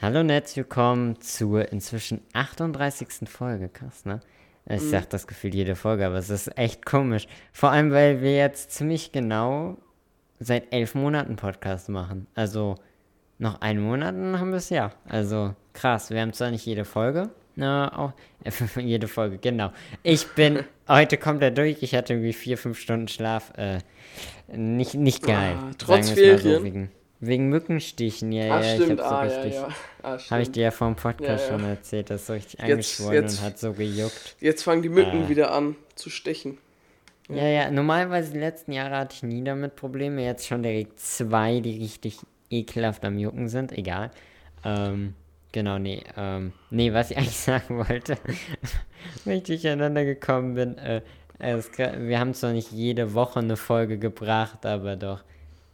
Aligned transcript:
Hallo 0.00 0.20
und 0.20 0.30
herzlich 0.30 0.56
willkommen 0.58 1.20
zur 1.20 1.70
inzwischen 1.72 2.20
38. 2.32 3.28
Folge. 3.28 3.68
Krass, 3.68 4.04
ne? 4.04 4.20
Ich 4.66 4.82
Mhm. 4.82 4.88
sag 4.90 5.10
das 5.10 5.26
Gefühl 5.26 5.54
jede 5.54 5.74
Folge, 5.76 6.06
aber 6.06 6.16
es 6.16 6.30
ist 6.30 6.56
echt 6.56 6.86
komisch. 6.86 7.26
Vor 7.52 7.70
allem, 7.70 7.90
weil 7.90 8.22
wir 8.22 8.34
jetzt 8.36 8.70
ziemlich 8.72 9.12
genau 9.12 9.76
seit 10.38 10.72
elf 10.72 10.94
Monaten 10.94 11.36
Podcast 11.36 11.88
machen. 11.88 12.26
Also 12.34 12.76
noch 13.38 13.60
einen 13.60 13.80
Monat 13.80 14.14
und 14.14 14.38
haben 14.38 14.50
wir 14.50 14.56
es 14.58 14.70
ja. 14.70 14.92
Also 15.08 15.54
krass. 15.74 16.10
Wir 16.10 16.20
haben 16.20 16.32
zwar 16.32 16.50
nicht 16.50 16.64
jede 16.64 16.84
Folge, 16.84 17.30
na, 17.56 17.96
auch 17.98 18.12
äh, 18.44 18.50
jede 18.80 19.08
Folge, 19.08 19.38
genau. 19.38 19.70
Ich 20.02 20.26
bin 20.28 20.60
heute 20.88 21.18
komplett 21.18 21.58
durch. 21.58 21.82
Ich 21.82 21.94
hatte 21.94 22.14
irgendwie 22.14 22.32
vier, 22.32 22.56
fünf 22.56 22.78
Stunden 22.78 23.08
Schlaf. 23.08 23.52
Äh, 23.56 23.78
nicht, 24.56 24.94
nicht 24.94 25.22
geil. 25.22 25.56
Ah, 25.58 25.70
trotz 25.76 26.10
Ferien? 26.10 26.88
So, 26.88 26.99
wegen, 27.20 27.48
Mückenstichen, 27.48 28.32
ja, 28.32 28.56
Ah, 28.56 28.62
ja. 28.62 28.74
stimmt, 28.76 28.98
ich 29.00 29.04
hab 29.04 29.08
so 29.08 29.14
ah, 29.14 29.24
ja, 29.26 29.40
richtig. 29.40 29.54
ja. 29.54 29.68
Ah, 30.02 30.18
Habe 30.30 30.42
ich 30.42 30.50
dir 30.50 30.62
ja 30.64 30.70
vor 30.70 30.86
dem 30.88 30.96
Podcast 30.96 31.46
Ja, 31.46 31.52
ja. 31.52 31.58
schon 31.60 31.68
erzählt, 31.68 32.10
das 32.10 32.20
ist 32.22 32.26
so 32.26 32.32
richtig 32.32 32.60
angeschwollen 32.60 33.24
und 33.24 33.42
hat 33.42 33.58
so 33.58 33.72
gejuckt. 33.72 34.36
Jetzt 34.40 34.62
fangen 34.62 34.82
die 34.82 34.88
Mücken 34.88 35.24
Ah. 35.24 35.28
wieder 35.28 35.52
an 35.52 35.76
zu 35.94 36.08
stechen. 36.10 36.58
Ja, 37.28 37.46
ja, 37.46 37.70
normalerweise 37.70 38.32
die 38.32 38.38
letzten 38.40 38.72
Jahre 38.72 38.96
hatte 38.96 39.14
ich 39.14 39.22
nie 39.22 39.44
damit 39.44 39.76
Probleme. 39.76 40.24
Jetzt 40.24 40.46
schon 40.48 40.62
direkt 40.64 40.98
zwei, 40.98 41.60
die 41.60 41.78
richtig 41.78 42.18
ekelhaft 42.50 43.04
am 43.04 43.18
Jucken 43.18 43.48
sind. 43.48 43.70
Egal. 43.70 44.10
Ähm, 44.64 45.14
genau, 45.52 45.78
nee. 45.78 46.02
Ähm, 46.16 46.52
nee, 46.70 46.92
was 46.92 47.10
ich 47.12 47.16
eigentlich 47.18 47.36
sagen 47.36 47.78
wollte, 47.78 48.16
wenn 49.24 49.38
ich 49.38 49.44
durcheinander 49.44 50.04
gekommen 50.04 50.54
bin, 50.54 50.76
äh, 50.78 51.02
es, 51.38 51.70
wir 51.78 52.18
haben 52.18 52.34
zwar 52.34 52.52
nicht 52.52 52.72
jede 52.72 53.14
Woche 53.14 53.38
eine 53.38 53.56
Folge 53.56 53.96
gebracht, 53.98 54.66
aber 54.66 54.96
doch 54.96 55.22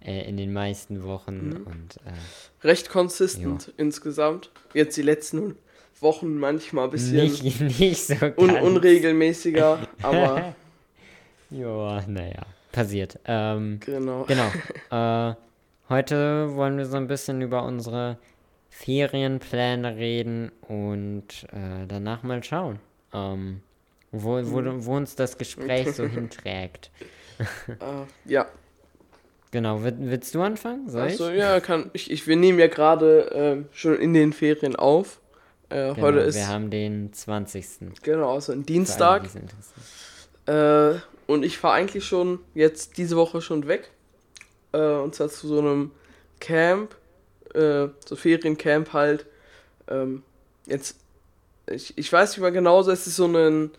äh, 0.06 0.28
in 0.28 0.36
den 0.36 0.52
meisten 0.52 1.02
Wochen 1.04 1.48
Mhm. 1.48 1.66
und 1.66 1.96
äh, 2.06 2.66
Recht 2.66 2.88
konsistent 2.88 3.72
insgesamt. 3.76 4.50
Jetzt 4.72 4.96
die 4.96 5.02
letzten 5.02 5.56
Wochen 6.00 6.38
manchmal 6.38 6.84
ein 6.84 6.90
bisschen 6.90 7.16
nicht, 7.16 7.60
nicht 7.80 8.06
so 8.06 8.14
un 8.36 8.50
unregelmäßiger, 8.50 9.86
aber 10.02 10.54
Ja, 11.50 12.02
naja, 12.08 12.42
passiert. 12.72 13.18
Ähm, 13.24 13.78
genau. 13.84 14.24
genau. 14.24 14.50
äh, 15.30 15.34
heute 15.88 16.54
wollen 16.56 16.76
wir 16.78 16.86
so 16.86 16.96
ein 16.96 17.06
bisschen 17.06 17.40
über 17.40 17.62
unsere 17.64 18.18
Ferienpläne 18.70 19.96
reden 19.96 20.50
und 20.68 21.44
äh, 21.52 21.86
danach 21.86 22.22
mal 22.24 22.42
schauen, 22.42 22.78
ähm, 23.14 23.62
wo, 24.12 24.40
wo, 24.50 24.62
wo 24.84 24.96
uns 24.96 25.14
das 25.16 25.38
Gespräch 25.38 25.92
so 25.92 26.04
hinträgt. 26.06 26.90
Äh, 27.68 27.74
ja, 28.30 28.46
Genau, 29.50 29.82
Will, 29.82 29.94
willst 29.98 30.34
du 30.34 30.42
anfangen? 30.42 30.88
Soll 30.88 31.06
ich? 31.06 31.12
also 31.12 31.30
ja, 31.30 31.60
kann 31.60 31.90
ich, 31.92 32.10
ich. 32.10 32.26
Wir 32.26 32.36
nehmen 32.36 32.58
ja 32.58 32.66
gerade 32.66 33.30
ähm, 33.32 33.66
schon 33.72 33.96
in 33.96 34.12
den 34.12 34.32
Ferien 34.32 34.76
auf. 34.76 35.20
Äh, 35.68 35.94
Genau, 35.94 36.02
heute 36.02 36.18
ist 36.20 36.36
wir 36.36 36.48
haben 36.48 36.70
den 36.70 37.12
20. 37.12 38.02
genau 38.02 38.34
also 38.34 38.52
ein 38.52 38.64
Dienstag. 38.66 39.24
Äh, 40.46 40.94
und 41.26 41.44
ich 41.44 41.58
fahre 41.58 41.74
eigentlich 41.74 42.04
schon 42.04 42.38
jetzt 42.54 42.98
diese 42.98 43.16
Woche 43.16 43.40
schon 43.40 43.66
weg. 43.66 43.90
Äh, 44.72 44.78
und 44.78 45.14
zwar 45.14 45.28
zu 45.28 45.48
so 45.48 45.58
einem 45.58 45.90
Camp, 46.40 46.94
äh, 47.54 47.88
so 48.04 48.16
Feriencamp 48.16 48.92
halt. 48.92 49.26
Ähm, 49.88 50.22
jetzt, 50.66 50.96
ich, 51.68 51.96
ich 51.96 52.12
weiß 52.12 52.30
nicht 52.32 52.40
mal 52.40 52.52
genau, 52.52 52.80
es 52.80 53.06
ist 53.06 53.16
so 53.16 53.26
ein, 53.26 53.70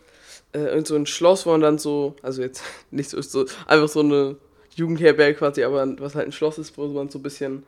äh, 0.54 0.82
so 0.84 0.96
ein 0.96 1.06
Schloss, 1.06 1.46
wo 1.46 1.52
man 1.52 1.62
dann 1.62 1.78
so, 1.78 2.16
also 2.22 2.42
jetzt 2.42 2.64
nicht 2.92 3.10
so, 3.10 3.22
so 3.22 3.46
einfach 3.66 3.88
so 3.90 4.02
eine 4.02 4.36
Jugendherberge 4.78 5.38
quasi, 5.38 5.64
aber 5.64 6.00
was 6.00 6.16
halt 6.16 6.28
ein 6.28 6.32
Schloss 6.32 6.58
ist, 6.58 6.78
wo 6.78 6.88
man 6.88 7.10
so 7.10 7.20
ein 7.20 7.24
bisschen 7.24 7.64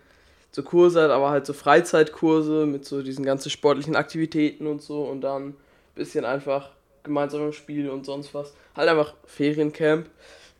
so 0.51 0.63
Kurse 0.63 1.01
hat, 1.01 1.11
aber 1.11 1.29
halt 1.29 1.45
so 1.45 1.53
Freizeitkurse 1.53 2.65
mit 2.65 2.85
so 2.85 3.01
diesen 3.01 3.25
ganzen 3.25 3.49
sportlichen 3.49 3.95
Aktivitäten 3.95 4.67
und 4.67 4.81
so 4.81 5.03
und 5.03 5.21
dann 5.21 5.49
ein 5.49 5.55
bisschen 5.95 6.23
einfach 6.23 6.69
gemeinsame 7.03 7.51
Spiele 7.53 7.91
und 7.91 8.05
sonst 8.05 8.33
was. 8.33 8.53
Halt 8.75 8.89
einfach 8.89 9.15
Feriencamp 9.25 10.07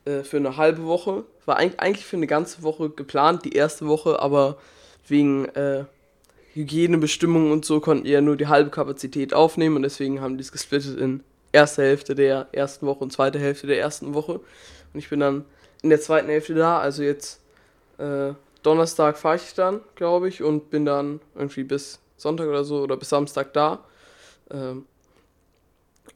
äh, 0.06 0.24
für 0.24 0.38
eine 0.38 0.58
halbe 0.58 0.86
Woche. 0.86 1.24
War 1.46 1.58
eig 1.58 1.74
eigentlich 1.78 2.06
für 2.06 2.18
eine 2.18 2.28
ganze 2.28 2.64
Woche 2.64 2.90
geplant, 2.90 3.46
die 3.46 3.54
erste 3.54 3.88
Woche, 3.88 4.20
aber 4.20 4.58
wegen 5.08 5.46
äh, 5.50 5.86
Hygienebestimmungen 6.54 7.52
und 7.52 7.66
so 7.66 7.80
konnten 7.80 8.06
die 8.06 8.12
ja 8.12 8.22
nur 8.22 8.38
die 8.38 8.48
halbe 8.48 8.72
Kapazität 8.72 9.34
aufnehmen 9.34 9.76
und 9.76 9.84
deswegen 9.84 10.22
haben 10.22 10.38
die 10.38 10.44
es 10.44 10.52
gesplittet 10.52 11.00
in 11.00 11.24
erste 11.52 11.84
Hälfte 11.84 12.16
der 12.16 12.48
ersten 12.52 12.86
Woche 12.86 13.04
und 13.04 13.12
zweite 13.12 13.40
Hälfte 13.40 13.68
der 13.68 13.80
ersten 13.80 14.14
Woche. 14.14 14.34
Und 14.34 15.00
ich 15.00 15.10
bin 15.10 15.20
dann 15.20 15.46
in 15.82 15.90
der 15.90 16.02
zweiten 16.02 16.30
Hälfte 16.30 16.54
da, 16.54 16.80
also 16.80 17.04
jetzt 17.04 17.42
äh, 17.98 18.34
Donnerstag 18.64 19.18
fahre 19.18 19.38
ich 19.38 19.54
dann, 19.54 19.82
glaube 19.96 20.28
ich, 20.28 20.44
und 20.44 20.70
bin 20.70 20.86
dann 20.86 21.22
irgendwie 21.36 21.64
bis 21.64 22.00
Sonntag 22.18 22.48
oder 22.48 22.64
so 22.64 22.82
oder 22.82 22.98
bis 22.98 23.10
Samstag 23.10 23.54
da. 23.54 23.86
Ähm, 24.52 24.86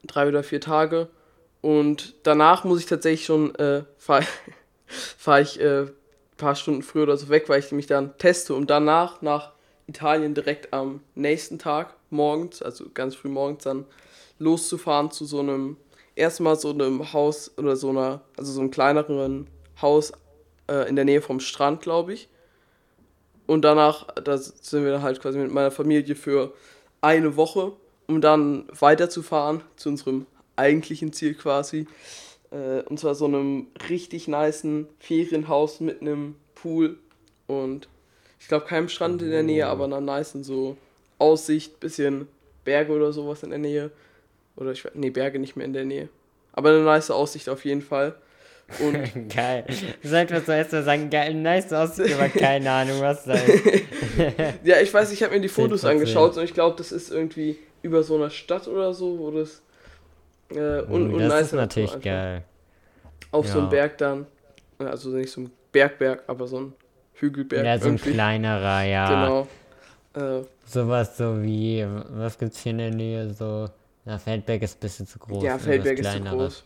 drei 0.04 0.28
oder 0.28 0.44
vier 0.44 0.60
Tage. 0.60 1.08
Und 1.62 2.16
danach 2.24 2.66
muss 2.66 2.80
ich 2.80 2.86
tatsächlich 2.86 3.26
schon, 3.26 3.56
äh, 3.56 3.84
fahre 3.98 4.26
fahr 5.18 5.40
ich 5.40 5.60
äh, 5.62 5.88
paar 6.38 6.56
Stunden 6.56 6.84
früher 6.84 7.04
oder 7.04 7.18
so 7.18 7.30
weg, 7.30 7.48
weil 7.48 7.60
ich 7.60 7.72
mich 7.72 7.88
dann 7.88 8.18
teste, 8.18 8.54
um 8.54 8.68
danach 8.68 9.22
nach 9.22 9.54
Italien 9.88 10.34
direkt 10.34 10.74
am 10.74 11.02
nächsten 11.16 11.60
Tag 11.60 11.96
morgens, 12.10 12.62
also 12.62 12.86
ganz 12.94 13.16
früh 13.16 13.30
morgens 13.30 13.64
dann 13.64 13.86
loszufahren 14.40 15.12
zu 15.12 15.26
so 15.26 15.40
einem, 15.40 15.78
erstmal 16.16 16.56
so 16.56 16.70
einem 16.70 17.14
Haus 17.14 17.52
oder 17.58 17.76
so 17.76 17.90
einer, 17.90 18.22
also 18.38 18.52
so 18.52 18.60
einem 18.62 18.72
kleineren 18.72 19.48
Haus 19.82 20.14
äh, 20.70 20.88
in 20.88 20.96
der 20.96 21.06
Nähe 21.06 21.22
vom 21.22 21.40
Strand, 21.40 21.82
glaube 21.82 22.14
ich. 22.14 22.30
Und 23.46 23.64
danach, 23.64 24.08
da 24.16 24.38
sind 24.38 24.86
wir 24.86 25.02
halt 25.02 25.22
quasi 25.22 25.38
mit 25.38 25.52
meiner 25.52 25.72
Familie 25.72 26.16
für 26.16 26.54
eine 27.02 27.36
Woche, 27.36 27.74
um 28.08 28.22
dann 28.22 28.66
weiterzufahren 28.80 29.62
zu 29.76 29.90
unserem 29.90 30.26
eigentlichen 30.56 31.12
Ziel 31.14 31.34
quasi. 31.34 31.88
Äh, 32.52 32.82
und 32.84 33.00
zwar 33.00 33.16
so 33.16 33.26
einem 33.26 33.68
richtig 33.90 34.28
nicen 34.28 34.88
Ferienhaus 35.00 35.80
mit 35.80 36.02
einem 36.02 36.36
Pool 36.56 36.98
und 37.48 37.88
ich 38.40 38.48
glaube 38.48 38.66
keinem 38.66 38.90
Strand 38.90 39.22
in 39.22 39.32
der 39.32 39.44
Nähe, 39.44 39.68
aber 39.68 39.86
einer 39.86 40.02
nicen 40.02 40.44
so 40.44 40.78
Aussicht, 41.18 41.80
bisschen 41.80 42.28
Berge 42.64 42.94
oder 42.94 43.14
sowas 43.14 43.44
in 43.44 43.50
der 43.50 43.60
Nähe. 43.60 43.92
Oder 44.56 44.72
ich 44.72 44.86
weiß, 44.86 44.92
nee, 44.96 45.10
Berge 45.10 45.40
nicht 45.40 45.56
mehr 45.56 45.66
in 45.66 45.74
der 45.74 45.86
Nähe. 45.86 46.10
Aber 46.52 46.70
eine 46.70 46.80
nice 46.84 47.10
Aussicht 47.12 47.50
auf 47.50 47.66
jeden 47.66 47.82
Fall. 47.82 48.16
Und 48.80 49.30
Geil. 49.36 49.66
Sollte 50.04 50.34
man 50.36 50.46
zuerst 50.46 50.72
mal 50.72 50.84
sagen, 50.84 51.10
geil, 51.10 51.34
nice 51.34 51.74
aussieht, 51.74 52.14
aber 52.14 52.30
keine 52.40 52.72
Ahnung, 52.72 53.02
was 53.02 53.26
da 53.26 53.34
ist. 53.34 53.64
ja, 54.64 54.80
ich 54.80 54.94
weiß, 54.94 55.12
ich 55.12 55.22
habe 55.24 55.34
mir 55.36 55.42
die 55.42 55.50
Fotos 55.50 55.84
10%. 55.84 55.90
angeschaut 55.90 56.38
und 56.38 56.44
ich 56.44 56.54
glaube, 56.54 56.76
das 56.78 56.92
ist 56.92 57.12
irgendwie 57.12 57.58
über 57.82 58.04
so 58.04 58.16
einer 58.16 58.30
Stadt 58.30 58.68
oder 58.68 58.94
so, 58.94 59.20
wo 59.20 59.32
das 59.32 59.62
äh, 60.52 60.82
un 60.84 61.12
Oh, 61.12 61.16
und 61.16 61.20
das 61.20 61.30
nice 61.30 61.46
ist 61.48 61.54
natürlich 61.54 62.00
geil. 62.02 62.44
Auf 63.32 63.48
so 63.48 63.56
Ja. 63.58 63.62
einem 63.64 63.70
Berg 63.70 63.98
dann. 63.98 64.28
Also 64.80 65.10
nicht 65.10 65.32
so 65.32 65.42
ein 65.42 65.52
Bergberg, 65.72 66.24
aber 66.28 66.48
so 66.48 66.60
ein 66.60 66.74
Hügelberg. 67.16 67.66
Ja, 67.66 67.78
so 67.78 67.86
ein 67.86 67.96
irgendwie. 67.96 68.12
kleinerer, 68.12 68.84
ja. 68.84 69.46
Genau. 70.14 70.40
Äh, 70.40 70.44
Sowas 70.66 71.18
so 71.18 71.42
wie, 71.44 71.86
was 72.10 72.38
gibt's 72.38 72.60
hier 72.62 72.72
in 72.72 72.78
der 72.78 72.92
Nähe? 72.92 73.34
So, 73.34 73.68
na, 74.06 74.18
Feldberg 74.18 74.62
ist 74.62 74.78
ein 74.78 74.80
bisschen 74.80 75.08
zu 75.08 75.20
groß. 75.20 75.44
ja, 75.44 75.58
Feldberg 75.58 76.00
ist 76.00 76.12
zu 76.12 76.20
groß. 76.22 76.64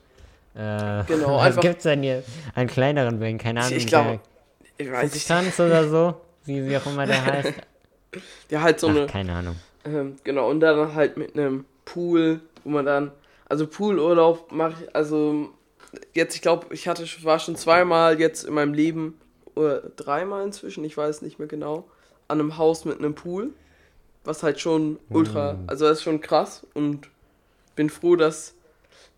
Äh, 0.55 1.03
Genau, 1.07 1.35
was 1.37 1.45
einfach- 1.47 1.61
gibt's 1.61 1.83
denn 1.83 2.01
hier 2.03 2.23
an 2.55 2.67
kleineren 2.67 3.19
Bergen? 3.19 3.37
Keine 3.37 3.61
Ahnung. 3.61 3.77
Ich 3.77 3.87
glaube, 3.87 4.19
ich 4.77 4.91
weiß 4.91 5.03
nicht. 5.03 5.13
Fuchstanz 5.13 5.59
oder 5.59 5.87
so? 5.87 6.15
Wie, 6.45 6.67
wie 6.67 6.77
auch 6.77 6.85
immer 6.85 7.05
der 7.05 7.25
heißt. 7.25 7.53
Ja, 8.49 8.61
halt 8.61 8.79
so 8.79 8.87
Ach, 8.87 8.95
eine. 8.95 9.05
keine 9.05 9.33
Ahnung. 9.33 9.55
Ähm, 9.85 10.15
genau, 10.23 10.49
und 10.49 10.61
dann 10.61 10.95
halt 10.95 11.17
mit 11.17 11.35
einem 11.37 11.65
Pool, 11.85 12.39
wo 12.63 12.69
man 12.69 12.85
dann. 12.85 13.11
Also 13.49 13.67
Poolurlaub 13.67 14.51
mache 14.51 14.75
ich, 14.83 14.95
also 14.95 15.49
jetzt, 16.13 16.33
ich 16.35 16.41
glaube, 16.41 16.73
ich 16.73 16.87
hatte 16.87 17.05
war 17.23 17.37
schon 17.39 17.55
zweimal 17.57 18.19
jetzt 18.19 18.43
in 18.45 18.53
meinem 18.53 18.73
Leben, 18.73 19.19
oder 19.55 19.81
dreimal 19.97 20.43
inzwischen, 20.45 20.83
ich 20.85 20.95
weiß 20.97 21.21
nicht 21.21 21.37
mehr 21.37 21.47
genau, 21.47 21.85
an 22.27 22.39
einem 22.39 22.57
Haus 22.57 22.85
mit 22.85 22.97
einem 22.99 23.13
Pool. 23.13 23.49
Was 24.23 24.41
halt 24.41 24.59
schon 24.59 24.99
ultra, 25.09 25.53
Mm. 25.53 25.63
also 25.67 25.85
das 25.85 25.97
ist 25.99 26.03
schon 26.03 26.19
krass 26.21 26.65
und 26.73 27.09
bin 27.77 27.89
froh, 27.89 28.17
dass, 28.17 28.55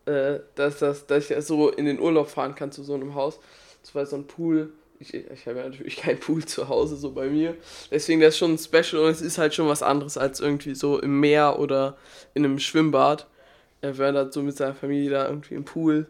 äh, 0.05 0.39
dass, 0.53 0.77
dass, 0.77 1.07
dass 1.07 1.31
ich 1.31 1.45
so 1.45 1.69
in 1.69 1.85
den 1.85 1.99
Urlaub 1.99 2.29
fahren 2.29 2.53
kann 2.53 2.71
zu 2.71 2.83
so 2.83 2.93
einem 2.93 3.15
Haus. 3.15 3.39
Das 3.81 3.95
war 3.95 4.05
so 4.05 4.17
ein 4.17 4.27
Pool. 4.27 4.71
Ich, 4.99 5.13
ich 5.13 5.47
habe 5.47 5.59
ja 5.59 5.69
natürlich 5.69 5.97
keinen 5.97 6.19
Pool 6.19 6.45
zu 6.45 6.67
Hause, 6.67 6.97
so 6.97 7.11
bei 7.11 7.27
mir. 7.27 7.55
Deswegen 7.89 8.19
das 8.19 8.35
ist 8.35 8.37
schon 8.37 8.57
special 8.59 9.03
und 9.03 9.09
es 9.09 9.21
ist 9.21 9.39
halt 9.39 9.55
schon 9.55 9.67
was 9.67 9.81
anderes 9.81 10.17
als 10.17 10.41
irgendwie 10.41 10.75
so 10.75 10.99
im 10.99 11.19
Meer 11.19 11.57
oder 11.57 11.97
in 12.35 12.45
einem 12.45 12.59
Schwimmbad. 12.59 13.25
Wenn 13.81 13.95
man 13.95 14.13
dann 14.13 14.31
so 14.31 14.43
mit 14.43 14.57
seiner 14.57 14.75
Familie 14.75 15.09
da 15.09 15.27
irgendwie 15.27 15.55
im 15.55 15.63
Pool 15.63 16.05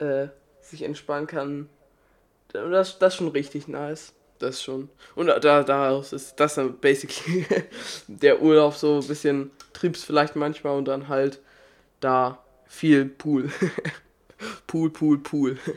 äh, 0.00 0.26
sich 0.60 0.82
entspannen 0.82 1.28
kann. 1.28 1.68
Das, 2.52 2.98
das 2.98 3.14
ist 3.14 3.18
schon 3.18 3.28
richtig 3.28 3.68
nice. 3.68 4.12
Das 4.40 4.60
schon. 4.60 4.88
Und 5.14 5.28
da, 5.28 5.62
daraus 5.62 6.12
ist 6.12 6.34
das 6.40 6.56
dann 6.56 6.76
basically 6.78 7.46
der 8.08 8.42
Urlaub 8.42 8.74
so 8.74 8.98
ein 9.00 9.06
bisschen 9.06 9.52
Trips 9.72 10.02
vielleicht 10.02 10.34
manchmal 10.34 10.76
und 10.76 10.86
dann 10.86 11.06
halt 11.06 11.38
da 12.04 12.38
viel 12.66 13.06
Pool. 13.06 13.50
Pool, 14.66 14.90
Pool, 14.90 15.18
Pool. 15.18 15.58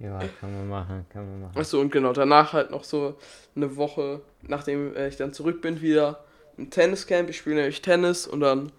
Ja, 0.00 0.20
kann 0.40 0.52
man 0.52 0.68
machen, 0.68 1.06
kann 1.12 1.28
man 1.28 1.40
machen. 1.40 1.58
Achso, 1.58 1.80
und 1.80 1.90
genau, 1.90 2.12
danach 2.12 2.52
halt 2.52 2.70
noch 2.70 2.84
so 2.84 3.16
eine 3.56 3.74
Woche, 3.74 4.20
nachdem 4.42 4.94
äh, 4.94 5.08
ich 5.08 5.16
dann 5.16 5.32
zurück 5.32 5.60
bin, 5.60 5.80
wieder 5.80 6.24
ein 6.56 6.70
Tenniscamp. 6.70 7.28
Ich 7.28 7.38
spiele 7.38 7.56
nämlich 7.56 7.82
Tennis 7.82 8.26
und 8.26 8.38
dann 8.38 8.70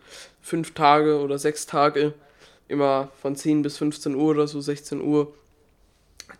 fünf 0.41 0.73
Tage 0.73 1.19
oder 1.19 1.37
sechs 1.37 1.65
Tage, 1.65 2.13
immer 2.69 3.09
von 3.21 3.35
10 3.35 3.63
bis 3.63 3.77
15 3.77 4.15
Uhr 4.15 4.29
oder 4.29 4.47
so, 4.47 4.61
16 4.61 5.01
Uhr, 5.01 5.33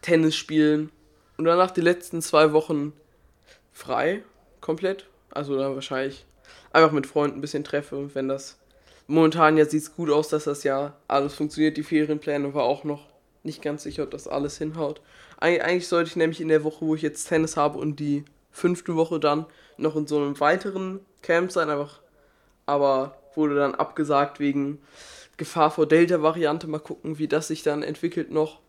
Tennis 0.01 0.37
spielen. 0.37 0.91
Und 1.37 1.43
danach 1.43 1.71
die 1.71 1.81
letzten 1.81 2.21
zwei 2.21 2.53
Wochen 2.53 2.93
frei, 3.73 4.23
komplett. 4.61 5.07
Also 5.29 5.57
dann 5.57 5.75
wahrscheinlich 5.75 6.25
einfach 6.71 6.91
mit 6.91 7.05
Freunden 7.05 7.39
ein 7.39 7.41
bisschen 7.41 7.63
treffe, 7.63 8.13
wenn 8.15 8.29
das. 8.29 8.57
Momentan 9.11 9.57
ja 9.57 9.65
sieht 9.65 9.81
es 9.81 9.95
gut 9.95 10.11
aus, 10.11 10.29
dass 10.29 10.43
das 10.43 10.63
ja 10.63 10.93
alles 11.07 11.33
funktioniert. 11.33 11.77
Die 11.77 11.83
Ferienpläne 11.83 12.53
war 12.53 12.61
auch 12.65 12.83
noch 12.83 13.07
nicht 13.41 13.59
ganz 13.59 13.81
sicher, 13.81 14.03
ob 14.03 14.11
das 14.11 14.27
alles 14.27 14.59
hinhaut. 14.59 15.01
Eig 15.39 15.63
eigentlich 15.63 15.87
sollte 15.87 16.11
ich 16.11 16.15
nämlich 16.15 16.39
in 16.41 16.47
der 16.47 16.63
Woche, 16.63 16.85
wo 16.85 16.93
ich 16.93 17.01
jetzt 17.01 17.25
Tennis 17.25 17.57
habe 17.57 17.79
und 17.79 17.99
die 17.99 18.23
fünfte 18.51 18.95
Woche 18.95 19.19
dann 19.19 19.47
noch 19.77 19.95
in 19.95 20.05
so 20.05 20.17
einem 20.17 20.39
weiteren 20.39 20.99
Camp 21.23 21.51
sein, 21.51 21.71
einfach. 21.71 22.01
Aber 22.67 23.17
wurde 23.33 23.55
dann 23.55 23.73
abgesagt 23.73 24.39
wegen 24.39 24.77
Gefahr 25.37 25.71
vor 25.71 25.87
Delta-Variante. 25.87 26.67
Mal 26.67 26.77
gucken, 26.77 27.17
wie 27.17 27.27
das 27.27 27.47
sich 27.47 27.63
dann 27.63 27.81
entwickelt 27.81 28.29
noch. 28.29 28.59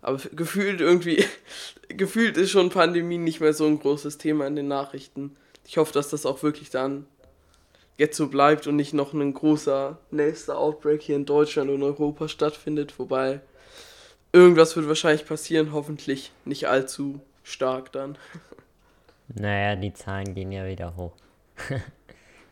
Aber 0.00 0.18
gefühlt 0.32 0.80
irgendwie, 0.80 1.26
gefühlt 1.88 2.38
ist 2.38 2.52
schon 2.52 2.70
Pandemie 2.70 3.18
nicht 3.18 3.40
mehr 3.40 3.52
so 3.52 3.66
ein 3.66 3.80
großes 3.80 4.16
Thema 4.16 4.46
in 4.46 4.56
den 4.56 4.68
Nachrichten. 4.68 5.36
Ich 5.66 5.76
hoffe, 5.76 5.92
dass 5.92 6.08
das 6.08 6.24
auch 6.24 6.42
wirklich 6.42 6.70
dann 6.70 7.04
jetzt 7.96 8.16
so 8.16 8.28
bleibt 8.28 8.66
und 8.66 8.76
nicht 8.76 8.94
noch 8.94 9.12
ein 9.12 9.32
großer 9.32 9.98
nächster 10.10 10.58
Outbreak 10.58 11.02
hier 11.02 11.16
in 11.16 11.26
Deutschland 11.26 11.70
und 11.70 11.82
Europa 11.82 12.28
stattfindet. 12.28 12.98
Wobei 12.98 13.40
irgendwas 14.32 14.76
wird 14.76 14.88
wahrscheinlich 14.88 15.26
passieren, 15.26 15.72
hoffentlich 15.72 16.32
nicht 16.44 16.66
allzu 16.68 17.20
stark 17.42 17.92
dann. 17.92 18.18
Naja, 19.36 19.74
die 19.74 19.94
Zahlen 19.94 20.34
gehen 20.34 20.52
ja 20.52 20.66
wieder 20.66 20.96
hoch. 20.96 21.12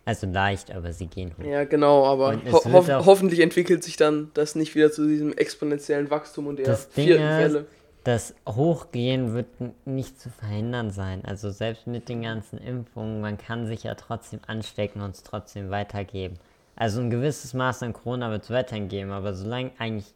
also 0.06 0.26
leicht, 0.26 0.70
aber 0.70 0.94
sie 0.94 1.06
gehen 1.06 1.34
hoch. 1.36 1.44
Ja, 1.44 1.64
genau, 1.64 2.06
aber 2.06 2.40
ho 2.50 2.64
ho 2.64 3.04
hoffentlich 3.04 3.40
entwickelt 3.40 3.84
sich 3.84 3.98
dann 3.98 4.30
das 4.32 4.54
nicht 4.54 4.74
wieder 4.74 4.90
zu 4.90 5.06
diesem 5.06 5.34
exponentiellen 5.34 6.08
Wachstum 6.08 6.46
und 6.46 6.56
der 6.56 6.64
das 6.64 6.86
vierten 6.86 7.22
Welle. 7.22 7.66
Das 8.04 8.34
Hochgehen 8.48 9.34
wird 9.34 9.46
nicht 9.84 10.20
zu 10.20 10.28
verhindern 10.28 10.90
sein. 10.90 11.24
Also 11.24 11.50
selbst 11.50 11.86
mit 11.86 12.08
den 12.08 12.22
ganzen 12.22 12.58
Impfungen, 12.58 13.20
man 13.20 13.38
kann 13.38 13.66
sich 13.66 13.84
ja 13.84 13.94
trotzdem 13.94 14.40
anstecken 14.46 15.02
und 15.02 15.14
es 15.14 15.22
trotzdem 15.22 15.70
weitergeben. 15.70 16.36
Also 16.74 17.00
ein 17.00 17.10
gewisses 17.10 17.54
Maß 17.54 17.82
an 17.82 17.92
Corona 17.92 18.30
wird 18.30 18.44
es 18.44 18.50
weitergeben, 18.50 19.12
aber 19.12 19.34
solange 19.34 19.70
eigentlich 19.78 20.12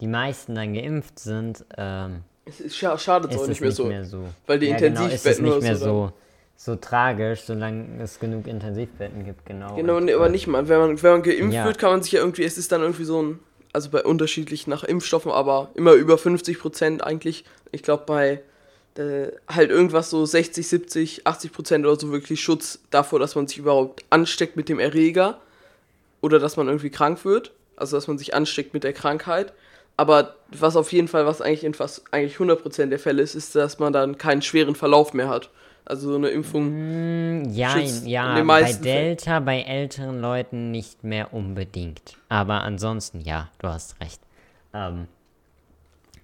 die 0.00 0.06
meisten 0.06 0.54
dann 0.54 0.72
geimpft 0.72 1.18
sind, 1.18 1.64
ähm, 1.76 2.22
es 2.44 2.60
ist 2.60 2.76
scha 2.76 2.96
schade 2.96 3.28
es 3.28 3.36
auch 3.36 3.48
nicht, 3.48 3.60
mehr, 3.60 3.68
nicht 3.68 3.76
so, 3.76 3.84
mehr 3.86 4.04
so. 4.04 4.24
Weil 4.46 4.60
die 4.60 4.66
ja, 4.66 4.76
Intensivbetten 4.76 5.44
genau, 5.44 5.56
ist 5.56 5.62
nicht 5.62 5.68
mehr 5.68 5.76
so, 5.76 6.12
so 6.56 6.76
tragisch, 6.76 7.42
solange 7.42 8.00
es 8.02 8.20
genug 8.20 8.46
Intensivbetten 8.46 9.24
gibt, 9.24 9.44
genau. 9.44 9.74
Genau, 9.74 9.96
und, 9.96 10.10
aber 10.10 10.28
nicht 10.28 10.46
mal. 10.46 10.68
Wenn 10.68 10.78
man, 10.78 11.02
wenn 11.02 11.10
man 11.10 11.22
geimpft 11.22 11.54
ja. 11.54 11.64
wird, 11.64 11.78
kann 11.78 11.90
man 11.90 12.02
sich 12.02 12.12
ja 12.12 12.20
irgendwie, 12.20 12.44
es 12.44 12.56
ist 12.56 12.70
dann 12.70 12.82
irgendwie 12.82 13.04
so 13.04 13.20
ein, 13.22 13.38
also 13.76 13.90
bei 13.90 14.02
unterschiedlich 14.02 14.66
nach 14.66 14.84
Impfstoffen, 14.84 15.30
aber 15.30 15.68
immer 15.74 15.92
über 15.92 16.16
50 16.16 16.58
Prozent 16.58 17.04
eigentlich. 17.04 17.44
Ich 17.72 17.82
glaube 17.82 18.04
bei 18.06 18.42
äh, 18.98 19.32
halt 19.46 19.68
irgendwas 19.68 20.08
so 20.08 20.24
60, 20.24 20.66
70, 20.66 21.26
80 21.26 21.52
Prozent 21.52 21.84
oder 21.84 22.00
so 22.00 22.10
wirklich 22.10 22.40
Schutz 22.40 22.78
davor, 22.90 23.18
dass 23.18 23.34
man 23.34 23.46
sich 23.46 23.58
überhaupt 23.58 24.02
ansteckt 24.08 24.56
mit 24.56 24.70
dem 24.70 24.78
Erreger 24.78 25.42
oder 26.22 26.38
dass 26.38 26.56
man 26.56 26.68
irgendwie 26.68 26.88
krank 26.88 27.26
wird. 27.26 27.52
Also 27.76 27.98
dass 27.98 28.08
man 28.08 28.16
sich 28.16 28.32
ansteckt 28.32 28.72
mit 28.72 28.82
der 28.82 28.94
Krankheit. 28.94 29.52
Aber 29.98 30.36
was 30.48 30.74
auf 30.74 30.90
jeden 30.90 31.08
Fall, 31.08 31.26
was 31.26 31.42
eigentlich 31.42 31.64
in 31.64 31.74
fast 31.74 32.02
eigentlich 32.12 32.36
100% 32.38 32.86
der 32.86 32.98
Fälle 32.98 33.20
ist, 33.20 33.34
ist, 33.34 33.54
dass 33.54 33.78
man 33.78 33.92
dann 33.92 34.16
keinen 34.16 34.40
schweren 34.40 34.74
Verlauf 34.74 35.12
mehr 35.12 35.28
hat. 35.28 35.50
Also 35.86 36.10
so 36.10 36.16
eine 36.16 36.28
Impfung. 36.28 37.42
Mm, 37.42 37.50
ja, 37.50 37.78
ja, 37.78 38.42
bei 38.42 38.72
Delta, 38.72 39.24
Fällen. 39.24 39.44
bei 39.44 39.62
älteren 39.62 40.20
Leuten 40.20 40.72
nicht 40.72 41.04
mehr 41.04 41.32
unbedingt. 41.32 42.18
Aber 42.28 42.62
ansonsten, 42.62 43.20
ja, 43.20 43.50
du 43.58 43.68
hast 43.68 44.00
recht. 44.00 44.20
Ähm, 44.74 45.06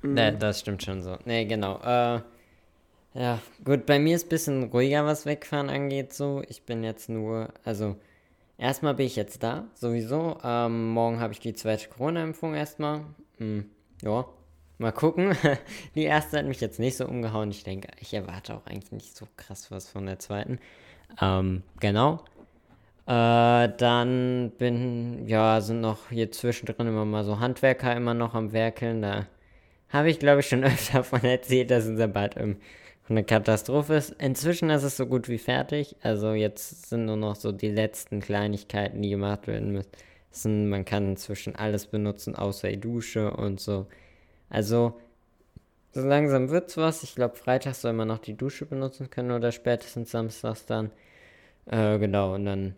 mhm. 0.02 0.16
da, 0.16 0.32
das 0.32 0.58
stimmt 0.60 0.82
schon 0.82 1.02
so. 1.02 1.16
Nee, 1.24 1.44
genau. 1.44 1.78
Äh, 1.78 2.20
ja, 3.14 3.38
gut, 3.64 3.86
bei 3.86 4.00
mir 4.00 4.16
ist 4.16 4.26
ein 4.26 4.30
bisschen 4.30 4.64
ruhiger, 4.64 5.04
was 5.06 5.26
Wegfahren 5.26 5.70
angeht, 5.70 6.12
so. 6.12 6.42
Ich 6.48 6.62
bin 6.62 6.82
jetzt 6.82 7.08
nur, 7.08 7.50
also, 7.64 7.94
erstmal 8.58 8.94
bin 8.94 9.06
ich 9.06 9.14
jetzt 9.14 9.44
da, 9.44 9.66
sowieso. 9.74 10.38
Ähm, 10.42 10.88
morgen 10.90 11.20
habe 11.20 11.32
ich 11.34 11.38
die 11.38 11.54
zweite 11.54 11.88
Corona-Impfung 11.88 12.54
erstmal. 12.54 13.02
Hm, 13.38 13.66
ja, 14.02 14.24
mal 14.82 14.92
gucken. 14.92 15.34
Die 15.94 16.04
erste 16.04 16.38
hat 16.38 16.46
mich 16.46 16.60
jetzt 16.60 16.78
nicht 16.78 16.96
so 16.96 17.06
umgehauen. 17.06 17.50
Ich 17.50 17.64
denke, 17.64 17.88
ich 18.00 18.12
erwarte 18.12 18.54
auch 18.54 18.66
eigentlich 18.66 18.92
nicht 18.92 19.16
so 19.16 19.26
krass 19.36 19.70
was 19.70 19.88
von 19.88 20.04
der 20.06 20.18
zweiten. 20.18 20.58
Ähm, 21.20 21.62
genau. 21.80 22.24
Äh, 23.06 23.68
dann 23.78 24.52
bin, 24.58 25.26
ja, 25.26 25.60
sind 25.60 25.80
noch 25.80 26.10
hier 26.10 26.30
zwischendrin 26.30 26.86
immer 26.86 27.04
mal 27.04 27.24
so 27.24 27.40
Handwerker 27.40 27.96
immer 27.96 28.14
noch 28.14 28.34
am 28.34 28.52
Werkeln. 28.52 29.02
Da 29.02 29.26
habe 29.88 30.10
ich, 30.10 30.18
glaube 30.18 30.40
ich, 30.40 30.48
schon 30.48 30.64
öfter 30.64 30.98
davon 30.98 31.24
erzählt, 31.24 31.70
dass 31.70 31.86
unser 31.86 32.08
Bad 32.08 32.36
um, 32.36 32.56
eine 33.08 33.24
Katastrophe 33.24 33.94
ist. 33.94 34.10
Inzwischen 34.18 34.70
ist 34.70 34.84
es 34.84 34.96
so 34.96 35.06
gut 35.06 35.28
wie 35.28 35.38
fertig. 35.38 35.96
Also 36.02 36.32
jetzt 36.32 36.88
sind 36.88 37.06
nur 37.06 37.16
noch 37.16 37.36
so 37.36 37.52
die 37.52 37.70
letzten 37.70 38.20
Kleinigkeiten, 38.20 39.02
die 39.02 39.10
gemacht 39.10 39.46
werden 39.46 39.72
müssen 39.72 39.90
man 40.44 40.84
kann 40.84 41.10
inzwischen 41.10 41.56
alles 41.56 41.86
benutzen, 41.86 42.34
außer 42.34 42.68
die 42.68 42.80
Dusche 42.80 43.32
und 43.32 43.60
so. 43.60 43.86
Also, 44.52 45.00
so 45.92 46.02
langsam 46.02 46.50
wird's 46.50 46.76
was. 46.76 47.02
Ich 47.02 47.14
glaube, 47.14 47.36
Freitag 47.36 47.74
soll 47.74 47.94
man 47.94 48.06
noch 48.06 48.18
die 48.18 48.36
Dusche 48.36 48.66
benutzen 48.66 49.08
können 49.08 49.30
oder 49.30 49.50
spätestens 49.50 50.10
samstags 50.10 50.66
dann. 50.66 50.90
Äh, 51.64 51.98
genau, 51.98 52.34
und 52.34 52.44
dann 52.44 52.74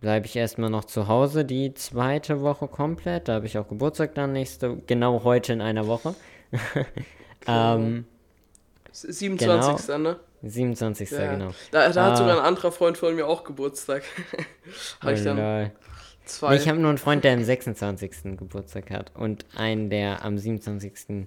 bleibe 0.00 0.26
ich 0.26 0.36
erstmal 0.36 0.70
noch 0.70 0.84
zu 0.84 1.08
Hause 1.08 1.44
die 1.44 1.74
zweite 1.74 2.40
Woche 2.40 2.68
komplett. 2.68 3.26
Da 3.26 3.34
habe 3.34 3.46
ich 3.46 3.58
auch 3.58 3.66
Geburtstag 3.66 4.14
dann 4.14 4.32
nächste, 4.32 4.76
genau 4.86 5.24
heute 5.24 5.52
in 5.52 5.60
einer 5.60 5.88
Woche. 5.88 6.14
ähm, 7.48 8.04
27. 8.92 9.86
Genau, 9.86 9.98
ne? 9.98 10.20
27. 10.42 11.10
Ja. 11.10 11.32
genau. 11.32 11.50
Da, 11.72 11.88
da 11.90 12.06
hat 12.06 12.16
sogar 12.16 12.38
ein 12.38 12.44
anderer 12.44 12.70
Freund 12.70 12.96
von 12.96 13.16
mir 13.16 13.26
auch 13.26 13.42
Geburtstag. 13.42 14.04
habe 15.00 15.14
ich 15.14 15.24
dann 15.24 15.72
Zwei. 16.38 16.56
ich 16.56 16.68
habe 16.68 16.78
nur 16.78 16.88
einen 16.88 16.98
Freund, 16.98 17.24
der 17.24 17.34
am 17.34 17.42
26. 17.42 18.36
Geburtstag 18.36 18.90
hat 18.90 19.12
und 19.16 19.44
einen, 19.56 19.90
der 19.90 20.24
am 20.24 20.38
27. 20.38 21.26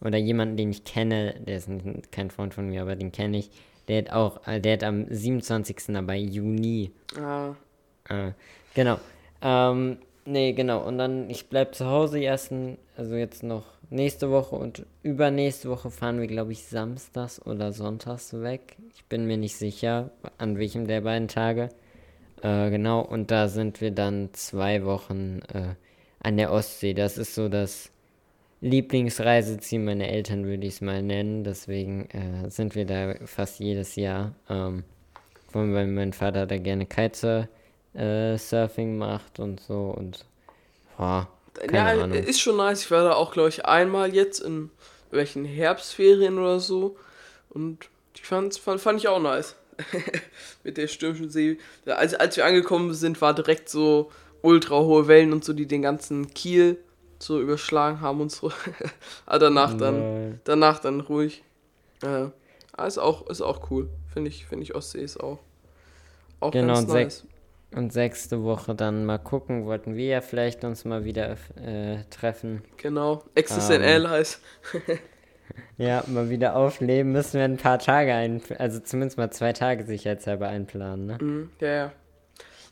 oder 0.00 0.18
jemanden, 0.18 0.56
den 0.56 0.70
ich 0.70 0.84
kenne, 0.84 1.34
der 1.46 1.56
ist 1.56 1.68
kein 2.10 2.30
Freund 2.30 2.54
von 2.54 2.68
mir, 2.68 2.82
aber 2.82 2.96
den 2.96 3.12
kenne 3.12 3.38
ich, 3.38 3.50
der 3.88 3.98
hat 3.98 4.10
auch, 4.10 4.46
äh, 4.46 4.60
der 4.60 4.74
hat 4.74 4.84
am 4.84 5.06
27. 5.08 5.96
aber 5.96 6.14
Juni. 6.14 6.92
Ah. 7.18 7.54
ah 8.08 8.32
genau. 8.74 8.98
Ähm, 9.42 9.98
nee, 10.24 10.52
genau. 10.52 10.86
Und 10.86 10.98
dann, 10.98 11.28
ich 11.30 11.48
bleib 11.48 11.74
zu 11.74 11.86
Hause 11.86 12.18
die 12.18 12.24
ersten, 12.24 12.78
also 12.96 13.14
jetzt 13.14 13.42
noch 13.42 13.64
nächste 13.90 14.30
Woche 14.30 14.56
und 14.56 14.86
übernächste 15.02 15.68
Woche 15.68 15.90
fahren 15.90 16.20
wir, 16.20 16.28
glaube 16.28 16.52
ich, 16.52 16.64
samstags 16.64 17.44
oder 17.44 17.72
sonntags 17.72 18.40
weg. 18.40 18.76
Ich 18.94 19.04
bin 19.06 19.26
mir 19.26 19.36
nicht 19.36 19.56
sicher, 19.56 20.10
an 20.38 20.58
welchem 20.58 20.86
der 20.86 21.00
beiden 21.00 21.28
Tage. 21.28 21.70
Äh, 22.42 22.70
genau, 22.70 23.00
und 23.00 23.30
da 23.30 23.48
sind 23.48 23.80
wir 23.80 23.90
dann 23.90 24.30
zwei 24.32 24.84
Wochen 24.84 25.40
äh, 25.52 25.74
an 26.22 26.36
der 26.36 26.52
Ostsee. 26.52 26.94
Das 26.94 27.18
ist 27.18 27.34
so 27.34 27.48
das 27.48 27.90
Lieblingsreiseziel 28.60 29.80
meiner 29.80 30.08
Eltern, 30.08 30.46
würde 30.46 30.66
ich 30.66 30.74
es 30.74 30.80
mal 30.80 31.02
nennen. 31.02 31.44
Deswegen 31.44 32.08
äh, 32.10 32.50
sind 32.50 32.74
wir 32.74 32.86
da 32.86 33.14
fast 33.26 33.60
jedes 33.60 33.96
Jahr. 33.96 34.34
Ähm, 34.48 34.84
weil 35.52 35.86
mein 35.86 36.12
Vater 36.12 36.46
da 36.46 36.58
gerne 36.58 36.86
Kitesurfing 36.86 38.98
macht 38.98 39.40
und 39.40 39.60
so 39.60 39.94
und 39.96 40.24
boah, 40.96 41.28
keine 41.54 41.76
ja, 41.76 41.86
Ahnung. 42.04 42.12
ist 42.12 42.40
schon 42.40 42.56
nice. 42.56 42.84
Ich 42.84 42.90
war 42.90 43.04
da 43.04 43.14
auch, 43.14 43.32
glaube 43.32 43.48
ich, 43.48 43.64
einmal 43.64 44.14
jetzt 44.14 44.40
in 44.40 44.70
welchen 45.10 45.44
Herbstferien 45.44 46.38
oder 46.38 46.60
so 46.60 46.96
und 47.48 47.88
die 48.16 48.22
fand, 48.22 48.56
fand, 48.56 48.80
fand 48.80 49.00
ich 49.00 49.08
auch 49.08 49.20
nice. 49.20 49.56
mit 50.64 50.76
der 50.76 50.88
stürmischen 50.88 51.30
See. 51.30 51.58
Als, 51.86 52.14
als 52.14 52.36
wir 52.36 52.44
angekommen 52.44 52.94
sind, 52.94 53.20
war 53.20 53.34
direkt 53.34 53.68
so 53.68 54.10
ultra 54.42 54.80
hohe 54.80 55.08
Wellen 55.08 55.32
und 55.32 55.44
so, 55.44 55.52
die 55.52 55.66
den 55.66 55.82
ganzen 55.82 56.32
Kiel 56.32 56.78
so 57.18 57.40
überschlagen 57.40 58.00
haben 58.00 58.20
und 58.20 58.32
so. 58.32 58.50
Aber 59.26 59.38
danach 59.40 59.76
dann, 59.76 60.40
danach 60.44 60.78
dann 60.78 61.00
ruhig. 61.00 61.42
Ja, 62.02 62.32
ist 62.86 62.98
auch, 62.98 63.26
ist 63.28 63.42
auch 63.42 63.70
cool. 63.70 63.88
Finde 64.12 64.30
ich, 64.30 64.46
finde 64.46 64.64
ich 64.64 64.74
Ostsee 64.74 65.02
ist 65.02 65.20
auch, 65.20 65.38
auch 66.40 66.50
genau, 66.50 66.74
ganz 66.74 66.88
nice. 66.88 67.26
Und 67.72 67.92
sechste 67.92 68.42
Woche 68.42 68.74
dann 68.74 69.04
mal 69.04 69.18
gucken, 69.18 69.64
wollten 69.64 69.94
wir 69.94 70.06
ja 70.06 70.20
vielleicht 70.20 70.64
uns 70.64 70.84
mal 70.84 71.04
wieder 71.04 71.36
äh, 71.54 71.98
treffen. 72.10 72.64
Genau, 72.78 73.22
XSNL 73.40 74.06
um, 74.06 74.10
heißt. 74.10 74.40
Ja, 75.78 76.04
mal 76.06 76.30
wieder 76.30 76.56
aufleben, 76.56 77.12
müssen 77.12 77.38
wir 77.38 77.44
ein 77.44 77.56
paar 77.56 77.78
Tage 77.78 78.14
ein, 78.14 78.42
also 78.58 78.80
zumindest 78.80 79.18
mal 79.18 79.30
zwei 79.30 79.52
Tage 79.52 79.84
sicherheitshalber 79.84 80.48
einplanen, 80.48 81.06
ne? 81.06 81.18
Mm, 81.20 81.50
ja, 81.60 81.68
ja. 81.68 81.92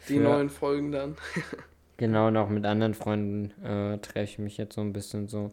Die 0.08 0.14
Für, 0.14 0.20
neuen 0.20 0.50
Folgen 0.50 0.92
dann. 0.92 1.16
genau, 1.96 2.30
noch 2.30 2.48
mit 2.48 2.64
anderen 2.66 2.94
Freunden 2.94 3.50
äh, 3.64 3.98
treffe 3.98 4.24
ich 4.24 4.38
mich 4.38 4.56
jetzt 4.58 4.74
so 4.74 4.80
ein 4.80 4.92
bisschen 4.92 5.28
so. 5.28 5.52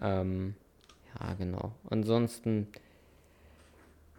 Ähm, 0.00 0.54
Ja, 1.20 1.34
genau. 1.34 1.72
Ansonsten, 1.90 2.68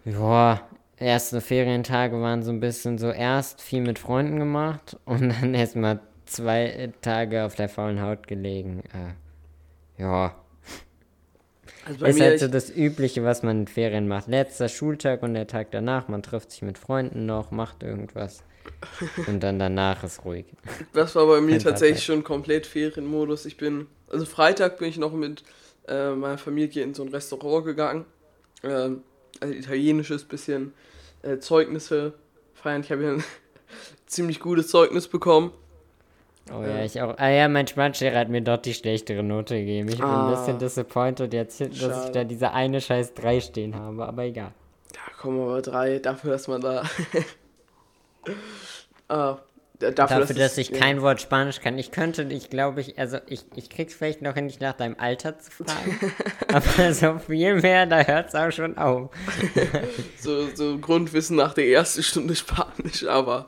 ja, 0.05 0.61
erste 0.97 1.41
Ferientage 1.41 2.19
waren 2.21 2.43
so 2.43 2.51
ein 2.51 2.59
bisschen 2.59 2.97
so 2.97 3.09
erst 3.11 3.61
viel 3.61 3.81
mit 3.81 3.99
Freunden 3.99 4.39
gemacht 4.39 4.97
und 5.05 5.29
dann 5.29 5.53
erstmal 5.53 5.99
zwei 6.25 6.91
Tage 7.01 7.45
auf 7.45 7.55
der 7.55 7.69
faulen 7.69 8.01
Haut 8.01 8.27
gelegen. 8.27 8.81
Äh, 8.93 10.01
ja. 10.01 10.35
Also 11.87 12.05
ist 12.05 12.19
halt 12.19 12.39
so 12.39 12.47
das 12.47 12.69
Übliche, 12.75 13.23
was 13.23 13.43
man 13.43 13.61
in 13.61 13.67
Ferien 13.67 14.07
macht. 14.07 14.27
Letzter 14.27 14.67
Schultag 14.67 15.23
und 15.23 15.33
der 15.33 15.47
Tag 15.47 15.71
danach, 15.71 16.07
man 16.07 16.21
trifft 16.21 16.51
sich 16.51 16.61
mit 16.61 16.77
Freunden 16.77 17.25
noch, 17.25 17.51
macht 17.51 17.83
irgendwas. 17.83 18.43
Und 19.27 19.41
dann 19.43 19.59
danach 19.59 20.03
ist 20.03 20.25
ruhig. 20.25 20.45
Das 20.93 21.15
war 21.15 21.25
bei 21.25 21.39
mir 21.39 21.57
tatsächlich 21.57 22.03
schon 22.03 22.25
komplett 22.25 22.65
Ferienmodus. 22.65 23.45
Ich 23.45 23.55
bin, 23.55 23.87
also 24.09 24.25
Freitag 24.25 24.77
bin 24.77 24.89
ich 24.89 24.97
noch 24.97 25.13
mit 25.13 25.43
äh, 25.87 26.11
meiner 26.11 26.37
Familie 26.37 26.83
in 26.83 26.93
so 26.93 27.03
ein 27.03 27.09
Restaurant 27.09 27.65
gegangen. 27.65 28.05
Ähm, 28.63 29.03
also 29.39 29.53
italienisches 29.53 30.25
bisschen 30.25 30.73
äh, 31.21 31.37
Zeugnisse 31.37 32.13
feiern. 32.53 32.81
Ich 32.81 32.91
habe 32.91 33.03
ja 33.03 33.11
ein 33.13 33.23
ziemlich 34.05 34.39
gutes 34.41 34.67
Zeugnis 34.67 35.07
bekommen. 35.07 35.51
Oh 36.53 36.61
ja, 36.61 36.83
ich 36.83 37.01
auch. 37.01 37.17
Ah 37.17 37.29
ja, 37.29 37.47
mein 37.47 37.67
Spanischlehrer 37.67 38.19
hat 38.19 38.29
mir 38.29 38.41
dort 38.41 38.65
die 38.65 38.73
schlechtere 38.73 39.23
Note 39.23 39.55
gegeben. 39.55 39.89
Ich 39.89 39.97
bin 39.97 40.05
ah, 40.05 40.27
ein 40.27 40.31
bisschen 40.31 40.59
disappointed 40.59 41.33
jetzt, 41.33 41.59
dass 41.59 41.77
schade. 41.77 42.01
ich 42.05 42.11
da 42.11 42.23
diese 42.23 42.51
eine 42.51 42.81
scheiß 42.81 43.13
3 43.15 43.41
stehen 43.41 43.75
habe, 43.75 44.05
aber 44.05 44.23
egal. 44.23 44.53
Ja, 44.93 45.01
komm, 45.19 45.39
aber 45.39 45.61
3, 45.61 45.99
dafür, 45.99 46.31
dass 46.31 46.47
man 46.47 46.61
da. 46.61 46.83
ah, 49.09 49.37
dafür, 49.79 49.91
dafür 49.91 50.19
dass, 50.19 50.35
dass 50.35 50.57
ich 50.57 50.69
ja. 50.69 50.79
kein 50.79 51.01
Wort 51.01 51.21
Spanisch 51.21 51.59
kann. 51.59 51.77
Ich 51.77 51.91
könnte, 51.91 52.23
ich 52.23 52.49
glaube, 52.49 52.81
ich, 52.81 52.97
also 52.97 53.17
ich, 53.27 53.45
ich 53.55 53.69
krieg's 53.69 53.93
vielleicht 53.93 54.21
noch 54.21 54.35
nicht 54.35 54.61
nach 54.61 54.73
deinem 54.73 54.95
Alter 54.97 55.37
zu 55.39 55.51
fragen. 55.51 56.13
aber 56.47 56.93
so 56.93 57.19
viel 57.19 57.61
mehr, 57.61 57.85
da 57.85 58.01
hört's 58.01 58.35
auch 58.35 58.51
schon 58.51 58.77
auf. 58.77 59.09
so, 60.19 60.47
so 60.53 60.77
Grundwissen 60.77 61.35
nach 61.35 61.53
der 61.53 61.67
ersten 61.67 62.03
Stunde 62.03 62.35
Spanisch, 62.35 63.05
aber. 63.05 63.47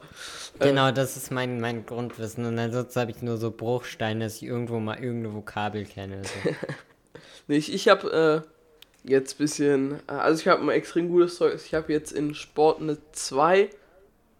Äh, 0.59 0.67
genau, 0.67 0.91
das 0.91 1.17
ist 1.17 1.31
mein, 1.31 1.59
mein 1.59 1.85
Grundwissen. 1.85 2.45
Und 2.45 2.59
ansonsten 2.59 2.99
habe 2.99 3.11
ich 3.11 3.21
nur 3.21 3.37
so 3.37 3.51
Bruchsteine, 3.51 4.25
dass 4.25 4.37
ich 4.37 4.43
irgendwo 4.43 4.79
mal 4.79 4.95
irgendeine 4.95 5.33
Vokabel 5.33 5.85
kenne. 5.85 6.21
So. 6.23 6.49
nee, 7.47 7.57
ich, 7.57 7.73
ich 7.73 7.87
habe 7.87 8.45
äh, 8.45 9.09
jetzt 9.09 9.35
ein 9.35 9.37
bisschen, 9.37 9.99
äh, 10.07 10.13
also 10.13 10.41
ich 10.41 10.47
habe 10.47 10.61
ein 10.61 10.69
extrem 10.69 11.09
gutes 11.09 11.37
Zeug. 11.37 11.59
Ich 11.63 11.73
habe 11.73 11.91
jetzt 11.91 12.11
in 12.11 12.35
Sport 12.35 12.81
eine 12.81 12.97
2 13.11 13.69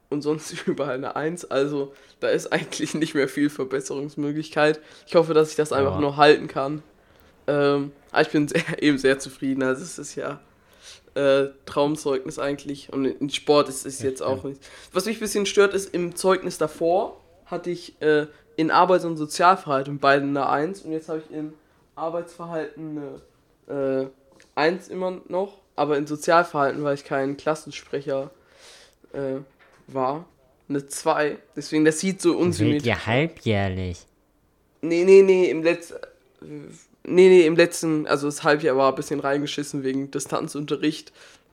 und 0.09 0.21
sonst 0.21 0.53
überall 0.67 0.95
eine 0.95 1.15
1. 1.15 1.45
Also 1.45 1.93
da 2.19 2.29
ist 2.29 2.51
eigentlich 2.51 2.93
nicht 2.93 3.15
mehr 3.15 3.27
viel 3.27 3.49
Verbesserungsmöglichkeit. 3.49 4.79
Ich 5.07 5.15
hoffe, 5.15 5.33
dass 5.33 5.51
ich 5.51 5.55
das 5.55 5.71
einfach 5.71 5.95
ja. 5.95 6.01
nur 6.01 6.17
halten 6.17 6.47
kann. 6.47 6.83
Ähm, 7.47 7.91
aber 8.11 8.21
ich 8.21 8.29
bin 8.29 8.47
sehr, 8.47 8.63
eben 8.81 8.97
sehr 8.97 9.19
zufrieden. 9.19 9.63
Also 9.63 9.83
es 9.83 9.97
ist 9.97 10.15
ja 10.15 10.39
äh, 11.15 11.47
Traumzeugnis 11.65 12.39
eigentlich. 12.39 12.91
Und 12.91 13.05
in 13.05 13.29
Sport 13.29 13.69
ist 13.69 13.85
es 13.85 14.01
jetzt 14.01 14.21
auch 14.21 14.43
nicht. 14.43 14.61
Was 14.93 15.05
mich 15.05 15.17
ein 15.17 15.21
bisschen 15.21 15.45
stört, 15.45 15.73
ist 15.73 15.93
im 15.93 16.15
Zeugnis 16.15 16.57
davor 16.57 17.19
hatte 17.45 17.71
ich 17.71 17.99
äh, 18.01 18.27
in 18.55 18.71
Arbeits- 18.71 19.05
und 19.05 19.17
Sozialverhalten 19.17 19.99
beiden 19.99 20.29
eine 20.37 20.49
1 20.49 20.81
und 20.83 20.91
jetzt 20.91 21.09
habe 21.09 21.21
ich 21.25 21.35
in 21.35 21.53
Arbeitsverhalten 21.95 23.21
eine 23.67 24.03
äh, 24.03 24.07
1 24.55 24.89
immer 24.89 25.21
noch, 25.27 25.57
aber 25.75 25.97
in 25.97 26.07
Sozialverhalten, 26.07 26.83
weil 26.83 26.95
ich 26.95 27.05
kein 27.05 27.37
Klassensprecher 27.37 28.31
äh, 29.13 29.37
war, 29.87 30.25
eine 30.67 30.85
2. 30.85 31.37
Deswegen, 31.55 31.85
das 31.85 31.99
sieht 31.99 32.21
so 32.21 32.37
unsymmetrisch 32.37 32.91
aus. 32.91 32.99
ja 32.99 33.05
halbjährlich. 33.05 34.05
Nee, 34.81 35.03
nee, 35.03 35.21
nee, 35.23 35.49
im 35.49 35.63
letzten. 35.63 35.95
Nee, 37.09 37.29
nee, 37.29 37.45
im 37.45 37.55
letzten, 37.55 38.07
also 38.07 38.27
das 38.27 38.43
Halbjahr 38.43 38.77
war 38.77 38.89
ein 38.89 38.95
bisschen 38.95 39.19
reingeschissen 39.19 39.83
wegen 39.83 40.11
Distanzunterricht. 40.11 41.11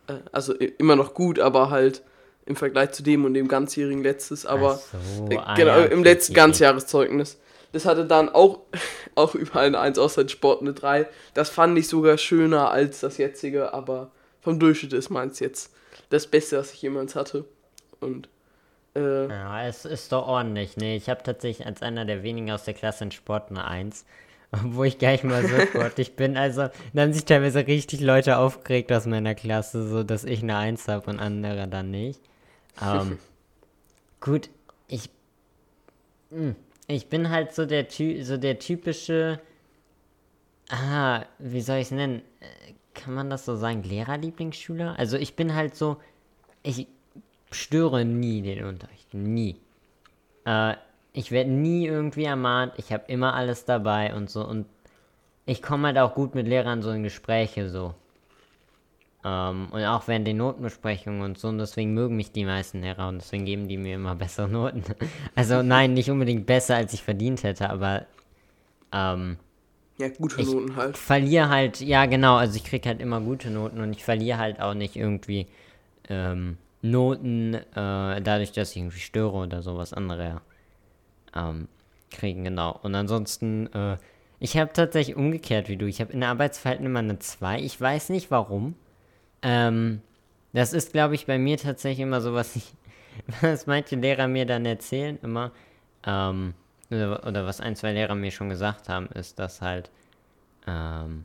Äh, 0.08 0.14
also 0.32 0.54
immer 0.54 0.96
noch 0.96 1.14
gut, 1.14 1.38
aber 1.38 1.70
halt 1.70 2.02
im 2.46 2.56
Vergleich 2.56 2.92
zu 2.92 3.02
dem 3.02 3.24
und 3.24 3.34
dem 3.34 3.48
ganzjährigen 3.48 4.02
letztes, 4.02 4.46
aber 4.46 4.80
so, 5.18 5.28
äh, 5.30 5.36
ah 5.36 5.54
genau, 5.54 5.80
im 5.80 6.04
letzten 6.04 6.34
Ganzjahreszeugnis. 6.34 7.38
Das 7.72 7.84
hatte 7.84 8.06
dann 8.06 8.28
auch, 8.28 8.60
auch 9.16 9.34
überall 9.34 9.66
eine 9.66 9.80
1 9.80 9.98
außer 9.98 10.28
Sport 10.28 10.62
eine 10.62 10.72
3. 10.72 11.08
Das 11.34 11.50
fand 11.50 11.76
ich 11.78 11.88
sogar 11.88 12.18
schöner 12.18 12.70
als 12.70 13.00
das 13.00 13.18
jetzige, 13.18 13.74
aber 13.74 14.10
vom 14.40 14.60
Durchschnitt 14.60 14.92
ist 14.92 15.10
meins 15.10 15.40
jetzt 15.40 15.72
das 16.10 16.26
Beste, 16.28 16.58
was 16.58 16.72
ich 16.72 16.82
jemals 16.82 17.16
hatte. 17.16 17.44
Und 18.00 18.28
äh, 18.94 19.28
ja, 19.28 19.66
es 19.66 19.84
ist 19.84 20.12
doch 20.12 20.26
ordentlich. 20.26 20.76
Nee, 20.76 20.96
ich 20.96 21.10
habe 21.10 21.22
tatsächlich 21.22 21.66
als 21.66 21.82
einer 21.82 22.04
der 22.04 22.22
wenigen 22.22 22.50
aus 22.52 22.64
der 22.64 22.74
Klasse 22.74 23.04
in 23.04 23.10
Sport 23.10 23.50
eine 23.50 23.66
1. 23.66 24.04
Wo 24.64 24.84
ich 24.84 24.98
gleich 24.98 25.24
mal 25.24 25.46
so 25.46 25.60
sportlich 25.60 26.16
bin. 26.16 26.36
Also, 26.36 26.68
dann 26.92 27.04
haben 27.04 27.12
sich 27.12 27.24
teilweise 27.24 27.66
richtig 27.66 28.00
Leute 28.00 28.38
aufgeregt 28.38 28.92
aus 28.92 29.06
meiner 29.06 29.34
Klasse, 29.34 29.88
so 29.88 30.02
dass 30.02 30.24
ich 30.24 30.42
eine 30.42 30.56
Eins 30.56 30.88
habe 30.88 31.10
und 31.10 31.18
andere 31.18 31.68
dann 31.68 31.90
nicht. 31.90 32.20
Ähm, 32.82 33.18
gut, 34.20 34.50
ich. 34.88 35.10
Hm, 36.30 36.56
ich 36.88 37.08
bin 37.08 37.30
halt 37.30 37.54
so 37.54 37.66
der, 37.66 37.88
Ty 37.88 38.22
so 38.22 38.36
der 38.36 38.58
typische. 38.58 39.40
Ah, 40.68 41.24
wie 41.38 41.60
soll 41.60 41.76
ich 41.76 41.86
es 41.86 41.90
nennen? 41.92 42.22
Kann 42.94 43.14
man 43.14 43.30
das 43.30 43.44
so 43.44 43.56
sagen? 43.56 43.82
Lehrerlieblingsschüler? 43.82 44.98
Also, 44.98 45.16
ich 45.16 45.36
bin 45.36 45.54
halt 45.54 45.74
so. 45.74 45.96
Ich 46.62 46.88
störe 47.52 48.04
nie 48.04 48.42
den 48.42 48.64
Unterricht. 48.64 49.14
Nie. 49.14 49.56
Äh, 50.44 50.74
ich 51.16 51.30
werde 51.30 51.50
nie 51.50 51.86
irgendwie 51.86 52.24
ermahnt, 52.24 52.74
ich 52.76 52.92
habe 52.92 53.04
immer 53.08 53.34
alles 53.34 53.64
dabei 53.64 54.14
und 54.14 54.28
so. 54.28 54.46
Und 54.46 54.66
ich 55.46 55.62
komme 55.62 55.88
halt 55.88 55.98
auch 55.98 56.14
gut 56.14 56.34
mit 56.34 56.46
Lehrern 56.46 56.82
so 56.82 56.90
in 56.90 57.02
Gespräche 57.02 57.70
so. 57.70 57.94
Ähm, 59.24 59.68
und 59.70 59.82
auch 59.84 60.06
während 60.08 60.26
den 60.26 60.36
Notenbesprechungen 60.36 61.22
und 61.22 61.38
so. 61.38 61.48
Und 61.48 61.56
deswegen 61.56 61.94
mögen 61.94 62.16
mich 62.16 62.32
die 62.32 62.44
meisten 62.44 62.82
Lehrer 62.82 63.08
und 63.08 63.22
deswegen 63.22 63.46
geben 63.46 63.66
die 63.66 63.78
mir 63.78 63.94
immer 63.94 64.14
bessere 64.14 64.46
Noten. 64.46 64.84
also 65.34 65.62
nein, 65.62 65.94
nicht 65.94 66.10
unbedingt 66.10 66.44
besser, 66.44 66.76
als 66.76 66.92
ich 66.92 67.02
verdient 67.02 67.42
hätte, 67.44 67.70
aber 67.70 68.04
ähm, 68.92 69.38
ja, 69.96 70.08
gute 70.10 70.44
Noten 70.44 70.76
halt. 70.76 70.96
Ich 70.96 71.00
verliere 71.00 71.48
halt, 71.48 71.80
ja 71.80 72.04
genau, 72.04 72.36
also 72.36 72.56
ich 72.56 72.64
kriege 72.64 72.86
halt 72.90 73.00
immer 73.00 73.22
gute 73.22 73.48
Noten 73.48 73.80
und 73.80 73.90
ich 73.92 74.04
verliere 74.04 74.36
halt 74.36 74.60
auch 74.60 74.74
nicht 74.74 74.96
irgendwie 74.96 75.46
ähm, 76.10 76.58
Noten 76.82 77.54
äh, 77.54 77.62
dadurch, 78.20 78.52
dass 78.52 78.72
ich 78.72 78.76
irgendwie 78.76 79.00
störe 79.00 79.34
oder 79.34 79.62
sowas 79.62 79.94
andere 79.94 80.42
ähm, 81.36 81.68
kriegen, 82.10 82.44
genau. 82.44 82.78
Und 82.82 82.94
ansonsten, 82.94 83.72
äh, 83.72 83.96
ich 84.38 84.56
habe 84.56 84.72
tatsächlich 84.72 85.16
umgekehrt 85.16 85.68
wie 85.68 85.76
du. 85.76 85.86
Ich 85.86 86.00
habe 86.00 86.12
in 86.12 86.20
der 86.20 86.30
Arbeitsverhalten 86.30 86.86
immer 86.86 87.00
eine 87.00 87.18
2. 87.18 87.60
Ich 87.60 87.80
weiß 87.80 88.10
nicht 88.10 88.30
warum. 88.30 88.74
Ähm, 89.42 90.00
das 90.52 90.72
ist, 90.72 90.92
glaube 90.92 91.14
ich, 91.14 91.26
bei 91.26 91.38
mir 91.38 91.58
tatsächlich 91.58 92.00
immer 92.00 92.20
so, 92.20 92.34
was 92.34 92.56
ich, 92.56 92.72
was 93.40 93.66
manche 93.66 93.96
Lehrer 93.96 94.28
mir 94.28 94.46
dann 94.46 94.64
erzählen, 94.66 95.18
immer, 95.22 95.52
ähm, 96.06 96.54
oder, 96.90 97.26
oder, 97.26 97.46
was 97.46 97.60
ein, 97.60 97.76
zwei 97.76 97.92
Lehrer 97.92 98.14
mir 98.14 98.30
schon 98.30 98.48
gesagt 98.48 98.88
haben, 98.88 99.08
ist, 99.08 99.38
dass 99.38 99.60
halt, 99.60 99.90
ähm, 100.66 101.24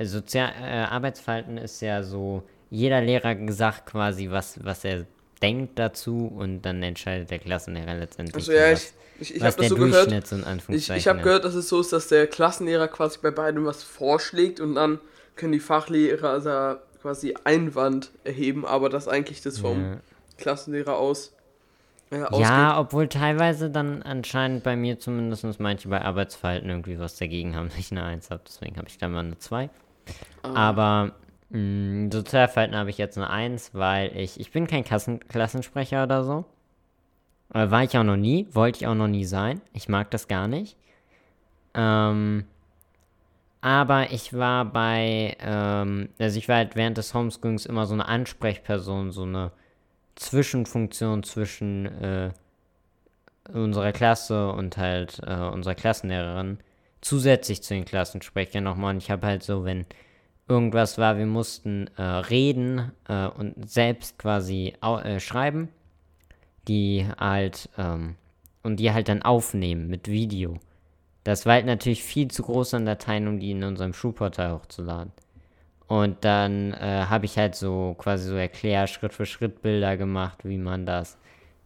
Sozial 0.00 0.52
äh, 0.60 0.84
Arbeitsverhalten 0.84 1.56
ist 1.56 1.80
ja 1.80 2.02
so, 2.02 2.42
jeder 2.68 3.00
Lehrer 3.00 3.36
sagt 3.52 3.86
quasi, 3.86 4.28
was, 4.30 4.62
was 4.64 4.84
er 4.84 5.06
denkt 5.40 5.78
dazu 5.78 6.26
und 6.26 6.62
dann 6.62 6.82
entscheidet 6.82 7.30
der 7.30 7.38
Klassenlehrer 7.38 7.94
letztendlich. 7.94 8.34
Also 8.34 8.52
ja, 8.52 8.72
ich, 8.72 8.92
ich, 9.20 9.34
ich 9.34 9.42
habe 9.42 9.56
das 9.56 9.68
so 9.68 9.76
gehört. 9.76 10.12
Ich, 10.68 10.90
ich 10.90 11.08
habe 11.08 11.20
gehört, 11.20 11.44
dass 11.44 11.54
es 11.54 11.68
so 11.68 11.80
ist, 11.80 11.92
dass 11.92 12.08
der 12.08 12.26
Klassenlehrer 12.26 12.88
quasi 12.88 13.18
bei 13.22 13.30
beidem 13.30 13.64
was 13.64 13.82
vorschlägt 13.82 14.60
und 14.60 14.74
dann 14.74 14.98
können 15.36 15.52
die 15.52 15.60
Fachlehrer 15.60 16.30
also 16.30 16.76
quasi 17.02 17.34
Einwand 17.44 18.10
erheben, 18.24 18.64
aber 18.64 18.88
das 18.88 19.08
eigentlich 19.08 19.42
das 19.42 19.58
vom 19.58 19.82
ja. 19.82 19.96
Klassenlehrer 20.38 20.96
aus. 20.96 21.32
Äh, 22.10 22.24
ja, 22.38 22.78
obwohl 22.78 23.08
teilweise 23.08 23.70
dann 23.70 24.02
anscheinend 24.02 24.62
bei 24.64 24.76
mir 24.76 24.98
zumindest 24.98 25.60
manche 25.60 25.88
bei 25.88 26.00
Arbeitsverhalten 26.00 26.68
irgendwie 26.68 26.98
was 26.98 27.16
dagegen 27.16 27.56
haben, 27.56 27.68
dass 27.70 27.78
ich 27.78 27.90
eine 27.90 28.04
1 28.04 28.30
habe. 28.30 28.42
Deswegen 28.46 28.76
habe 28.76 28.88
ich 28.88 28.98
da 28.98 29.08
mal 29.08 29.20
eine 29.20 29.38
2. 29.38 29.70
Ah. 30.42 30.54
Aber 30.54 31.12
mh, 31.50 31.58
mm, 31.58 32.12
Sozialverhalten 32.12 32.76
habe 32.76 32.90
ich 32.90 32.98
jetzt 32.98 33.16
eine 33.16 33.30
1, 33.30 33.70
weil 33.74 34.16
ich, 34.16 34.40
ich 34.40 34.50
bin 34.50 34.66
kein 34.66 34.84
Klassen 34.84 35.20
Klassensprecher 35.28 36.04
oder 36.04 36.24
so. 36.24 36.44
War 37.54 37.84
ich 37.84 37.96
auch 37.96 38.02
noch 38.02 38.16
nie, 38.16 38.48
wollte 38.50 38.78
ich 38.78 38.86
auch 38.88 38.96
noch 38.96 39.06
nie 39.06 39.24
sein. 39.24 39.60
Ich 39.72 39.88
mag 39.88 40.10
das 40.10 40.26
gar 40.26 40.48
nicht. 40.48 40.76
Ähm, 41.72 42.44
aber 43.60 44.10
ich 44.10 44.34
war 44.34 44.64
bei, 44.64 45.36
ähm, 45.40 46.08
also 46.18 46.36
ich 46.36 46.48
war 46.48 46.56
halt 46.56 46.74
während 46.74 46.98
des 46.98 47.14
Homeschoolings 47.14 47.64
immer 47.64 47.86
so 47.86 47.94
eine 47.94 48.08
Ansprechperson, 48.08 49.12
so 49.12 49.22
eine 49.22 49.52
Zwischenfunktion 50.16 51.22
zwischen 51.22 51.86
äh, 51.86 52.30
unserer 53.52 53.92
Klasse 53.92 54.50
und 54.50 54.76
halt 54.76 55.20
äh, 55.24 55.34
unserer 55.34 55.76
Klassenlehrerin. 55.76 56.58
Zusätzlich 57.02 57.62
zu 57.62 57.74
den 57.74 57.84
Klassensprechern 57.84 58.64
nochmal. 58.64 58.94
Und 58.94 58.98
ich 59.02 59.12
habe 59.12 59.28
halt 59.28 59.44
so, 59.44 59.64
wenn 59.64 59.86
irgendwas 60.48 60.98
war, 60.98 61.18
wir 61.18 61.26
mussten 61.26 61.88
äh, 61.96 62.02
reden 62.02 62.90
äh, 63.08 63.26
und 63.28 63.70
selbst 63.70 64.18
quasi 64.18 64.74
äh, 64.82 65.20
schreiben 65.20 65.68
die 66.68 67.06
halt, 67.18 67.68
ähm, 67.78 68.16
und 68.62 68.76
die 68.76 68.92
halt 68.92 69.08
dann 69.08 69.22
aufnehmen 69.22 69.88
mit 69.88 70.08
Video. 70.08 70.58
Das 71.24 71.46
war 71.46 71.54
halt 71.54 71.66
natürlich 71.66 72.02
viel 72.02 72.28
zu 72.28 72.42
groß 72.42 72.74
an 72.74 72.86
Dateien, 72.86 73.28
um 73.28 73.40
die 73.40 73.52
in 73.52 73.64
unserem 73.64 73.94
Schulportal 73.94 74.52
hochzuladen. 74.52 75.12
Und 75.86 76.24
dann 76.24 76.72
äh, 76.72 77.04
habe 77.08 77.26
ich 77.26 77.36
halt 77.36 77.54
so 77.54 77.94
quasi 77.98 78.28
so 78.28 78.34
erklärt, 78.34 78.90
Schritt 78.90 79.12
für 79.12 79.26
Schritt 79.26 79.62
Bilder 79.62 79.96
gemacht, 79.96 80.38
wie 80.44 80.58
man 80.58 80.86
das 80.86 81.16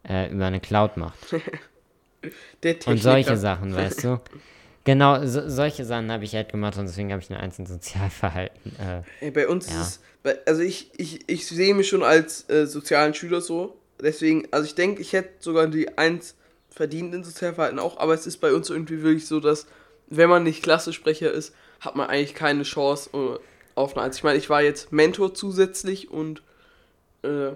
äh, 0.09 0.31
über 0.31 0.47
eine 0.47 0.61
Cloud 0.61 0.97
macht. 0.97 1.19
und 2.87 3.01
solche 3.01 3.37
Sachen, 3.37 3.75
weißt 3.75 4.05
du? 4.05 4.21
Genau, 4.85 5.25
so, 5.27 5.49
solche 5.49 5.85
Sachen 5.85 6.11
habe 6.11 6.25
ich 6.25 6.35
halt 6.35 6.51
gemacht 6.51 6.79
und 6.79 6.87
deswegen 6.87 7.13
habe 7.13 7.23
ich 7.23 7.31
eine 7.31 7.41
Eins 7.41 7.59
in 7.59 7.67
Sozialverhalten. 7.67 8.75
Äh, 8.79 9.03
hey, 9.21 9.31
bei 9.31 9.47
uns 9.47 9.71
ja. 9.71 9.81
ist 9.81 10.01
es, 10.25 10.39
also 10.47 10.63
ich, 10.63 10.91
ich, 10.97 11.29
ich 11.29 11.47
sehe 11.47 11.75
mich 11.75 11.89
schon 11.89 12.03
als 12.03 12.49
äh, 12.49 12.67
sozialen 12.67 13.15
Schüler 13.15 13.41
so. 13.41 13.78
Deswegen, 14.01 14.47
also 14.51 14.67
ich 14.67 14.75
denke, 14.75 15.03
ich 15.03 15.13
hätte 15.13 15.31
sogar 15.41 15.67
die 15.67 15.99
Eins 15.99 16.35
verdient 16.71 17.15
in 17.15 17.25
Sozialverhalten 17.25 17.79
auch, 17.79 17.99
aber 17.99 18.15
es 18.15 18.27
ist 18.27 18.39
bei 18.39 18.53
uns 18.53 18.71
irgendwie 18.71 19.03
wirklich 19.03 19.27
so, 19.27 19.41
dass 19.41 19.67
wenn 20.09 20.29
man 20.29 20.45
nicht 20.45 20.63
Klassesprecher 20.63 21.31
ist, 21.33 21.55
hat 21.81 21.97
man 21.97 22.09
eigentlich 22.09 22.35
keine 22.35 22.63
Chance 22.63 23.11
äh, 23.13 23.39
auf 23.75 23.97
eine 23.97 24.07
Eins. 24.07 24.17
Ich 24.17 24.25
meine, 24.25 24.39
ich 24.39 24.51
war 24.51 24.63
jetzt 24.63 24.93
Mentor 24.93 25.35
zusätzlich 25.35 26.11
und 26.11 26.43
äh, 27.23 27.53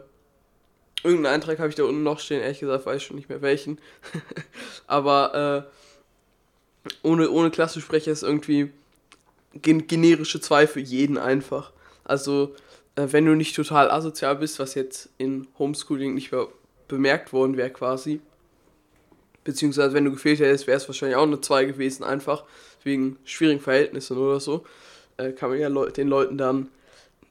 irgendeinen 1.03 1.35
Eintrag 1.35 1.59
habe 1.59 1.69
ich 1.69 1.75
da 1.75 1.85
unten 1.85 2.03
noch 2.03 2.21
stehen, 2.21 2.41
ehrlich 2.41 2.61
gesagt, 2.61 2.87
weiß 2.87 2.97
ich 2.99 3.07
schon 3.07 3.17
nicht 3.17 3.29
mehr 3.29 3.43
welchen. 3.43 3.79
aber 4.87 5.67
äh, 6.85 6.89
ohne, 7.03 7.31
ohne 7.31 7.51
Klassesprecher 7.51 8.13
ist 8.13 8.23
irgendwie 8.23 8.71
gen 9.55 9.87
generische 9.87 10.41
2 10.41 10.67
für 10.67 10.81
jeden 10.81 11.19
einfach. 11.19 11.73
Also, 12.05 12.55
wenn 12.97 13.25
du 13.25 13.35
nicht 13.35 13.57
total 13.57 13.91
asozial 13.91 14.37
bist, 14.37 14.59
was 14.59 14.75
jetzt 14.75 15.09
in 15.19 15.47
Homeschooling 15.59 16.15
nicht 16.15 16.33
mehr 16.33 16.49
bemerkt 16.89 17.33
worden 17.33 17.57
wäre 17.57 17.71
quasi, 17.71 18.21
beziehungsweise 19.45 19.95
wenn 19.95 20.05
du 20.05 20.13
gefehlt 20.13 20.41
hättest, 20.41 20.67
wäre 20.67 20.77
es 20.77 20.89
wahrscheinlich 20.89 21.17
auch 21.17 21.23
eine 21.23 21.41
2 21.41 21.65
gewesen, 21.65 22.05
einfach 22.05 22.45
wegen 22.85 23.17
schwierigen 23.25 23.61
Verhältnissen 23.61 24.17
oder 24.19 24.41
so, 24.41 24.65
äh, 25.17 25.33
kann 25.33 25.51
man 25.51 25.59
ja 25.59 25.69
Le 25.69 25.91
den 25.91 26.09
Leuten 26.09 26.37
dann 26.37 26.69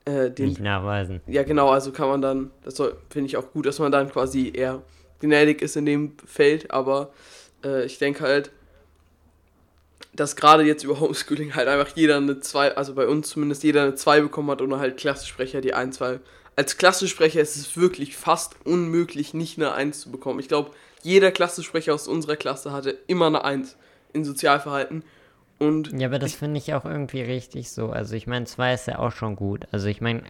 äh, 0.06 0.32
den, 0.32 0.50
nicht 0.50 0.62
nachweisen. 0.62 1.22
Ja, 1.28 1.44
genau, 1.44 1.70
also 1.70 1.92
kann 1.92 2.08
man 2.08 2.22
dann, 2.22 2.52
das 2.64 2.82
finde 3.10 3.28
ich 3.28 3.38
auch 3.38 3.52
gut, 3.52 3.66
dass 3.66 3.80
man 3.80 3.92
dann 3.92 4.10
quasi 4.10 4.52
eher 4.54 4.82
gnädig 5.20 5.62
ist 5.62 5.78
in 5.78 5.86
dem 5.86 6.18
Feld, 6.26 6.72
aber 6.72 7.14
äh, 7.64 7.86
ich 7.86 8.00
denke 8.00 8.24
halt, 8.24 8.52
dass 10.14 10.36
gerade 10.36 10.64
jetzt 10.64 10.84
über 10.84 11.00
Homeschooling 11.00 11.56
halt 11.56 11.68
einfach 11.68 11.96
jeder 11.96 12.18
eine 12.18 12.40
2, 12.40 12.76
also 12.76 12.94
bei 12.96 13.08
uns 13.08 13.30
zumindest 13.30 13.64
jeder 13.64 13.84
eine 13.84 13.96
2 13.96 14.22
bekommen 14.22 14.52
hat 14.52 14.62
oder 14.62 14.80
halt 14.80 14.98
Klassensprecher 14.98 15.62
die 15.62 15.74
1, 15.74 16.02
weil 16.02 16.20
als 16.56 16.78
Klassensprecher 16.78 17.40
ist 17.40 17.56
es 17.56 17.78
wirklich 17.78 18.18
fast 18.18 18.56
unmöglich, 18.66 19.34
nicht 19.34 19.58
eine 19.58 19.72
1 19.72 20.02
zu 20.02 20.12
bekommen. 20.12 20.40
Ich 20.40 20.50
glaube, 20.50 20.72
jeder 21.02 21.32
Klassensprecher 21.32 21.94
aus 21.94 22.08
unserer 22.08 22.36
Klasse 22.36 22.74
hatte 22.74 22.98
immer 23.08 23.28
eine 23.28 23.46
1 23.46 23.78
in 24.14 24.26
Sozialverhalten. 24.26 25.04
Und 25.60 25.98
ja, 25.98 26.08
aber 26.08 26.20
das 26.20 26.34
finde 26.34 26.58
ich 26.58 26.74
auch 26.74 26.86
irgendwie 26.86 27.22
richtig 27.22 27.72
so. 27.72 27.90
Also 27.90 28.16
ich 28.16 28.28
meine, 28.28 28.46
2 28.46 28.74
ist 28.74 28.88
ja 28.88 29.00
auch 29.00 29.12
schon 29.12 29.36
gut. 29.36 29.68
Also 29.72 29.88
ich 29.88 30.02
meine, 30.02 30.24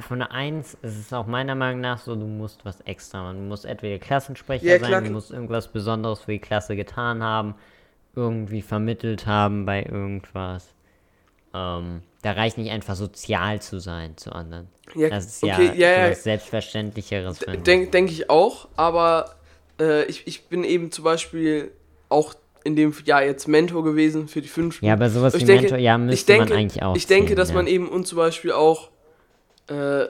von 0.00 0.20
der 0.20 0.32
1 0.32 0.78
ist 0.82 0.98
es 0.98 1.12
auch 1.12 1.26
meiner 1.26 1.54
Meinung 1.54 1.80
nach 1.80 1.98
so, 1.98 2.16
du 2.16 2.26
musst 2.26 2.64
was 2.64 2.80
extra 2.80 3.22
machen. 3.22 3.36
Du 3.36 3.42
musst 3.42 3.66
entweder 3.66 3.98
Klassensprecher 3.98 4.64
ja, 4.64 4.78
sein, 4.78 5.04
du 5.04 5.10
musst 5.10 5.30
irgendwas 5.30 5.68
Besonderes 5.68 6.20
für 6.20 6.32
die 6.32 6.38
Klasse 6.38 6.74
getan 6.74 7.22
haben, 7.22 7.54
irgendwie 8.16 8.62
vermittelt 8.62 9.26
haben 9.26 9.66
bei 9.66 9.84
irgendwas. 9.84 10.66
Ähm, 11.54 12.02
da 12.22 12.32
reicht 12.32 12.58
nicht 12.58 12.70
einfach 12.70 12.96
sozial 12.96 13.62
zu 13.62 13.78
sein 13.78 14.16
zu 14.16 14.32
anderen. 14.32 14.68
Ja, 14.94 15.10
das 15.10 15.26
ist 15.26 15.44
okay, 15.44 15.72
ja, 15.76 16.08
ja, 16.08 16.14
Selbstverständlicheres. 16.14 17.38
Denke 17.64 17.90
denk 17.90 18.10
ich 18.10 18.30
auch, 18.30 18.68
aber 18.76 19.36
äh, 19.80 20.04
ich, 20.06 20.26
ich 20.26 20.46
bin 20.46 20.64
eben 20.64 20.90
zum 20.90 21.04
Beispiel 21.04 21.70
auch 22.08 22.34
in 22.64 22.74
dem 22.74 22.92
Jahr 23.04 23.22
jetzt 23.22 23.46
Mentor 23.46 23.84
gewesen 23.84 24.26
für 24.26 24.40
die 24.40 24.48
fünf. 24.48 24.82
Ja, 24.82 24.94
aber 24.94 25.08
sowas 25.08 25.34
ich 25.34 25.42
wie 25.42 25.46
denke, 25.46 25.62
Mentor, 25.62 25.78
ja, 25.78 25.98
müsste 25.98 26.32
denke, 26.32 26.48
man 26.48 26.58
eigentlich 26.58 26.82
auch. 26.82 26.96
Ich 26.96 27.06
denke, 27.06 27.28
sehen, 27.28 27.36
dass 27.36 27.50
ja. 27.50 27.54
man 27.54 27.66
eben 27.66 27.88
und 27.88 28.06
zum 28.06 28.16
Beispiel 28.16 28.52
auch 28.52 28.90
äh, 29.68 30.06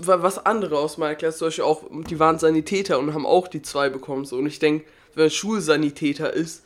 was 0.00 0.44
andere 0.44 0.78
aus 0.78 0.98
meiner 0.98 1.14
Klasse, 1.14 1.38
zum 1.38 1.46
Beispiel 1.46 1.64
auch, 1.64 1.84
die 2.10 2.18
waren 2.18 2.38
Sanitäter 2.38 2.98
und 2.98 3.14
haben 3.14 3.24
auch 3.24 3.48
die 3.48 3.62
zwei 3.62 3.88
bekommen. 3.88 4.26
So. 4.26 4.36
Und 4.36 4.46
ich 4.46 4.58
denke, 4.58 4.84
wenn 5.14 5.24
man 5.24 5.30
Schulsanitäter 5.30 6.32
ist 6.32 6.64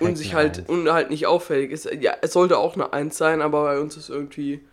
und 0.00 0.16
sich 0.16 0.34
halt 0.34 0.68
und 0.68 0.90
halt 0.90 1.10
nicht 1.10 1.26
auffällig 1.26 1.70
ist, 1.70 1.90
ja, 2.00 2.14
es 2.20 2.32
sollte 2.32 2.58
auch 2.58 2.74
eine 2.74 2.92
Eins 2.92 3.16
sein, 3.16 3.42
aber 3.42 3.64
bei 3.64 3.78
uns 3.80 3.96
ist 3.96 4.08
irgendwie. 4.10 4.64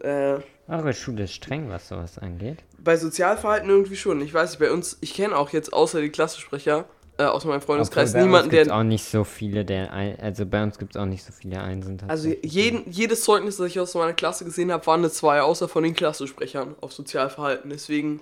Äh, 0.00 0.38
Eure 0.68 0.94
Schule 0.94 1.24
ist 1.24 1.34
streng, 1.34 1.68
was 1.68 1.88
sowas 1.88 2.18
angeht. 2.18 2.58
Bei 2.78 2.96
Sozialverhalten 2.96 3.68
irgendwie 3.68 3.96
schon. 3.96 4.20
Ich 4.22 4.32
weiß 4.32 4.50
nicht, 4.50 4.60
bei 4.60 4.70
uns, 4.70 4.96
ich 5.00 5.14
kenne 5.14 5.36
auch 5.36 5.50
jetzt 5.50 5.72
außer 5.72 6.00
die 6.00 6.10
Klassensprecher 6.10 6.86
äh, 7.18 7.24
aus 7.24 7.44
meinem 7.44 7.60
Freundeskreis 7.60 8.10
Obwohl, 8.10 8.22
niemanden, 8.22 8.50
der. 8.50 8.74
auch 8.74 8.82
nicht 8.82 9.04
so 9.04 9.24
viele, 9.24 9.64
der. 9.64 9.92
Ein, 9.92 10.18
also 10.20 10.46
bei 10.46 10.62
uns 10.62 10.78
gibt 10.78 10.94
es 10.94 11.00
auch 11.00 11.06
nicht 11.06 11.22
so 11.22 11.32
viele 11.32 11.60
Einsen. 11.60 11.98
Also 12.08 12.32
jeden, 12.42 12.90
jedes 12.90 13.24
Zeugnis, 13.24 13.58
das 13.58 13.66
ich 13.66 13.78
aus 13.80 13.94
meiner 13.94 14.14
Klasse 14.14 14.44
gesehen 14.44 14.72
habe, 14.72 14.86
waren 14.86 15.00
eine 15.00 15.10
2, 15.10 15.42
außer 15.42 15.68
von 15.68 15.82
den 15.82 15.94
Klassensprechern 15.94 16.76
auf 16.80 16.92
Sozialverhalten. 16.92 17.68
Deswegen. 17.68 18.20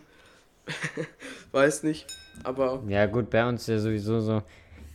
weiß 1.53 1.85
nicht. 1.85 2.07
Aber. 2.45 2.83
Ja, 2.89 3.07
gut, 3.07 3.31
bei 3.31 3.49
uns 3.49 3.63
ist 3.63 3.69
ja 3.69 3.79
sowieso 3.79 4.21
so. 4.21 4.43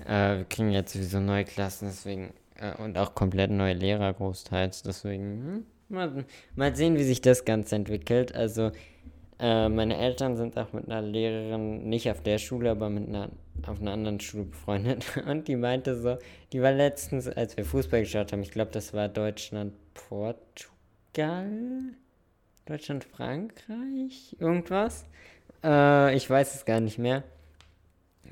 Äh, 0.05 0.37
wir 0.37 0.45
kriegen 0.45 0.71
jetzt 0.71 0.93
sowieso 0.93 1.19
neue 1.19 1.45
Klassen, 1.45 1.87
deswegen. 1.87 2.33
Äh, 2.55 2.75
und 2.81 2.97
auch 2.97 3.15
komplett 3.15 3.51
neue 3.51 3.73
Lehrer 3.73 4.13
großteils. 4.13 4.83
Deswegen. 4.83 5.23
Hm, 5.23 5.65
mal, 5.89 6.25
mal 6.55 6.75
sehen, 6.75 6.97
wie 6.97 7.03
sich 7.03 7.21
das 7.21 7.45
Ganze 7.45 7.75
entwickelt. 7.75 8.35
Also. 8.35 8.71
Äh, 9.39 9.67
meine 9.67 9.97
Eltern 9.97 10.37
sind 10.37 10.57
auch 10.57 10.73
mit 10.73 10.85
einer 10.85 11.01
Lehrerin, 11.01 11.89
nicht 11.89 12.09
auf 12.09 12.21
der 12.21 12.37
Schule, 12.37 12.69
aber 12.69 12.89
mit 12.89 13.09
einer 13.09 13.29
auf 13.67 13.81
einer 13.81 13.91
anderen 13.91 14.19
Schule 14.19 14.45
befreundet 14.45 15.05
und 15.27 15.47
die 15.47 15.55
meinte 15.55 15.95
so, 15.95 16.17
die 16.51 16.61
war 16.61 16.71
letztens, 16.71 17.27
als 17.27 17.55
wir 17.57 17.65
Fußball 17.65 18.01
geschaut 18.01 18.31
haben, 18.31 18.41
ich 18.41 18.49
glaube, 18.51 18.71
das 18.71 18.93
war 18.93 19.09
Deutschland-Portugal, 19.09 21.49
Deutschland-Frankreich, 22.65 24.35
irgendwas. 24.39 25.05
Äh, 25.63 26.15
ich 26.15 26.29
weiß 26.29 26.53
es 26.55 26.65
gar 26.65 26.79
nicht 26.79 26.99
mehr. 26.99 27.23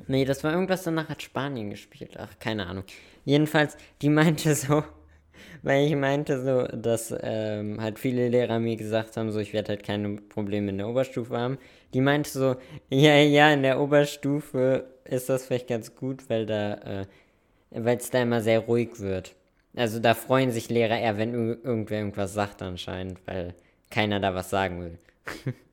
Nee, 0.08 0.26
das 0.26 0.44
war 0.44 0.54
irgendwas, 0.54 0.84
danach 0.84 1.10
hat 1.10 1.22
Spanien 1.22 1.70
gespielt. 1.70 2.18
Ach, 2.18 2.40
keine 2.40 2.66
Ahnung. 2.68 2.84
Jedenfalls, 3.26 3.78
die 4.02 4.10
meinte 4.10 4.56
so, 4.56 4.84
weil 5.64 5.86
ich 5.88 5.96
meinte 5.96 6.42
so, 6.44 6.76
dass 6.76 7.14
ähm, 7.22 7.80
halt 7.82 8.00
viele 8.00 8.30
Lehrer 8.30 8.60
mir 8.60 8.76
gesagt 8.76 9.18
haben, 9.18 9.32
so, 9.32 9.40
ich 9.40 9.54
werde 9.54 9.70
halt 9.70 9.84
keine 9.84 10.16
Probleme 10.16 10.70
in 10.70 10.78
der 10.78 10.88
Oberstufe 10.88 11.38
haben. 11.38 11.58
Die 11.94 12.02
meinte 12.02 12.30
so, 12.30 12.56
ja, 12.90 13.16
ja, 13.16 13.52
in 13.54 13.64
der 13.64 13.80
Oberstufe 13.80 14.86
ist 15.06 15.30
das 15.30 15.46
vielleicht 15.46 15.68
ganz 15.68 15.96
gut, 15.96 16.30
weil 16.30 16.46
da, 16.46 16.74
äh, 17.02 17.06
weil 17.72 17.98
es 17.98 18.10
da 18.10 18.22
immer 18.22 18.42
sehr 18.42 18.60
ruhig 18.60 19.00
wird. 19.00 19.36
Also 19.76 20.00
da 20.00 20.14
freuen 20.14 20.52
sich 20.52 20.70
Lehrer 20.70 21.00
eher, 21.00 21.18
wenn 21.18 21.34
irgendwer 21.34 22.00
irgendwas 22.00 22.34
sagt 22.34 22.62
anscheinend, 22.62 23.20
weil 23.26 23.54
keiner 23.90 24.20
da 24.20 24.34
was 24.36 24.50
sagen 24.50 24.82
will. 24.82 24.98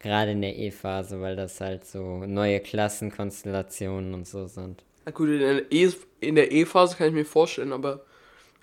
Gerade 0.00 0.30
in 0.32 0.40
der 0.40 0.56
E-Phase, 0.56 1.20
weil 1.20 1.36
das 1.36 1.60
halt 1.60 1.84
so 1.84 2.24
neue 2.26 2.60
Klassenkonstellationen 2.60 4.14
und 4.14 4.26
so 4.26 4.46
sind. 4.46 4.82
Na 5.04 5.12
gut, 5.12 5.28
in 5.28 6.34
der 6.34 6.52
E-Phase 6.52 6.96
kann 6.96 7.08
ich 7.08 7.14
mir 7.14 7.26
vorstellen, 7.26 7.72
aber 7.72 8.00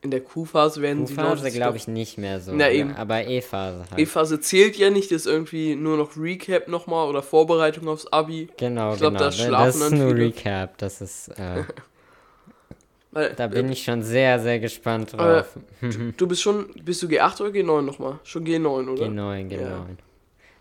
in 0.02 0.12
der 0.12 0.22
Q-Phase 0.22 0.82
werden 0.82 1.06
Q 1.06 1.08
sie 1.08 1.16
Q-Phase 1.16 1.52
glaube 1.52 1.78
ich 1.78 1.88
nicht 1.88 2.18
mehr 2.18 2.40
so. 2.40 2.54
Na 2.54 2.72
eben. 2.72 2.96
Aber 2.96 3.26
E-Phase 3.26 3.86
halt. 3.90 4.00
E-Phase 4.00 4.40
zählt 4.40 4.78
ja 4.78 4.90
nicht, 4.90 5.12
das 5.12 5.22
ist 5.22 5.28
irgendwie 5.28 5.76
nur 5.76 5.98
noch 5.98 6.18
Recap 6.18 6.68
nochmal 6.68 7.08
oder 7.08 7.22
Vorbereitung 7.22 7.88
aufs 7.88 8.08
Abi. 8.08 8.50
Genau, 8.58 8.94
ich 8.94 9.00
glaub, 9.00 9.14
genau. 9.14 9.26
Da 9.26 9.32
schlafen 9.32 9.66
das 9.66 9.76
ist 9.76 9.92
nur 9.92 10.10
viele. 10.10 10.26
Recap, 10.26 10.78
das 10.78 11.02
ist. 11.02 11.30
Äh, 11.30 11.64
Weil, 13.12 13.34
da 13.34 13.48
bin 13.48 13.70
äh, 13.70 13.72
ich 13.72 13.84
schon 13.84 14.04
sehr, 14.04 14.40
sehr 14.40 14.60
gespannt 14.60 15.14
drauf. 15.14 15.58
du 15.82 16.28
bist 16.28 16.42
schon, 16.42 16.68
bist 16.84 17.02
du 17.02 17.08
G8 17.08 17.42
oder 17.42 17.50
G9 17.50 17.82
nochmal? 17.82 18.20
Schon 18.24 18.46
G9, 18.46 18.90
oder? 18.90 19.06
G9, 19.06 19.50
G9. 19.50 19.60
Ja. 19.60 19.86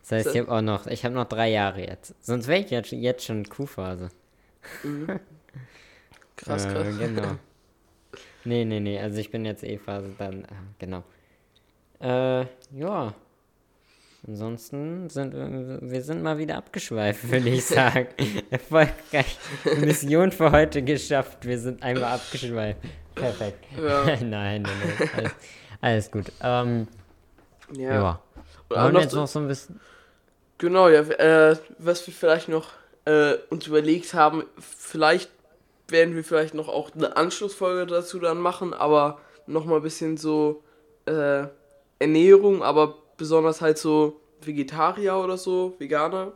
Das 0.09 0.25
heißt, 0.25 0.37
ich 0.37 0.41
habe 0.41 0.53
auch 0.53 0.63
noch, 0.63 0.87
ich 0.87 1.05
habe 1.05 1.15
noch 1.17 1.25
drei 1.25 1.51
Jahre 1.51 1.85
jetzt. 1.85 2.15
Sonst 2.25 2.47
wäre 2.47 2.61
ich 2.61 2.71
jetzt, 2.71 2.93
jetzt 2.93 3.25
schon 3.25 3.45
Q-Phase. 3.45 4.11
Mhm. 4.85 5.19
Krass, 6.37 6.69
krass. 6.69 6.87
Äh, 6.87 7.07
genau. 7.07 7.23
Nee, 8.45 8.65
nee, 8.65 8.79
nee, 8.79 9.01
also 9.01 9.19
ich 9.19 9.33
bin 9.33 9.45
jetzt 9.45 9.65
E-Phase, 9.65 10.13
dann, 10.19 10.45
äh, 10.45 10.49
genau. 10.79 11.03
Äh, 12.01 12.47
ja. 12.79 13.13
Ansonsten 14.25 15.11
sind 15.11 15.35
wir, 15.35 15.81
wir 15.83 16.03
sind 16.03 16.23
mal 16.23 16.39
wieder 16.39 16.57
abgeschweift, 16.59 17.29
würde 17.29 17.49
ich 17.49 17.65
sagen. 17.65 18.07
Erfolgreich. 18.49 19.37
Mission 19.81 20.31
für 20.31 20.53
heute 20.53 20.83
geschafft. 20.83 21.45
Wir 21.45 21.59
sind 21.59 21.83
einmal 21.83 22.13
abgeschweift. 22.13 22.79
Perfekt. 23.17 23.65
Ja. 23.77 24.05
nein, 24.05 24.63
nein, 24.63 24.63
nein. 24.63 25.09
Alles, 25.17 25.35
alles 25.81 26.11
gut. 26.13 26.33
Ähm, 26.41 26.87
ja. 27.77 27.95
ja. 27.95 28.21
Wollen 28.69 28.95
wir 28.95 29.01
jetzt 29.01 29.15
noch 29.15 29.27
so 29.27 29.41
ein 29.41 29.49
bisschen. 29.49 29.81
Genau, 30.59 30.89
ja. 30.89 31.01
Äh, 31.01 31.57
was 31.79 32.07
wir 32.07 32.15
vielleicht 32.15 32.49
noch 32.49 32.71
äh, 33.05 33.35
uns 33.51 33.67
überlegt 33.67 34.15
haben, 34.15 34.45
vielleicht 34.59 35.31
werden 35.89 36.17
wir 36.17 36.25
vielleicht 36.25 36.55
noch 36.55 36.69
auch 36.69 36.95
eine 36.95 37.17
Anschlussfolge 37.17 37.87
dazu 37.87 38.19
dann 38.19 38.39
machen, 38.39 38.75
aber 38.75 39.21
nochmal 39.47 39.79
ein 39.79 39.83
bisschen 39.83 40.17
so 40.17 40.63
äh, 41.07 41.45
Ernährung, 41.99 42.63
aber 42.63 42.95
besonders 43.17 43.61
halt 43.61 43.79
so 43.79 44.21
Vegetarier 44.43 45.17
oder 45.17 45.37
so, 45.37 45.75
Veganer. 45.79 46.33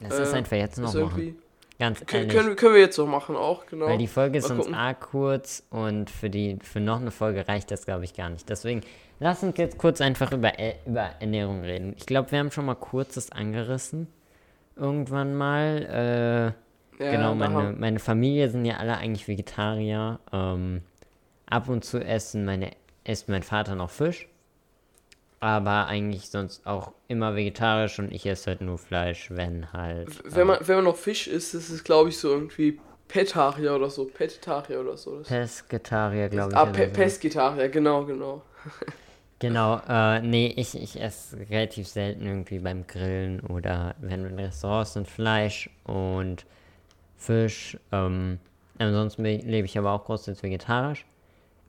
Das 0.00 0.32
äh, 0.32 0.36
einfach 0.36 0.56
jetzt 0.56 0.78
noch 0.78 0.94
machen. 0.94 1.36
Ganz 1.78 2.02
ehrlich. 2.12 2.32
können, 2.32 2.56
können 2.56 2.74
wir 2.74 2.80
jetzt 2.80 2.96
so 2.96 3.06
machen 3.06 3.36
auch, 3.36 3.66
genau. 3.66 3.86
Weil 3.86 3.98
die 3.98 4.08
Folge 4.08 4.38
ist 4.38 4.50
uns 4.50 4.66
arg 4.72 5.00
kurz 5.00 5.62
und 5.70 6.10
für, 6.10 6.28
die, 6.28 6.58
für 6.62 6.80
noch 6.80 7.00
eine 7.00 7.12
Folge 7.12 7.46
reicht 7.46 7.70
das, 7.70 7.84
glaube 7.84 8.04
ich, 8.04 8.14
gar 8.14 8.30
nicht. 8.30 8.48
Deswegen 8.48 8.82
lass 9.20 9.42
uns 9.42 9.56
jetzt 9.58 9.78
kurz 9.78 10.00
einfach 10.00 10.32
über, 10.32 10.48
Ä- 10.58 10.76
über 10.86 11.10
Ernährung 11.20 11.62
reden. 11.62 11.94
Ich 11.96 12.06
glaube, 12.06 12.30
wir 12.32 12.38
haben 12.38 12.50
schon 12.50 12.66
mal 12.66 12.74
kurzes 12.74 13.32
angerissen. 13.32 14.08
Irgendwann 14.76 15.34
mal. 15.34 16.54
Äh, 17.00 17.02
Ja, 17.04 17.10
genau, 17.12 17.34
meine, 17.34 17.72
meine 17.78 17.98
Familie 17.98 18.48
sind 18.50 18.64
ja 18.64 18.76
alle 18.78 18.96
eigentlich 18.96 19.28
Vegetarier. 19.28 20.18
Ähm, 20.32 20.82
ab 21.46 21.68
und 21.68 21.84
zu 21.84 21.98
essen 22.04 22.44
meine, 22.44 22.70
isst 23.04 23.28
mein 23.28 23.42
Vater 23.42 23.74
noch 23.74 23.90
Fisch. 23.90 24.28
Aber 25.40 25.86
eigentlich 25.86 26.30
sonst 26.30 26.66
auch 26.66 26.92
immer 27.06 27.36
vegetarisch 27.36 28.00
und 28.00 28.10
ich 28.12 28.26
esse 28.26 28.50
halt 28.50 28.60
nur 28.60 28.76
Fleisch, 28.76 29.30
wenn 29.30 29.72
halt. 29.72 30.08
Wenn 30.24 30.48
man, 30.48 30.58
wenn 30.66 30.76
man 30.76 30.84
noch 30.84 30.96
Fisch 30.96 31.28
isst, 31.28 31.54
ist 31.54 31.70
es, 31.70 31.84
glaube 31.84 32.08
ich, 32.08 32.18
so 32.18 32.28
irgendwie 32.30 32.80
Petarier 33.06 33.76
oder 33.76 33.88
so. 33.88 34.04
Petarier 34.06 34.80
oder 34.80 34.96
so. 34.96 35.20
Pesketarier, 35.22 36.28
glaube 36.28 36.50
ich. 36.52 36.56
ah, 36.58 36.66
Pe 36.66 36.88
so. 36.88 36.92
Pesketarier, 36.92 37.68
genau, 37.68 38.04
genau. 38.04 38.42
Genau, 39.40 39.80
äh, 39.88 40.20
nee, 40.20 40.52
ich, 40.56 40.74
ich 40.76 41.00
esse 41.00 41.38
relativ 41.48 41.86
selten 41.86 42.26
irgendwie 42.26 42.58
beim 42.58 42.86
Grillen 42.88 43.40
oder 43.40 43.94
wenn 44.00 44.22
wir 44.24 44.30
in 44.30 44.38
Restaurants 44.38 44.94
sind, 44.94 45.06
Fleisch 45.06 45.70
und 45.84 46.44
Fisch. 47.16 47.78
Ähm, 47.92 48.40
ansonsten 48.78 49.22
be- 49.24 49.36
lebe 49.36 49.66
ich 49.66 49.78
aber 49.78 49.92
auch 49.92 50.04
großteils 50.04 50.42
vegetarisch. 50.42 51.06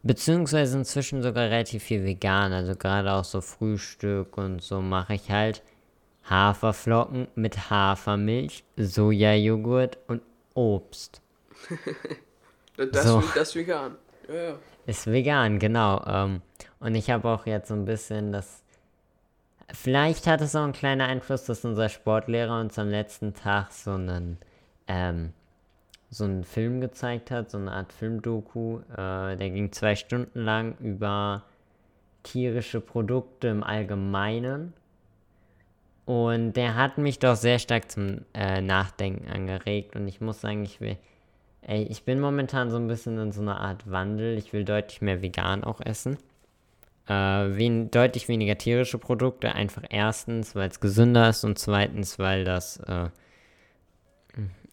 Beziehungsweise 0.04 0.78
inzwischen 0.80 1.24
sogar 1.24 1.46
relativ 1.50 1.84
viel 1.84 2.06
vegan. 2.06 2.54
Also 2.54 2.76
gerade 2.76 3.12
auch 3.14 3.26
so 3.26 3.42
Frühstück 3.42 4.38
und 4.38 4.62
so 4.64 4.82
mache 4.82 5.16
ich 5.16 5.30
halt 5.32 5.64
Haferflocken 6.30 7.28
mit 7.36 7.70
Hafermilch, 7.70 8.64
Sojajoghurt 8.78 9.98
und 10.08 10.22
Obst. 10.56 11.22
Das, 12.78 13.04
So. 13.04 13.24
das 13.36 13.56
vegan. 13.56 13.96
Ja. 14.30 14.60
Ist 14.86 15.08
vegan, 15.08 15.60
genau. 15.60 16.04
Ähm, 16.06 16.42
und 16.80 16.96
ich 16.96 17.10
habe 17.10 17.28
auch 17.30 17.46
jetzt 17.46 17.70
so 17.70 17.74
ein 17.74 17.86
bisschen 17.86 18.32
das. 18.32 18.64
Vielleicht 19.72 20.28
hat 20.28 20.42
es 20.42 20.56
auch 20.56 20.64
einen 20.64 20.74
kleinen 20.74 21.02
Einfluss, 21.02 21.46
dass 21.46 21.66
unser 21.66 21.90
Sportlehrer 21.90 22.60
uns 22.60 22.80
am 22.80 22.90
letzten 22.90 23.34
Tag 23.34 23.72
so 23.72 23.92
einen, 23.92 24.38
ähm, 24.88 25.34
so 26.10 26.24
einen 26.24 26.44
Film 26.44 26.82
gezeigt 26.82 27.30
hat, 27.30 27.52
so 27.52 27.58
eine 27.58 27.72
Art 27.72 27.94
Filmdoku. 27.94 28.80
Äh, 28.92 29.36
der 29.38 29.50
ging 29.50 29.72
zwei 29.72 29.96
Stunden 29.96 30.40
lang 30.40 30.76
über 30.80 31.44
tierische 32.24 32.82
Produkte 32.82 33.48
im 33.48 33.64
Allgemeinen. 33.64 34.74
Und 36.06 36.54
der 36.54 36.74
hat 36.74 36.98
mich 36.98 37.20
doch 37.20 37.36
sehr 37.36 37.60
stark 37.60 37.92
zum 37.92 38.26
äh, 38.34 38.62
Nachdenken 38.62 39.30
angeregt. 39.30 39.96
Und 39.96 40.08
ich 40.08 40.22
muss 40.22 40.42
sagen, 40.42 40.64
ich 40.64 40.82
will. 40.82 40.98
Ey, 41.70 41.84
ich 41.84 42.04
bin 42.04 42.20
momentan 42.20 42.72
so 42.72 42.78
ein 42.78 42.88
bisschen 42.88 43.20
in 43.20 43.32
so 43.32 43.42
einer 43.42 43.62
Art 43.62 43.92
Wandel. 43.92 44.40
Ich 44.40 44.54
will 44.54 44.66
deutlich 44.66 45.04
mehr 45.04 45.22
vegan 45.22 45.64
auch 45.64 45.82
essen. 45.82 46.18
Äh, 47.08 47.14
wen, 47.14 47.92
deutlich 47.92 48.28
weniger 48.28 48.58
tierische 48.58 48.98
Produkte. 48.98 49.54
Einfach 49.54 49.84
erstens, 49.88 50.56
weil 50.56 50.68
es 50.68 50.80
gesünder 50.80 51.30
ist 51.30 51.44
und 51.44 51.60
zweitens, 51.60 52.18
weil 52.18 52.44
das, 52.44 52.78
äh, 52.88 53.10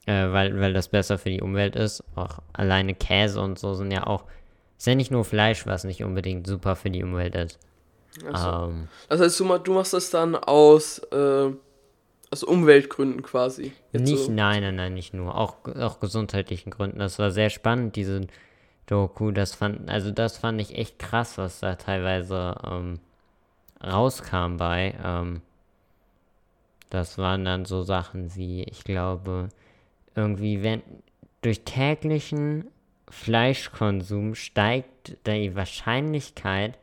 äh, 0.07 0.33
weil, 0.33 0.59
weil 0.59 0.73
das 0.73 0.89
besser 0.89 1.19
für 1.19 1.29
die 1.29 1.43
Umwelt 1.43 1.77
ist. 1.77 2.03
Auch 2.15 2.39
alleine 2.55 2.95
Käse 2.95 3.43
und 3.43 3.59
so 3.59 3.75
sind 3.75 3.91
ja 3.91 4.07
auch, 4.07 4.25
ist 4.79 4.87
ja 4.87 4.95
nicht 4.95 5.11
nur 5.11 5.27
Fleisch, 5.27 5.67
was 5.67 5.85
nicht 5.85 6.03
unbedingt 6.03 6.47
super 6.47 6.77
für 6.77 6.89
die 6.89 7.03
Umwelt 7.03 7.35
ist. 7.35 7.59
Achso. 8.33 8.71
Ähm, 8.71 8.89
Das 9.11 9.21
heißt, 9.21 9.39
du, 9.39 9.59
du 9.59 9.75
machst 9.75 9.93
das 9.93 10.09
dann 10.09 10.35
aus, 10.35 11.01
äh, 11.13 11.51
aus 12.31 12.43
Umweltgründen 12.43 13.23
quasi. 13.23 13.73
Jetzt 13.93 14.09
Nicht, 14.11 14.25
so. 14.25 14.33
nein, 14.33 14.63
nein, 14.63 14.77
nein, 14.77 14.95
nicht 14.95 15.15
nur. 15.15 15.37
Auch, 15.37 15.57
auch 15.79 16.01
gesundheitlichen 16.01 16.71
Gründen. 16.71 16.99
Das 16.99 17.19
war 17.19 17.31
sehr 17.31 17.51
spannend, 17.51 17.97
diese 17.97 18.27
Doku. 18.87 19.31
Das 19.31 19.55
fand, 19.55 19.89
also 19.89 20.11
das 20.11 20.39
fand 20.39 20.61
ich 20.61 20.77
echt 20.77 20.99
krass, 20.99 21.39
was 21.39 21.61
da 21.61 21.77
teilweise 21.77 22.57
ähm, 22.65 23.01
rauskam 23.83 24.57
bei. 24.57 24.95
Ähm, 25.05 25.43
das 26.91 27.19
waren 27.19 27.45
dann 27.45 27.65
so 27.65 27.83
Sachen 27.83 28.35
wie, 28.37 28.63
ich 28.65 28.85
glaube, 28.85 29.49
irgendwie, 30.15 30.63
wenn 30.63 30.83
durch 31.43 31.63
täglichen 31.63 32.69
Fleischkonsum 33.09 34.35
steigt 34.35 35.17
die 35.27 35.55
Wahrscheinlichkeit, 35.55 36.79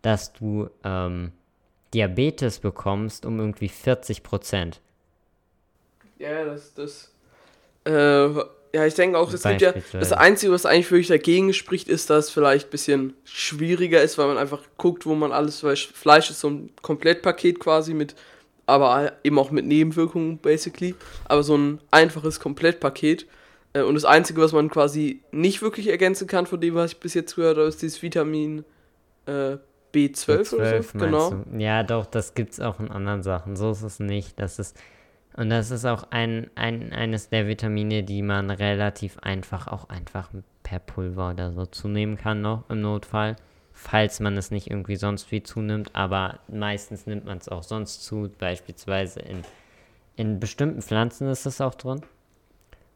dass 0.00 0.32
du 0.32 0.68
ähm, 0.84 1.32
Diabetes 1.94 2.58
bekommst, 2.58 3.26
um 3.26 3.38
irgendwie 3.38 3.68
40 3.68 4.22
Prozent. 4.22 4.80
Ja, 6.18 6.44
das, 6.44 6.74
das. 6.74 7.10
Äh, 7.84 8.28
ja, 8.74 8.86
ich 8.86 8.94
denke 8.94 9.18
auch, 9.18 9.30
es 9.32 9.42
gibt 9.42 9.60
ja. 9.60 9.74
Das 9.92 10.12
Einzige, 10.12 10.52
was 10.52 10.64
eigentlich 10.64 10.90
wirklich 10.90 11.08
dagegen 11.08 11.52
spricht, 11.52 11.88
ist, 11.88 12.08
dass 12.08 12.26
es 12.26 12.30
vielleicht 12.30 12.68
ein 12.68 12.70
bisschen 12.70 13.14
schwieriger 13.24 14.02
ist, 14.02 14.16
weil 14.16 14.28
man 14.28 14.38
einfach 14.38 14.60
guckt, 14.78 15.04
wo 15.04 15.14
man 15.14 15.32
alles. 15.32 15.62
Weil 15.62 15.76
Fleisch 15.76 16.30
ist 16.30 16.40
so 16.40 16.48
ein 16.48 16.70
Komplettpaket 16.80 17.60
quasi 17.60 17.92
mit. 17.92 18.14
Aber 18.64 19.12
eben 19.24 19.38
auch 19.38 19.50
mit 19.50 19.66
Nebenwirkungen, 19.66 20.38
basically. 20.38 20.94
Aber 21.26 21.42
so 21.42 21.56
ein 21.56 21.80
einfaches 21.90 22.40
Komplettpaket. 22.40 23.26
Äh, 23.74 23.82
Und 23.82 23.94
das 23.94 24.04
Einzige, 24.04 24.40
was 24.40 24.52
man 24.52 24.70
quasi 24.70 25.20
nicht 25.32 25.60
wirklich 25.60 25.88
ergänzen 25.88 26.26
kann, 26.26 26.46
von 26.46 26.60
dem, 26.60 26.74
was 26.74 26.92
ich 26.92 26.98
bis 26.98 27.12
jetzt 27.14 27.34
gehört 27.34 27.58
habe, 27.58 27.68
ist 27.68 27.82
dieses 27.82 28.00
Vitamin 28.02 28.64
äh, 29.26 29.56
B12, 29.92 30.54
oder 30.54 30.82
so. 30.82 30.98
Genau. 30.98 31.30
Du? 31.30 31.58
Ja, 31.58 31.82
doch, 31.82 32.06
das 32.06 32.34
gibt's 32.34 32.60
auch 32.60 32.80
in 32.80 32.90
anderen 32.90 33.22
Sachen. 33.22 33.56
So 33.56 33.70
ist 33.70 33.82
es 33.82 34.00
nicht. 34.00 34.38
Das 34.40 34.58
ist, 34.58 34.80
und 35.36 35.50
das 35.50 35.70
ist 35.70 35.84
auch 35.84 36.04
ein, 36.10 36.50
ein, 36.54 36.92
eines 36.92 37.28
der 37.28 37.46
Vitamine, 37.46 38.02
die 38.02 38.22
man 38.22 38.50
relativ 38.50 39.18
einfach 39.18 39.68
auch 39.68 39.88
einfach 39.88 40.30
per 40.62 40.78
Pulver 40.78 41.30
oder 41.30 41.52
so 41.52 41.66
zunehmen 41.66 42.16
kann 42.16 42.40
noch 42.40 42.68
im 42.68 42.80
Notfall. 42.80 43.36
Falls 43.72 44.20
man 44.20 44.36
es 44.36 44.50
nicht 44.50 44.70
irgendwie 44.70 44.96
sonst 44.96 45.32
wie 45.32 45.42
zunimmt, 45.42 45.94
aber 45.94 46.40
meistens 46.48 47.06
nimmt 47.06 47.24
man 47.24 47.38
es 47.38 47.48
auch 47.48 47.62
sonst 47.62 48.04
zu, 48.04 48.30
beispielsweise 48.38 49.20
in, 49.20 49.42
in 50.16 50.40
bestimmten 50.40 50.82
Pflanzen 50.82 51.28
ist 51.28 51.46
es 51.46 51.60
auch 51.60 51.74
drin. 51.74 52.02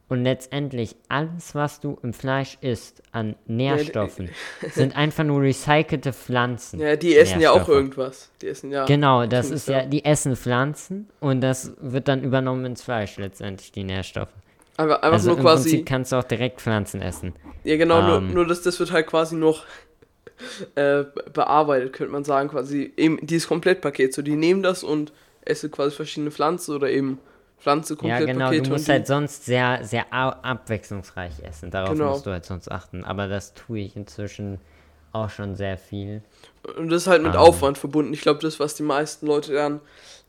Und 0.09 0.23
letztendlich 0.23 0.95
alles, 1.09 1.53
was 1.53 1.81
du 1.81 1.97
im 2.01 2.13
Fleisch 2.13 2.57
isst 2.61 3.03
an 3.11 3.35
Nährstoffen, 3.45 4.29
sind 4.73 4.95
einfach 4.95 5.25
nur 5.25 5.41
recycelte 5.41 6.13
Pflanzen. 6.13 6.79
Ja, 6.79 6.95
die 6.95 7.17
essen 7.17 7.41
ja 7.41 7.51
auch 7.51 7.67
irgendwas. 7.67 8.29
Die 8.41 8.47
essen 8.47 8.71
ja. 8.71 8.85
Genau, 8.85 9.25
das 9.25 9.51
ist 9.51 9.67
ja, 9.67 9.85
die 9.85 10.05
essen 10.05 10.37
Pflanzen 10.37 11.09
und 11.19 11.41
das 11.41 11.73
wird 11.81 12.07
dann 12.07 12.23
übernommen 12.23 12.63
ins 12.65 12.83
Fleisch 12.83 13.17
letztendlich, 13.17 13.73
die 13.73 13.83
Nährstoffe. 13.83 14.29
Einfach, 14.77 14.95
einfach 15.01 15.11
also 15.11 15.29
nur 15.31 15.37
im 15.39 15.43
quasi. 15.43 15.69
Prinzip 15.69 15.85
kannst 15.87 16.11
du 16.13 16.15
auch 16.15 16.23
direkt 16.23 16.61
Pflanzen 16.61 17.01
essen. 17.01 17.33
Ja, 17.65 17.75
genau, 17.75 18.01
nur, 18.01 18.17
Ähm. 18.19 18.33
nur 18.33 18.47
das, 18.47 18.61
das 18.61 18.79
wird 18.79 18.91
halt 18.93 19.07
quasi 19.07 19.35
noch 19.35 19.65
äh, 20.75 21.03
be- 21.03 21.25
bearbeitet, 21.33 21.93
könnte 21.93 22.13
man 22.13 22.23
sagen, 22.23 22.47
quasi 22.49 22.93
eben 22.95 23.17
dieses 23.25 23.47
Komplettpaket. 23.47 24.13
So, 24.13 24.21
die 24.21 24.35
nehmen 24.35 24.63
das 24.63 24.83
und 24.83 25.11
essen 25.41 25.71
quasi 25.71 25.95
verschiedene 25.95 26.31
Pflanzen 26.31 26.75
oder 26.75 26.89
eben 26.89 27.19
Pflanze 27.59 27.93
Ja, 27.93 27.97
Komplettpaket. 27.99 28.33
genau, 28.35 28.51
du 28.51 28.57
und 28.57 28.69
musst 28.69 28.89
halt 28.89 29.07
sonst 29.07 29.45
sehr, 29.45 29.83
sehr 29.83 30.13
abwechslungsreich 30.13 31.33
essen. 31.43 31.71
Darauf 31.71 31.97
Genau. 31.97 32.11
musst 32.11 32.25
du 32.25 32.31
halt 32.31 32.45
sonst 32.45 32.69
achten. 32.71 33.03
Aber 33.03 33.27
das 33.27 33.53
tue 33.53 33.79
ich 33.79 33.95
inzwischen 33.95 34.59
auch 35.11 35.29
schon 35.29 35.55
sehr 35.55 35.77
viel. 35.77 36.21
Und 36.77 36.89
das 36.89 37.03
ist 37.03 37.07
halt 37.07 37.23
mit 37.23 37.33
Ähm. 37.33 37.39
Aufwand 37.39 37.77
verbunden. 37.77 38.13
Ich 38.13 38.21
glaube, 38.21 38.39
das, 38.41 38.59
was 38.59 38.75
die 38.75 38.83
meisten 38.83 39.25
Leute 39.25 39.53
dann 39.53 39.81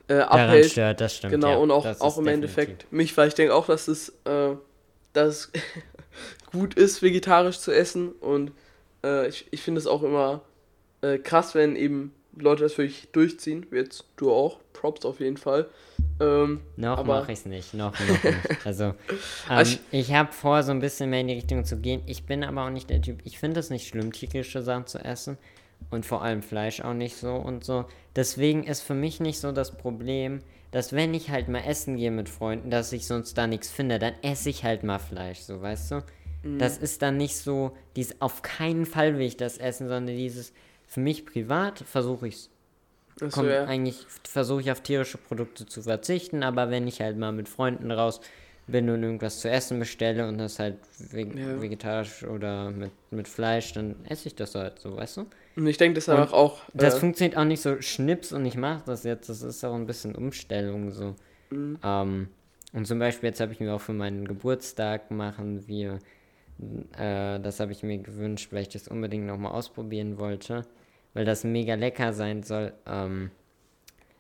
äh, 0.09 0.15
Daran 0.19 0.41
abhält. 0.49 0.71
stört, 0.71 1.01
das 1.03 1.17
stimmt. 1.17 1.33
Genau, 1.33 1.51
ja, 1.51 1.57
und 1.59 1.71
auch, 1.71 1.85
auch 1.85 2.17
im 2.19 2.25
definitiv. 2.25 2.57
Endeffekt 2.59 2.93
mich, 2.93 3.15
weil 3.17 3.29
ich 3.29 3.35
denke 3.35 3.55
auch, 3.55 3.67
dass 3.67 3.89
es, 3.89 4.09
äh, 4.25 4.55
dass 5.13 5.53
gut 6.53 6.75
ist, 6.75 7.03
vegetarisch 7.03 7.59
zu 7.59 7.73
essen. 7.73 8.13
Und 8.13 8.53
äh, 9.05 9.29
ich, 9.29 9.47
ich 9.51 9.61
finde 9.61 9.81
es 9.81 9.87
auch 9.87 10.03
immer 10.03 10.41
äh, 11.03 11.19
krass, 11.19 11.55
wenn 11.55 11.77
eben 11.77 12.15
Leute 12.39 12.63
das 12.63 12.79
wirklich 12.79 13.09
durchziehen. 13.13 13.67
Jetzt 13.71 14.05
du 14.17 14.31
auch. 14.33 14.61
Props 14.73 15.05
auf 15.05 15.21
jeden 15.21 15.37
Fall. 15.37 15.67
Ähm, 16.21 16.61
Noch 16.77 17.05
mache 17.05 17.33
ich 17.33 17.41
es 17.41 17.47
nicht, 17.47 17.75
noch, 17.75 17.93
noch 17.99 18.25
nicht. 18.25 18.67
Also, 18.67 18.85
ähm, 18.85 18.95
Also 19.49 19.79
ich 19.91 20.13
habe 20.13 20.33
vor, 20.33 20.63
so 20.63 20.73
ein 20.73 20.81
bisschen 20.81 21.11
mehr 21.11 21.21
in 21.21 21.29
die 21.29 21.35
Richtung 21.35 21.65
zu 21.65 21.79
gehen. 21.79 22.03
Ich 22.07 22.25
bin 22.25 22.43
aber 22.43 22.65
auch 22.65 22.71
nicht 22.71 22.91
der 22.91 23.01
Typ, 23.01 23.21
ich 23.25 23.39
finde 23.39 23.61
es 23.61 23.71
nicht 23.71 23.87
schlimm, 23.87 24.13
tierische 24.13 24.63
Sachen 24.63 24.87
zu 24.87 24.99
essen. 24.99 25.39
Und 25.91 26.05
vor 26.05 26.23
allem 26.23 26.43
Fleisch 26.43 26.81
auch 26.81 26.93
nicht 26.93 27.17
so 27.17 27.35
und 27.35 27.65
so. 27.65 27.85
Deswegen 28.17 28.65
ist 28.65 28.83
für 28.83 28.95
mich 28.95 29.21
nicht 29.21 29.39
so 29.39 29.53
das 29.53 29.77
Problem, 29.77 30.41
dass 30.73 30.93
wenn 30.93 31.15
ich 31.15 31.31
halt 31.31 31.49
mal 31.49 31.61
essen 31.61 31.97
gehe 31.97 32.11
mit 32.11 32.29
Freunden, 32.29 32.71
dass 32.71 32.93
ich 32.93 33.07
sonst 33.07 33.39
da 33.39 33.47
nichts 33.47 33.71
finde, 33.71 33.99
dann 33.99 34.15
esse 34.23 34.51
ich 34.51 34.65
halt 34.65 34.83
mal 34.83 34.99
Fleisch, 34.99 35.39
so, 35.39 35.63
weißt 35.63 35.93
du? 35.93 36.05
Mhm. 36.43 36.59
Das 36.59 36.79
ist 36.79 37.01
dann 37.03 37.17
nicht 37.17 37.37
so, 37.37 37.77
dies, 37.97 38.21
auf 38.21 38.43
keinen 38.43 38.87
Fall 38.87 39.15
will 39.19 39.27
ich 39.27 39.37
das 39.37 39.57
essen, 39.57 39.89
sondern 39.89 40.17
dieses, 40.17 40.53
für 40.87 41.01
mich 41.01 41.25
privat 41.27 41.79
versuche 41.79 42.29
ich 42.29 42.35
es 42.35 42.51
das 43.19 43.35
Komm, 43.35 43.47
wär, 43.47 43.69
eigentlich 43.69 44.07
versuche 44.25 44.61
ich 44.63 44.71
auf 44.71 44.81
tierische 44.81 45.19
Produkte 45.19 45.67
zu 45.67 45.83
verzichten, 45.83 46.43
aber 46.43 46.71
wenn 46.71 46.87
ich 46.87 47.01
halt 47.01 47.17
mal 47.19 47.33
mit 47.33 47.49
Freunden 47.49 47.91
raus 47.91 48.21
bin 48.67 48.91
und 48.91 49.03
irgendwas 49.03 49.41
zu 49.41 49.49
essen 49.51 49.79
bestelle 49.79 50.29
und 50.29 50.39
das 50.39 50.59
halt 50.59 50.77
veg 50.99 51.35
Ja. 51.35 51.61
vegetarisch 51.61 52.23
oder 52.25 52.71
mit, 52.71 52.91
mit 53.11 53.27
Fleisch, 53.27 53.73
dann 53.73 53.97
esse 54.09 54.29
ich 54.29 54.35
das 54.35 54.55
halt 54.55 54.79
so, 54.79 54.97
weißt 54.97 55.19
du? 55.19 55.27
und 55.57 55.67
ich 55.67 55.77
denke, 55.79 55.95
das 55.95 56.05
ist 56.05 56.11
einfach 56.11 56.33
auch. 56.35 56.61
Das 56.75 56.95
äh, 56.97 57.01
funktioniert 57.01 57.37
auch 57.37 57.45
nicht 57.45 57.63
so 57.63 57.81
schnips 57.81 58.33
und 58.33 58.45
ich 58.47 58.57
mache 58.57 58.83
das 58.87 59.05
jetzt, 59.05 59.29
das 59.29 59.43
ist 59.43 59.65
auch 59.65 59.75
ein 59.75 59.87
bisschen 59.87 60.15
Umstellung 60.15 60.91
so. 60.93 61.15
Mhm. 61.51 61.79
Ähm, 61.83 62.29
Und 62.75 62.87
zum 62.87 62.99
Beispiel 62.99 63.31
jetzt 63.31 63.41
habe 63.41 63.53
ich 63.53 63.61
mir 63.61 63.73
auch 63.75 63.81
für 63.81 63.95
meinen 63.95 64.29
Geburtstag 64.29 65.11
machen 65.11 65.67
wir, 65.67 65.99
äh, 66.97 67.41
das 67.41 67.61
habe 67.61 67.73
ich 67.73 67.83
mir 67.83 67.99
gewünscht, 67.99 68.53
weil 68.53 68.63
ich 68.63 68.69
das 68.69 68.89
unbedingt 68.89 69.27
nochmal 69.27 69.53
ausprobieren 69.53 70.19
wollte, 70.19 70.65
weil 71.15 71.25
das 71.25 71.45
mega 71.45 71.75
lecker 71.75 72.13
sein 72.13 72.43
soll. 72.43 72.73
Ähm, 72.87 73.31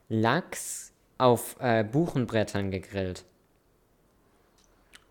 Lachs 0.08 0.92
auf 1.18 1.56
äh, 1.60 1.84
Buchenbrettern 1.84 2.70
gegrillt. 2.70 3.24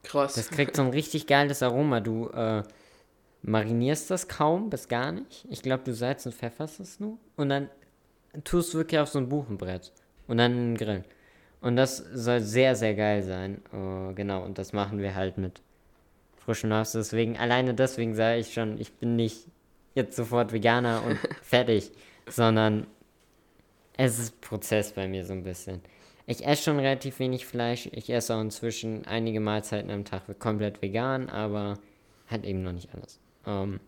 Krass. 0.04 0.36
Das 0.36 0.50
kriegt 0.50 0.76
so 0.76 0.82
ein 0.82 0.90
richtig 0.90 1.28
geiles 1.28 1.62
Aroma. 1.62 2.00
Du 2.00 2.30
äh, 2.30 2.64
marinierst 3.42 4.10
das 4.10 4.28
kaum 4.28 4.70
bis 4.70 4.88
gar 4.88 5.12
nicht. 5.12 5.46
Ich 5.50 5.62
glaube, 5.62 5.84
du 5.84 5.94
salzt 5.94 6.26
und 6.26 6.34
pfefferst 6.34 6.80
es 6.80 7.00
nur. 7.00 7.18
Und 7.36 7.50
dann 7.50 7.70
tust 8.44 8.74
du 8.74 8.80
wirklich 8.80 9.00
auf 9.00 9.10
so 9.10 9.20
ein 9.20 9.30
Buchenbrett. 9.30 9.92
Und 10.28 10.38
dann 10.38 10.52
in 10.54 10.76
den 10.76 10.78
Grill. 10.78 11.04
Und 11.62 11.76
das 11.76 11.98
soll 11.98 12.40
sehr, 12.40 12.76
sehr 12.76 12.96
geil 12.96 13.24
sein. 13.24 13.62
Uh, 13.74 14.14
genau, 14.14 14.44
und 14.44 14.58
das 14.58 14.74
machen 14.74 15.00
wir 15.00 15.16
halt 15.16 15.38
mit 15.38 15.62
frischen 16.38 16.70
Nuss. 16.70 16.94
Deswegen, 16.94 17.38
alleine 17.38 17.74
deswegen 17.74 18.16
sage 18.16 18.40
ich 18.40 18.54
schon, 18.54 18.78
ich 18.78 18.94
bin 18.94 19.16
nicht 19.16 19.48
jetzt 19.98 20.16
sofort 20.16 20.54
Veganer 20.54 21.04
und 21.06 21.20
fertig, 21.42 21.92
sondern 22.30 22.88
es 23.98 24.20
ist 24.20 24.40
Prozess 24.42 24.94
bei 24.94 25.08
mir 25.08 25.26
so 25.26 25.34
ein 25.34 25.44
bisschen. 25.44 25.82
Ich 26.26 26.46
esse 26.46 26.64
schon 26.64 26.80
relativ 26.80 27.20
wenig 27.20 27.46
Fleisch. 27.46 27.90
Ich 27.92 28.10
esse 28.10 28.36
auch 28.36 28.42
inzwischen 28.42 29.06
einige 29.06 29.40
Mahlzeiten 29.40 29.90
am 29.92 30.06
Tag 30.06 30.24
komplett 30.40 30.82
vegan, 30.82 31.30
aber 31.30 31.80
halt 32.30 32.46
eben 32.46 32.64
noch 32.64 32.74
nicht 32.74 32.90
alles. 32.94 33.20
Um, 33.46 33.80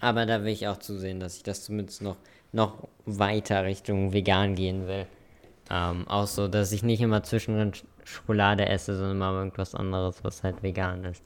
aber 0.00 0.26
da 0.26 0.42
will 0.42 0.52
ich 0.52 0.66
auch 0.66 0.78
zusehen, 0.78 1.20
dass 1.20 1.36
ich 1.36 1.42
das 1.44 1.64
zumindest 1.64 2.02
noch, 2.02 2.16
noch 2.52 2.88
weiter 3.06 3.64
Richtung 3.64 4.12
vegan 4.12 4.54
gehen 4.54 4.86
will. 4.86 5.06
Ähm, 5.70 6.06
auch 6.08 6.26
so, 6.26 6.48
dass 6.48 6.72
ich 6.72 6.82
nicht 6.82 7.00
immer 7.00 7.22
zwischendrin 7.22 7.72
Schokolade 8.04 8.66
esse, 8.66 8.96
sondern 8.96 9.18
mal 9.18 9.34
irgendwas 9.34 9.74
anderes, 9.74 10.22
was 10.22 10.42
halt 10.42 10.62
vegan 10.62 11.04
ist. 11.04 11.22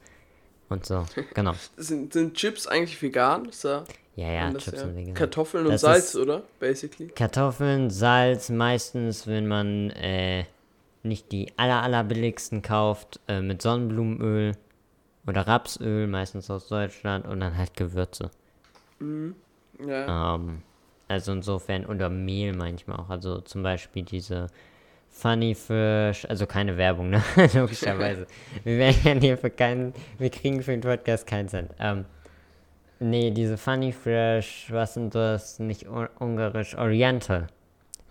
Und 0.71 0.85
so, 0.85 1.05
genau. 1.33 1.53
sind, 1.77 2.13
sind 2.13 2.33
Chips 2.33 2.65
eigentlich 2.65 3.01
vegan? 3.01 3.45
Ist 3.45 3.65
da 3.65 3.83
ja, 4.15 4.31
ja, 4.31 4.49
Chips 4.51 4.71
ja 4.71 4.77
sind 4.77 4.95
vegan. 4.95 5.13
Kartoffeln 5.13 5.65
und 5.65 5.73
das 5.73 5.81
Salz, 5.81 6.15
oder? 6.15 6.43
Basically. 6.61 7.09
Kartoffeln, 7.09 7.89
Salz, 7.89 8.49
meistens, 8.49 9.27
wenn 9.27 9.47
man 9.47 9.89
äh, 9.91 10.45
nicht 11.03 11.31
die 11.33 11.51
aller, 11.57 11.83
aller 11.83 12.05
billigsten 12.05 12.61
kauft, 12.61 13.19
äh, 13.27 13.41
mit 13.41 13.61
Sonnenblumenöl 13.61 14.53
oder 15.27 15.45
Rapsöl, 15.45 16.07
meistens 16.07 16.49
aus 16.49 16.69
Deutschland, 16.69 17.27
und 17.27 17.41
dann 17.41 17.57
halt 17.57 17.75
Gewürze. 17.75 18.31
Mhm. 18.99 19.35
Ja. 19.85 20.35
Ähm, 20.35 20.61
also 21.09 21.33
insofern, 21.33 21.85
oder 21.85 22.09
Mehl 22.09 22.53
manchmal 22.53 22.97
auch. 22.97 23.09
Also 23.09 23.41
zum 23.41 23.61
Beispiel 23.61 24.03
diese 24.03 24.47
Funny 25.11 25.53
Fish, 25.53 26.25
also 26.27 26.47
keine 26.47 26.77
Werbung, 26.77 27.09
ne? 27.11 27.21
Logischerweise. 27.53 28.25
wir 28.63 28.77
werden 28.77 29.21
hier 29.21 29.37
für 29.37 29.49
keinen, 29.49 29.93
wir 30.17 30.29
kriegen 30.29 30.63
für 30.63 30.71
den 30.71 30.81
Podcast 30.81 31.27
keinen 31.27 31.47
Cent. 31.47 31.71
Ähm, 31.79 32.05
nee, 32.99 33.29
diese 33.29 33.57
Funny 33.57 33.91
Fish, 33.91 34.67
was 34.69 34.95
sind 34.95 35.13
das? 35.13 35.59
Nicht 35.59 35.87
ungarisch, 35.87 36.75
Oriental. 36.75 37.47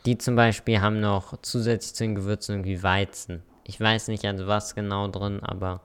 Die 0.07 0.19
zum 0.19 0.37
Beispiel 0.37 0.81
haben 0.81 1.01
noch 1.01 1.37
zusätzlich 1.43 1.95
zu 1.95 2.05
den 2.05 2.15
Gewürzen 2.15 2.57
irgendwie 2.57 2.83
Weizen. 2.83 3.43
Ich 3.65 3.81
weiß 3.81 4.09
nicht, 4.09 4.25
also 4.25 4.47
was 4.47 4.75
genau 4.75 5.09
drin, 5.09 5.41
aber 5.43 5.81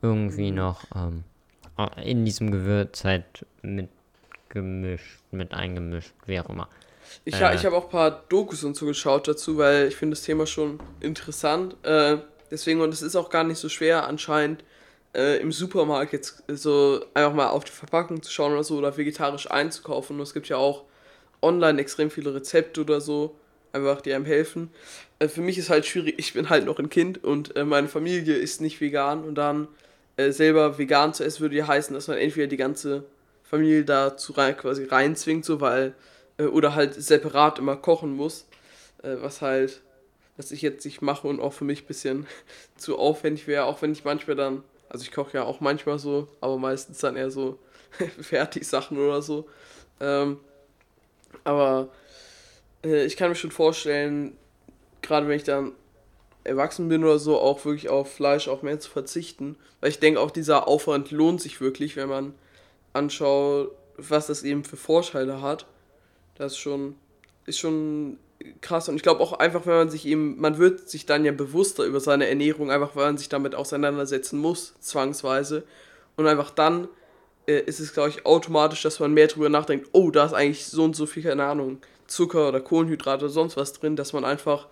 irgendwie 0.00 0.50
mhm. 0.50 0.56
noch 0.56 0.84
ähm, 0.94 1.24
in 2.02 2.24
diesem 2.24 2.50
Gewürz 2.50 3.04
halt 3.04 3.46
mit 3.62 3.88
gemischt, 4.48 5.20
mit 5.30 5.52
eingemischt, 5.54 6.12
wie 6.26 6.38
auch 6.38 6.48
immer. 6.48 6.68
Ich, 7.24 7.40
äh, 7.40 7.54
ich 7.54 7.64
habe 7.64 7.76
auch 7.76 7.84
ein 7.84 7.90
paar 7.90 8.24
Dokus 8.28 8.64
und 8.64 8.76
so 8.76 8.86
geschaut 8.86 9.28
dazu, 9.28 9.58
weil 9.58 9.88
ich 9.88 9.96
finde 9.96 10.16
das 10.16 10.24
Thema 10.24 10.46
schon 10.46 10.80
interessant. 11.00 11.76
Äh, 11.84 12.18
deswegen, 12.50 12.80
und 12.80 12.92
es 12.92 13.02
ist 13.02 13.16
auch 13.16 13.30
gar 13.30 13.44
nicht 13.44 13.58
so 13.58 13.68
schwer 13.68 14.06
anscheinend 14.06 14.64
äh, 15.14 15.40
im 15.40 15.52
Supermarkt 15.52 16.12
jetzt 16.12 16.42
so 16.48 17.04
einfach 17.14 17.34
mal 17.34 17.48
auf 17.48 17.64
die 17.64 17.72
Verpackung 17.72 18.22
zu 18.22 18.30
schauen 18.30 18.52
oder 18.52 18.64
so 18.64 18.76
oder 18.76 18.96
vegetarisch 18.96 19.50
einzukaufen. 19.50 20.16
Und 20.16 20.22
es 20.22 20.34
gibt 20.34 20.48
ja 20.48 20.56
auch 20.56 20.84
online 21.42 21.80
extrem 21.80 22.10
viele 22.10 22.34
Rezepte 22.34 22.80
oder 22.80 23.00
so, 23.00 23.34
einfach 23.72 24.00
die 24.00 24.12
einem 24.12 24.24
helfen. 24.24 24.70
Äh, 25.18 25.28
für 25.28 25.40
mich 25.40 25.58
ist 25.58 25.70
halt 25.70 25.86
schwierig, 25.86 26.14
ich 26.18 26.32
bin 26.32 26.50
halt 26.50 26.64
noch 26.64 26.78
ein 26.78 26.88
Kind 26.88 27.22
und 27.22 27.56
äh, 27.56 27.64
meine 27.64 27.88
Familie 27.88 28.36
ist 28.36 28.60
nicht 28.60 28.80
vegan 28.80 29.24
und 29.24 29.34
dann 29.34 29.68
äh, 30.16 30.30
selber 30.30 30.78
vegan 30.78 31.14
zu 31.14 31.24
essen 31.24 31.40
würde 31.40 31.56
ja 31.56 31.66
heißen, 31.66 31.94
dass 31.94 32.08
man 32.08 32.18
entweder 32.18 32.46
die 32.46 32.56
ganze 32.56 33.04
Familie 33.42 33.84
dazu 33.84 34.32
rein, 34.32 34.56
quasi 34.56 34.84
reinzwingt, 34.84 35.44
so 35.44 35.60
weil, 35.60 35.94
oder 36.48 36.74
halt 36.74 36.94
separat 36.94 37.58
immer 37.58 37.76
kochen 37.76 38.14
muss, 38.14 38.46
äh, 39.02 39.16
was 39.20 39.42
halt, 39.42 39.82
was 40.36 40.50
ich 40.50 40.62
jetzt 40.62 40.84
nicht 40.84 41.02
mache 41.02 41.28
und 41.28 41.40
auch 41.40 41.52
für 41.52 41.64
mich 41.64 41.82
ein 41.82 41.86
bisschen 41.86 42.26
zu 42.76 42.98
aufwendig 42.98 43.46
wäre, 43.46 43.64
auch 43.64 43.82
wenn 43.82 43.92
ich 43.92 44.04
manchmal 44.04 44.36
dann, 44.36 44.62
also 44.88 45.04
ich 45.04 45.12
koche 45.12 45.38
ja 45.38 45.44
auch 45.44 45.60
manchmal 45.60 45.98
so, 45.98 46.28
aber 46.40 46.58
meistens 46.58 46.98
dann 46.98 47.16
eher 47.16 47.30
so 47.30 47.58
Fertigsachen 48.20 48.98
oder 48.98 49.22
so. 49.22 49.48
Ähm, 50.00 50.38
aber 51.44 51.88
äh, 52.84 53.04
ich 53.04 53.16
kann 53.16 53.30
mir 53.30 53.34
schon 53.34 53.50
vorstellen, 53.50 54.36
gerade 55.00 55.28
wenn 55.28 55.36
ich 55.36 55.44
dann 55.44 55.72
erwachsen 56.44 56.88
bin 56.88 57.04
oder 57.04 57.18
so, 57.18 57.38
auch 57.38 57.64
wirklich 57.64 57.88
auf 57.88 58.12
Fleisch 58.12 58.48
auch 58.48 58.62
mehr 58.62 58.80
zu 58.80 58.90
verzichten. 58.90 59.56
Weil 59.80 59.90
ich 59.90 60.00
denke, 60.00 60.20
auch 60.20 60.30
dieser 60.30 60.66
Aufwand 60.66 61.10
lohnt 61.10 61.40
sich 61.40 61.60
wirklich, 61.60 61.96
wenn 61.96 62.08
man 62.08 62.34
anschaue, 62.92 63.70
was 63.96 64.26
das 64.26 64.42
eben 64.42 64.64
für 64.64 64.76
Vorteile 64.76 65.40
hat, 65.40 65.66
das 66.34 66.52
ist 66.52 66.58
schon, 66.58 66.96
ist 67.46 67.58
schon 67.58 68.18
krass. 68.60 68.88
Und 68.88 68.96
ich 68.96 69.02
glaube 69.02 69.20
auch 69.20 69.34
einfach, 69.34 69.66
wenn 69.66 69.74
man 69.74 69.90
sich 69.90 70.06
eben, 70.06 70.40
man 70.40 70.58
wird 70.58 70.88
sich 70.88 71.06
dann 71.06 71.24
ja 71.24 71.32
bewusster 71.32 71.84
über 71.84 72.00
seine 72.00 72.28
Ernährung, 72.28 72.70
einfach 72.70 72.96
weil 72.96 73.06
man 73.06 73.18
sich 73.18 73.28
damit 73.28 73.54
auseinandersetzen 73.54 74.38
muss, 74.38 74.74
zwangsweise. 74.80 75.64
Und 76.16 76.26
einfach 76.26 76.50
dann 76.50 76.88
äh, 77.46 77.60
ist 77.60 77.80
es, 77.80 77.92
glaube 77.92 78.10
ich, 78.10 78.26
automatisch, 78.26 78.82
dass 78.82 79.00
man 79.00 79.12
mehr 79.12 79.28
darüber 79.28 79.48
nachdenkt, 79.48 79.88
oh, 79.92 80.10
da 80.10 80.26
ist 80.26 80.34
eigentlich 80.34 80.66
so 80.66 80.84
und 80.84 80.96
so 80.96 81.06
viel, 81.06 81.22
keine 81.22 81.44
Ahnung, 81.44 81.78
Zucker 82.06 82.48
oder 82.48 82.60
Kohlenhydrate 82.60 83.24
oder 83.24 83.32
sonst 83.32 83.56
was 83.56 83.72
drin, 83.72 83.96
dass 83.96 84.12
man 84.12 84.24
einfach 84.24 84.68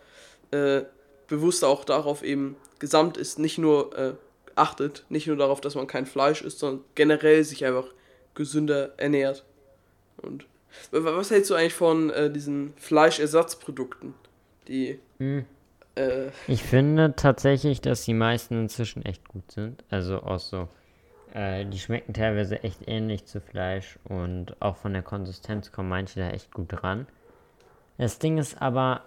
äh, 0.51 0.83
bewusster 1.29 1.69
auch 1.69 1.85
darauf 1.85 2.23
eben 2.23 2.57
gesamt 2.79 3.17
ist, 3.17 3.39
nicht 3.39 3.59
nur 3.59 3.97
äh, 3.97 4.13
achtet, 4.57 5.05
nicht 5.09 5.27
nur 5.27 5.37
darauf, 5.37 5.61
dass 5.61 5.75
man 5.75 5.87
kein 5.87 6.07
Fleisch 6.07 6.43
isst, 6.43 6.59
sondern 6.59 6.85
generell 6.95 7.45
sich 7.45 7.65
einfach 7.65 7.87
gesünder 8.35 8.93
ernährt. 8.99 9.45
Und 10.19 10.47
was 10.91 11.31
hältst 11.31 11.51
du 11.51 11.55
eigentlich 11.55 11.75
von 11.75 12.11
äh, 12.11 12.31
diesen 12.31 12.75
Fleischersatzprodukten, 12.77 14.15
die 14.69 14.99
hm. 15.19 15.45
äh, 15.95 16.29
ich 16.47 16.63
finde 16.63 17.15
tatsächlich, 17.17 17.81
dass 17.81 18.05
die 18.05 18.15
meisten 18.15 18.61
inzwischen 18.61 19.05
echt 19.05 19.29
gut 19.29 19.51
sind. 19.51 19.85
Also 19.91 20.23
auch 20.23 20.39
so. 20.39 20.69
Äh, 21.33 21.67
die 21.67 21.79
schmecken 21.79 22.13
teilweise 22.13 22.63
echt 22.65 22.89
ähnlich 22.89 23.25
zu 23.27 23.41
Fleisch 23.41 23.99
und 24.05 24.61
auch 24.61 24.77
von 24.77 24.93
der 24.93 25.03
Konsistenz 25.03 25.71
kommen 25.71 25.89
manche 25.89 26.19
da 26.21 26.31
echt 26.31 26.53
gut 26.53 26.83
ran. 26.83 27.07
Das 27.99 28.19
Ding 28.19 28.39
ist 28.39 28.61
aber, 28.61 29.03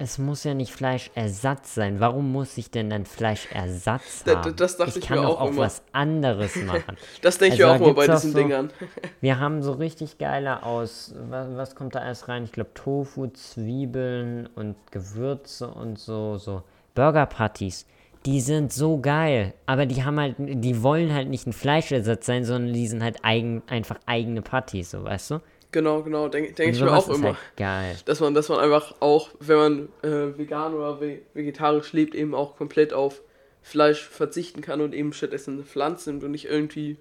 es 0.00 0.16
muss 0.16 0.44
ja 0.44 0.54
nicht 0.54 0.72
Fleischersatz 0.72 1.74
sein. 1.74 2.00
Warum 2.00 2.32
muss 2.32 2.56
ich 2.56 2.70
denn 2.70 2.88
dann 2.88 3.04
Fleischersatz 3.04 4.24
haben? 4.26 4.56
Das, 4.56 4.78
das 4.78 4.96
ich, 4.96 5.02
ich 5.02 5.08
kann 5.08 5.20
mir 5.20 5.28
auch, 5.28 5.40
auch 5.40 5.56
was 5.56 5.82
anderes 5.92 6.56
machen. 6.56 6.96
das 7.22 7.36
denke 7.36 7.56
ich 7.56 7.64
also, 7.64 7.84
auch 7.84 7.86
immer 7.86 7.94
bei 7.94 8.06
diesen 8.06 8.32
so, 8.32 8.38
Dingern. 8.38 8.70
wir 9.20 9.38
haben 9.38 9.62
so 9.62 9.72
richtig 9.72 10.16
geile 10.16 10.62
aus, 10.62 11.14
was, 11.28 11.48
was 11.54 11.74
kommt 11.74 11.94
da 11.94 12.04
erst 12.04 12.28
rein? 12.28 12.44
Ich 12.44 12.52
glaube 12.52 12.70
Tofu, 12.72 13.26
Zwiebeln 13.26 14.48
und 14.54 14.74
Gewürze 14.90 15.68
und 15.68 15.98
so, 15.98 16.38
so 16.38 16.62
Burger 16.94 17.26
Patties. 17.26 17.84
Die 18.24 18.40
sind 18.40 18.72
so 18.72 18.98
geil, 19.00 19.52
aber 19.66 19.84
die 19.84 20.02
haben 20.02 20.18
halt, 20.18 20.36
die 20.38 20.82
wollen 20.82 21.12
halt 21.12 21.28
nicht 21.28 21.46
ein 21.46 21.52
Fleischersatz 21.52 22.24
sein, 22.24 22.44
sondern 22.44 22.72
die 22.72 22.86
sind 22.86 23.02
halt 23.02 23.18
eigen, 23.22 23.62
einfach 23.66 23.98
eigene 24.06 24.40
Patties, 24.40 24.92
so 24.92 25.04
weißt 25.04 25.32
du? 25.32 25.40
Genau, 25.72 26.02
genau, 26.02 26.28
denke 26.28 26.52
denk 26.52 26.74
ich 26.74 26.80
mir 26.80 26.92
auch 26.92 27.08
immer. 27.08 27.28
Halt 27.28 27.36
geil. 27.56 27.96
Dass 28.04 28.20
man, 28.20 28.34
dass 28.34 28.48
man 28.48 28.58
einfach 28.58 28.94
auch, 29.00 29.30
wenn 29.38 29.56
man 29.56 29.88
äh, 30.02 30.36
vegan 30.36 30.74
oder 30.74 31.00
vegetarisch 31.00 31.92
lebt, 31.92 32.14
eben 32.14 32.34
auch 32.34 32.56
komplett 32.56 32.92
auf 32.92 33.22
Fleisch 33.62 34.02
verzichten 34.02 34.62
kann 34.62 34.80
und 34.80 34.94
eben 34.94 35.12
stattdessen 35.12 35.64
Pflanzen 35.64 36.10
nimmt 36.10 36.24
und 36.24 36.30
nicht 36.32 36.46
irgendwie 36.46 36.96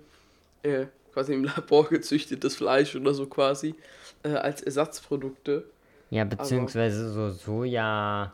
äh, 0.64 0.86
quasi 1.14 1.34
im 1.34 1.46
Labor 1.46 1.88
gezüchtetes 1.90 2.56
Fleisch 2.56 2.96
oder 2.96 3.14
so 3.14 3.26
quasi 3.26 3.76
äh, 4.24 4.30
als 4.30 4.62
Ersatzprodukte. 4.62 5.64
Ja, 6.12 6.26
beziehungsweise 6.26 7.06
Aber, 7.06 7.14
so 7.14 7.30
Soja, 7.30 8.34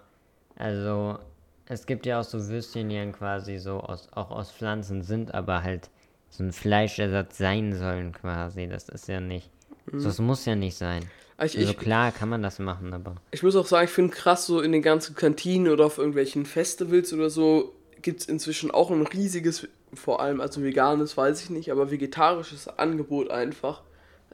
also 0.55 1.19
es 1.67 1.85
gibt 1.85 2.05
ja 2.05 2.19
auch 2.19 2.23
so 2.23 2.47
Würstchen, 2.47 2.89
die 2.89 2.95
dann 2.95 3.11
quasi 3.11 3.57
so 3.57 3.79
aus, 3.79 4.09
auch 4.13 4.31
aus 4.31 4.51
Pflanzen 4.51 5.01
sind, 5.01 5.33
aber 5.33 5.63
halt 5.63 5.89
so 6.29 6.43
ein 6.43 6.51
Fleischersatz 6.51 7.37
sein 7.37 7.73
sollen 7.73 8.11
quasi. 8.11 8.67
Das 8.67 8.89
ist 8.89 9.07
ja 9.07 9.19
nicht 9.19 9.49
Mhm. 9.91 10.03
Das 10.03 10.19
muss 10.19 10.45
ja 10.45 10.55
nicht 10.55 10.77
sein. 10.77 11.03
Ich, 11.43 11.57
also 11.57 11.73
klar 11.73 12.11
kann 12.11 12.29
man 12.29 12.41
das 12.41 12.59
machen, 12.59 12.93
aber. 12.93 13.15
Ich 13.31 13.43
muss 13.43 13.55
auch 13.55 13.65
sagen, 13.65 13.85
ich 13.85 13.91
finde 13.91 14.13
krass, 14.13 14.45
so 14.45 14.61
in 14.61 14.71
den 14.71 14.81
ganzen 14.81 15.15
Kantinen 15.15 15.71
oder 15.71 15.85
auf 15.85 15.97
irgendwelchen 15.97 16.45
Festivals 16.45 17.11
oder 17.11 17.29
so 17.29 17.73
gibt 18.01 18.21
es 18.21 18.27
inzwischen 18.27 18.71
auch 18.71 18.89
ein 18.91 19.05
riesiges, 19.05 19.67
vor 19.93 20.21
allem 20.21 20.39
also 20.39 20.63
veganes, 20.63 21.17
weiß 21.17 21.43
ich 21.43 21.49
nicht, 21.49 21.71
aber 21.71 21.91
vegetarisches 21.91 22.67
Angebot 22.67 23.31
einfach. 23.31 23.81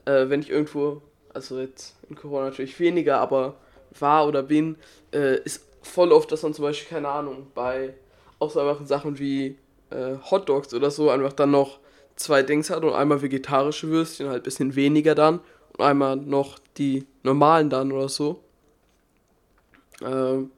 Äh, 0.04 0.28
wenn 0.28 0.40
ich 0.40 0.50
irgendwo, 0.50 1.02
also 1.34 1.58
jetzt 1.58 1.96
in 2.08 2.14
Corona 2.14 2.46
natürlich 2.46 2.78
weniger, 2.78 3.18
aber 3.18 3.56
war 3.98 4.28
oder 4.28 4.42
bin, 4.42 4.76
äh, 5.12 5.40
ist 5.42 5.64
voll 5.82 6.12
oft, 6.12 6.30
dass 6.30 6.42
man 6.42 6.54
zum 6.54 6.64
Beispiel, 6.64 6.88
keine 6.88 7.08
Ahnung, 7.08 7.48
bei 7.54 7.94
auch 8.38 8.50
so 8.50 8.60
einfach 8.60 8.84
Sachen 8.86 9.18
wie 9.18 9.56
äh, 9.90 10.16
Hotdogs 10.30 10.72
oder 10.74 10.90
so 10.90 11.10
einfach 11.10 11.32
dann 11.32 11.50
noch 11.50 11.78
zwei 12.16 12.42
Dings 12.42 12.70
hat 12.70 12.84
und 12.84 12.92
einmal 12.92 13.22
vegetarische 13.22 13.88
Würstchen, 13.88 14.28
halt 14.28 14.42
ein 14.42 14.44
bisschen 14.44 14.74
weniger 14.74 15.14
dann 15.14 15.40
und 15.76 15.84
einmal 15.84 16.16
noch 16.16 16.58
die 16.76 17.06
normalen 17.22 17.70
dann 17.70 17.92
oder 17.92 18.08
so. 18.08 18.42
Ähm, 20.02 20.50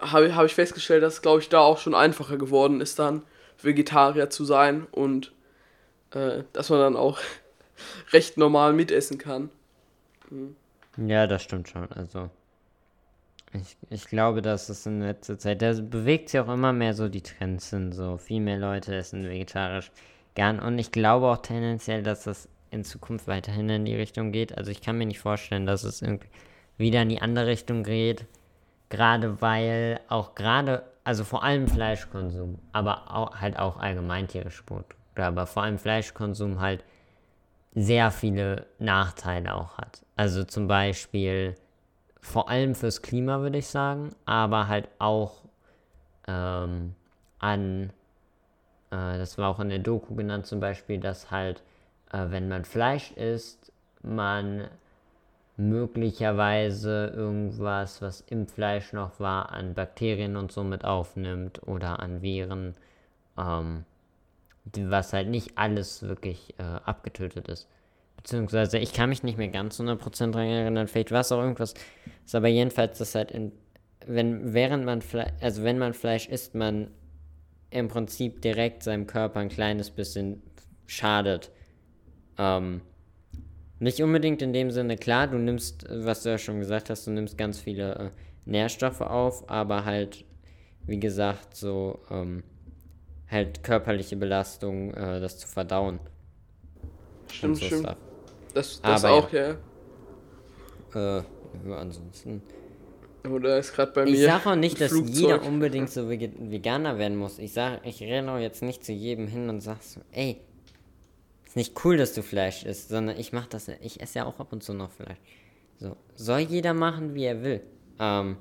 habe 0.00 0.34
hab 0.34 0.46
ich 0.46 0.54
festgestellt, 0.54 1.02
dass 1.02 1.22
glaube 1.22 1.40
ich 1.40 1.48
da 1.48 1.60
auch 1.60 1.78
schon 1.78 1.94
einfacher 1.94 2.36
geworden 2.36 2.80
ist 2.80 2.98
dann 2.98 3.22
Vegetarier 3.62 4.30
zu 4.30 4.44
sein 4.44 4.86
und 4.90 5.32
äh, 6.12 6.44
dass 6.52 6.70
man 6.70 6.80
dann 6.80 6.96
auch 6.96 7.18
recht 8.12 8.36
normal 8.36 8.72
mitessen 8.72 9.18
kann. 9.18 9.50
Mhm. 10.30 10.56
Ja, 10.96 11.26
das 11.26 11.42
stimmt 11.42 11.68
schon. 11.68 11.90
Also 11.92 12.30
ich, 13.52 13.76
ich 13.90 14.06
glaube, 14.06 14.42
dass 14.42 14.68
es 14.68 14.86
in 14.86 15.00
letzter 15.00 15.38
Zeit, 15.38 15.62
da 15.62 15.72
bewegt 15.72 16.28
sich 16.28 16.40
auch 16.40 16.52
immer 16.52 16.72
mehr 16.72 16.94
so 16.94 17.08
die 17.08 17.22
Trends 17.22 17.70
sind, 17.70 17.92
so 17.92 18.16
viel 18.16 18.40
mehr 18.40 18.58
Leute 18.58 18.94
essen 18.94 19.28
vegetarisch 19.28 19.90
gern 20.34 20.58
und 20.58 20.78
ich 20.78 20.92
glaube 20.92 21.26
auch 21.26 21.38
tendenziell, 21.38 22.02
dass 22.02 22.24
das 22.24 22.48
in 22.70 22.84
Zukunft 22.84 23.26
weiterhin 23.26 23.68
in 23.68 23.84
die 23.84 23.96
Richtung 23.96 24.32
geht. 24.32 24.56
Also 24.56 24.70
ich 24.70 24.80
kann 24.80 24.98
mir 24.98 25.06
nicht 25.06 25.18
vorstellen, 25.18 25.66
dass 25.66 25.82
es 25.82 26.02
irgendwie 26.02 26.28
wieder 26.76 27.02
in 27.02 27.08
die 27.08 27.20
andere 27.20 27.46
Richtung 27.46 27.82
geht, 27.82 28.26
gerade 28.88 29.40
weil 29.40 30.00
auch 30.08 30.34
gerade, 30.34 30.84
also 31.04 31.24
vor 31.24 31.42
allem 31.42 31.68
Fleischkonsum, 31.68 32.58
aber 32.72 33.14
auch, 33.14 33.36
halt 33.36 33.58
auch 33.58 33.78
allgemein 33.78 34.28
tierische 34.28 34.62
Produkte, 34.62 35.24
aber 35.24 35.46
vor 35.46 35.64
allem 35.64 35.78
Fleischkonsum 35.78 36.60
halt 36.60 36.84
sehr 37.74 38.10
viele 38.10 38.66
Nachteile 38.78 39.54
auch 39.54 39.78
hat. 39.78 40.04
Also 40.16 40.44
zum 40.44 40.66
Beispiel 40.66 41.54
vor 42.20 42.48
allem 42.48 42.74
fürs 42.74 43.02
Klima, 43.02 43.40
würde 43.40 43.58
ich 43.58 43.66
sagen, 43.66 44.10
aber 44.26 44.68
halt 44.68 44.88
auch 44.98 45.42
ähm, 46.26 46.94
an, 47.38 47.92
äh, 48.90 49.18
das 49.18 49.38
war 49.38 49.48
auch 49.48 49.60
in 49.60 49.68
der 49.68 49.78
Doku 49.78 50.14
genannt 50.14 50.46
zum 50.46 50.60
Beispiel, 50.60 50.98
dass 50.98 51.30
halt, 51.30 51.62
äh, 52.12 52.26
wenn 52.30 52.48
man 52.48 52.64
Fleisch 52.64 53.12
isst, 53.12 53.72
man 54.02 54.68
möglicherweise 55.56 57.12
irgendwas, 57.14 58.00
was 58.00 58.22
im 58.22 58.46
Fleisch 58.46 58.92
noch 58.92 59.20
war, 59.20 59.52
an 59.52 59.74
Bakterien 59.74 60.36
und 60.36 60.52
so 60.52 60.64
mit 60.64 60.84
aufnimmt 60.84 61.66
oder 61.66 62.00
an 62.00 62.22
Viren, 62.22 62.74
ähm, 63.38 63.84
was 64.64 65.12
halt 65.12 65.28
nicht 65.28 65.58
alles 65.58 66.02
wirklich 66.02 66.54
äh, 66.58 66.62
abgetötet 66.62 67.48
ist. 67.48 67.68
Beziehungsweise, 68.16 68.78
ich 68.78 68.92
kann 68.92 69.08
mich 69.08 69.22
nicht 69.22 69.38
mehr 69.38 69.48
ganz 69.48 69.80
100% 69.80 70.32
daran 70.32 70.48
erinnern, 70.48 70.88
vielleicht 70.88 71.12
war 71.12 71.20
es 71.20 71.32
auch 71.32 71.40
irgendwas, 71.40 71.74
ist 72.24 72.34
aber 72.34 72.48
jedenfalls, 72.48 72.98
dass 72.98 73.14
halt 73.14 73.30
in, 73.30 73.52
wenn, 74.06 74.52
während 74.54 74.84
man 74.84 75.02
Fleisch, 75.02 75.32
also 75.40 75.62
wenn 75.62 75.78
man 75.78 75.94
Fleisch 75.94 76.28
isst, 76.28 76.54
man 76.54 76.88
im 77.70 77.88
Prinzip 77.88 78.42
direkt 78.42 78.82
seinem 78.82 79.06
Körper 79.06 79.40
ein 79.40 79.48
kleines 79.48 79.90
bisschen 79.90 80.42
schadet. 80.86 81.50
Ähm, 82.38 82.80
nicht 83.78 84.02
unbedingt 84.02 84.42
in 84.42 84.52
dem 84.52 84.70
Sinne, 84.70 84.96
klar, 84.96 85.26
du 85.26 85.38
nimmst, 85.38 85.86
was 85.88 86.22
du 86.22 86.30
ja 86.30 86.38
schon 86.38 86.58
gesagt 86.58 86.90
hast, 86.90 87.06
du 87.06 87.10
nimmst 87.12 87.38
ganz 87.38 87.60
viele 87.60 87.94
äh, 87.94 88.10
Nährstoffe 88.44 89.00
auf, 89.00 89.48
aber 89.48 89.84
halt, 89.84 90.24
wie 90.86 91.00
gesagt, 91.00 91.56
so, 91.56 92.00
ähm, 92.10 92.42
halt 93.30 93.62
körperliche 93.62 94.16
Belastung, 94.16 94.92
äh, 94.94 95.20
das 95.20 95.38
zu 95.38 95.46
verdauen. 95.46 96.00
Stimmt, 97.32 97.56
so 97.56 97.66
stimmt. 97.66 97.86
Stuff. 97.86 97.96
Das, 98.54 98.80
das 98.82 99.04
Aber 99.04 99.14
auch, 99.14 99.32
ja. 99.32 99.56
Äh, 100.94 101.22
ansonsten. 101.72 102.42
Oder 103.28 103.58
ist 103.58 103.74
gerade 103.74 103.92
bei 103.92 104.04
ich 104.04 104.12
mir. 104.12 104.18
Ich 104.18 104.24
sage 104.24 104.50
auch 104.50 104.54
nicht, 104.54 104.80
dass 104.80 104.92
Flugzeug. 104.92 105.14
jeder 105.14 105.42
unbedingt 105.42 105.90
so 105.90 106.08
Veganer 106.08 106.98
werden 106.98 107.16
muss. 107.16 107.38
Ich 107.38 107.52
sage, 107.52 107.80
ich 107.84 108.02
renne 108.02 108.32
auch 108.32 108.38
jetzt 108.38 108.62
nicht 108.62 108.84
zu 108.84 108.92
jedem 108.92 109.28
hin 109.28 109.48
und 109.48 109.60
sag 109.60 109.82
so, 109.82 110.00
ey, 110.12 110.38
ist 111.46 111.56
nicht 111.56 111.84
cool, 111.84 111.96
dass 111.96 112.14
du 112.14 112.22
Fleisch 112.22 112.64
isst, 112.64 112.88
sondern 112.88 113.18
ich 113.18 113.32
mach 113.32 113.46
das, 113.46 113.68
ich 113.82 114.00
esse 114.00 114.20
ja 114.20 114.24
auch 114.24 114.38
ab 114.38 114.52
und 114.52 114.62
zu 114.62 114.72
noch 114.72 114.90
Fleisch. 114.90 115.18
So, 115.78 115.96
soll 116.14 116.40
jeder 116.40 116.74
machen, 116.74 117.14
wie 117.14 117.24
er 117.24 117.42
will. 117.42 117.60
Ähm, 117.98 118.36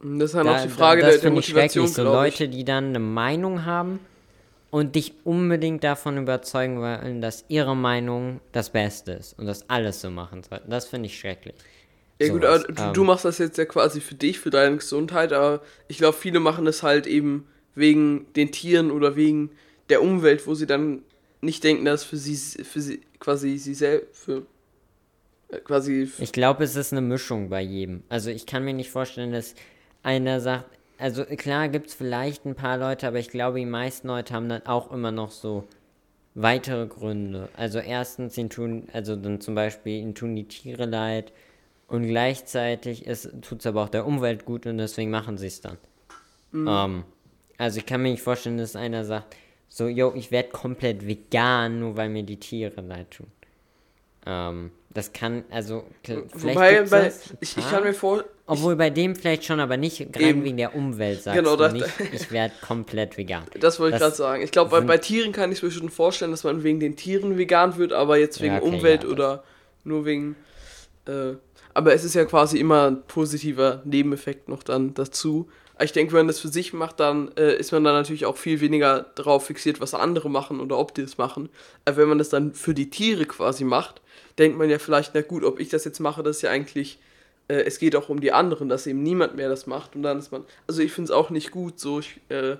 das 0.00 0.30
ist 0.30 0.34
dann 0.34 0.46
da, 0.46 0.56
auch 0.56 0.62
die 0.62 0.68
Frage 0.68 1.02
da, 1.02 1.08
der, 1.10 1.18
der 1.18 1.30
Motivation, 1.30 1.86
so 1.86 2.02
Leute, 2.02 2.48
die 2.48 2.64
dann 2.64 2.88
eine 2.88 2.98
Meinung 2.98 3.64
haben 3.64 4.00
und 4.70 4.96
dich 4.96 5.14
unbedingt 5.24 5.84
davon 5.84 6.18
überzeugen 6.18 6.80
wollen, 6.80 7.20
dass 7.20 7.44
ihre 7.48 7.76
Meinung 7.76 8.40
das 8.52 8.70
Beste 8.70 9.12
ist 9.12 9.38
und 9.38 9.46
dass 9.46 9.68
alles 9.70 10.00
so 10.00 10.10
machen 10.10 10.42
sollten. 10.42 10.70
Das 10.70 10.86
finde 10.86 11.06
ich 11.06 11.18
schrecklich. 11.18 11.54
Ja 12.20 12.28
gut, 12.32 12.44
aber 12.44 12.58
du, 12.60 12.82
ähm, 12.82 12.92
du, 12.94 13.04
machst 13.04 13.24
das 13.24 13.38
jetzt 13.38 13.58
ja 13.58 13.64
quasi 13.64 14.00
für 14.00 14.14
dich, 14.14 14.40
für 14.40 14.50
deine 14.50 14.76
Gesundheit, 14.76 15.32
aber 15.32 15.62
ich 15.86 15.98
glaube, 15.98 16.16
viele 16.16 16.40
machen 16.40 16.66
es 16.66 16.82
halt 16.82 17.06
eben 17.06 17.46
wegen 17.74 18.26
den 18.34 18.50
Tieren 18.50 18.90
oder 18.90 19.14
wegen 19.14 19.50
der 19.88 20.02
Umwelt, 20.02 20.46
wo 20.46 20.54
sie 20.54 20.66
dann 20.66 21.02
nicht 21.40 21.62
denken, 21.62 21.84
dass 21.84 22.02
für 22.02 22.16
sie, 22.16 22.36
für 22.64 22.80
sie 22.80 23.00
quasi 23.20 23.56
sie 23.58 23.74
selbst, 23.74 24.24
für 24.24 24.46
äh, 25.50 25.58
quasi. 25.58 26.10
Ich 26.18 26.32
glaube, 26.32 26.64
es 26.64 26.74
ist 26.74 26.92
eine 26.92 27.02
Mischung 27.02 27.48
bei 27.50 27.62
jedem. 27.62 28.02
Also 28.08 28.30
ich 28.30 28.46
kann 28.46 28.64
mir 28.64 28.74
nicht 28.74 28.90
vorstellen, 28.90 29.32
dass 29.32 29.54
einer 30.02 30.40
sagt, 30.40 30.66
also 30.98 31.24
klar 31.24 31.68
gibt 31.68 31.86
es 31.86 31.94
vielleicht 31.94 32.44
ein 32.44 32.56
paar 32.56 32.76
Leute, 32.76 33.06
aber 33.06 33.20
ich 33.20 33.28
glaube, 33.28 33.60
die 33.60 33.66
meisten 33.66 34.08
Leute 34.08 34.34
haben 34.34 34.48
dann 34.48 34.66
auch 34.66 34.90
immer 34.90 35.12
noch 35.12 35.30
so 35.30 35.68
weitere 36.34 36.88
Gründe. 36.88 37.48
Also 37.56 37.78
erstens, 37.78 38.36
ihnen 38.36 38.50
tun, 38.50 38.88
also 38.92 39.14
dann 39.14 39.40
zum 39.40 39.54
Beispiel, 39.54 40.00
ihnen 40.00 40.16
tun 40.16 40.34
die 40.34 40.48
Tiere 40.48 40.86
leid 40.86 41.32
und 41.88 42.06
gleichzeitig 42.06 43.06
tut 43.40 43.60
es 43.60 43.66
aber 43.66 43.82
auch 43.82 43.88
der 43.88 44.06
Umwelt 44.06 44.44
gut 44.44 44.66
und 44.66 44.78
deswegen 44.78 45.10
machen 45.10 45.38
sie 45.38 45.46
es 45.46 45.60
dann. 45.60 45.78
Mhm. 46.52 46.68
Um, 46.68 47.04
also 47.56 47.78
ich 47.78 47.86
kann 47.86 48.02
mir 48.02 48.10
nicht 48.10 48.22
vorstellen, 48.22 48.58
dass 48.58 48.76
einer 48.76 49.04
sagt, 49.04 49.36
so, 49.68 49.88
yo, 49.88 50.12
ich 50.14 50.30
werde 50.30 50.50
komplett 50.50 51.06
vegan, 51.06 51.80
nur 51.80 51.96
weil 51.96 52.08
mir 52.08 52.22
die 52.22 52.38
Tiere 52.38 52.80
leid 52.80 53.10
tun. 53.10 53.26
Ähm, 54.26 54.70
das 54.90 55.12
kann, 55.12 55.44
also, 55.50 55.84
vielleicht 56.02 56.34
Wobei, 56.34 56.82
bei, 56.82 57.04
das, 57.04 57.34
ich, 57.40 57.56
ich 57.56 57.70
kann 57.70 57.84
mir 57.84 57.94
vor... 57.94 58.24
Obwohl 58.46 58.76
bei 58.76 58.88
dem 58.88 59.14
vielleicht 59.14 59.44
schon, 59.44 59.60
aber 59.60 59.76
nicht 59.76 60.12
gerade 60.12 60.42
wegen 60.42 60.56
der 60.56 60.74
Umwelt, 60.74 61.22
sagst 61.22 61.38
genau, 61.38 61.54
das, 61.54 61.74
nicht, 61.74 61.86
ich 62.12 62.32
werde 62.32 62.54
komplett 62.62 63.18
vegan. 63.18 63.44
Das 63.60 63.78
wollte 63.78 63.96
ich 63.96 64.02
gerade 64.02 64.16
sagen. 64.16 64.42
Ich 64.42 64.50
glaube, 64.50 64.70
bei, 64.70 64.80
bei 64.80 64.98
Tieren 64.98 65.32
kann 65.32 65.52
ich 65.52 65.62
mir 65.62 65.70
schon 65.70 65.90
vorstellen, 65.90 66.30
dass 66.30 66.44
man 66.44 66.62
wegen 66.62 66.80
den 66.80 66.96
Tieren 66.96 67.36
vegan 67.36 67.76
wird, 67.76 67.92
aber 67.92 68.16
jetzt 68.16 68.40
wegen 68.40 68.54
ja, 68.54 68.62
okay, 68.62 68.76
Umwelt 68.76 69.04
ja, 69.04 69.10
oder 69.10 69.44
nur 69.84 70.04
wegen... 70.06 70.36
Äh, 71.06 71.34
aber 71.78 71.94
es 71.94 72.02
ist 72.02 72.14
ja 72.14 72.24
quasi 72.24 72.58
immer 72.58 72.88
ein 72.88 73.02
positiver 73.04 73.82
Nebeneffekt 73.84 74.48
noch 74.48 74.64
dann 74.64 74.94
dazu. 74.94 75.48
Ich 75.80 75.92
denke, 75.92 76.12
wenn 76.12 76.22
man 76.22 76.26
das 76.26 76.40
für 76.40 76.48
sich 76.48 76.72
macht, 76.72 76.98
dann 76.98 77.30
äh, 77.36 77.56
ist 77.56 77.70
man 77.70 77.84
dann 77.84 77.94
natürlich 77.94 78.26
auch 78.26 78.36
viel 78.36 78.60
weniger 78.60 79.06
darauf 79.14 79.46
fixiert, 79.46 79.80
was 79.80 79.94
andere 79.94 80.28
machen 80.28 80.58
oder 80.58 80.76
ob 80.76 80.92
die 80.92 81.02
das 81.02 81.18
machen. 81.18 81.48
Aber 81.84 81.98
wenn 81.98 82.08
man 82.08 82.18
das 82.18 82.30
dann 82.30 82.52
für 82.52 82.74
die 82.74 82.90
Tiere 82.90 83.26
quasi 83.26 83.62
macht, 83.62 84.02
denkt 84.40 84.58
man 84.58 84.68
ja 84.68 84.80
vielleicht, 84.80 85.14
na 85.14 85.20
gut, 85.20 85.44
ob 85.44 85.60
ich 85.60 85.68
das 85.68 85.84
jetzt 85.84 86.00
mache, 86.00 86.24
das 86.24 86.38
ist 86.38 86.42
ja 86.42 86.50
eigentlich, 86.50 86.98
äh, 87.46 87.62
es 87.62 87.78
geht 87.78 87.94
auch 87.94 88.08
um 88.08 88.18
die 88.18 88.32
anderen, 88.32 88.68
dass 88.68 88.88
eben 88.88 89.04
niemand 89.04 89.36
mehr 89.36 89.48
das 89.48 89.68
macht. 89.68 89.94
Und 89.94 90.02
dann 90.02 90.18
ist 90.18 90.32
man, 90.32 90.42
also 90.66 90.82
ich 90.82 90.90
finde 90.90 91.12
es 91.12 91.16
auch 91.16 91.30
nicht 91.30 91.52
gut 91.52 91.78
so, 91.78 92.00
ich, 92.00 92.20
äh, 92.28 92.56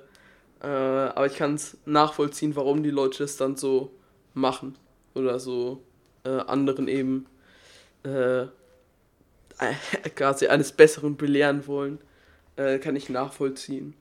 äh, 0.63 0.67
aber 0.69 1.27
ich 1.27 1.35
kann 1.35 1.57
es 1.57 1.77
nachvollziehen, 1.87 2.55
warum 2.55 2.85
die 2.85 2.91
Leute 2.91 3.19
das 3.19 3.37
dann 3.37 3.57
so 3.57 3.91
machen. 4.33 4.77
Oder 5.17 5.41
so 5.41 5.83
äh, 6.23 6.29
anderen 6.29 6.87
eben 6.87 7.27
äh, 8.05 8.47
quasi 10.15 10.47
eines 10.47 10.73
Besseren 10.73 11.17
belehren 11.17 11.67
wollen 11.67 11.99
äh, 12.57 12.79
kann 12.79 12.97
ich 12.97 13.09
nachvollziehen. 13.09 13.95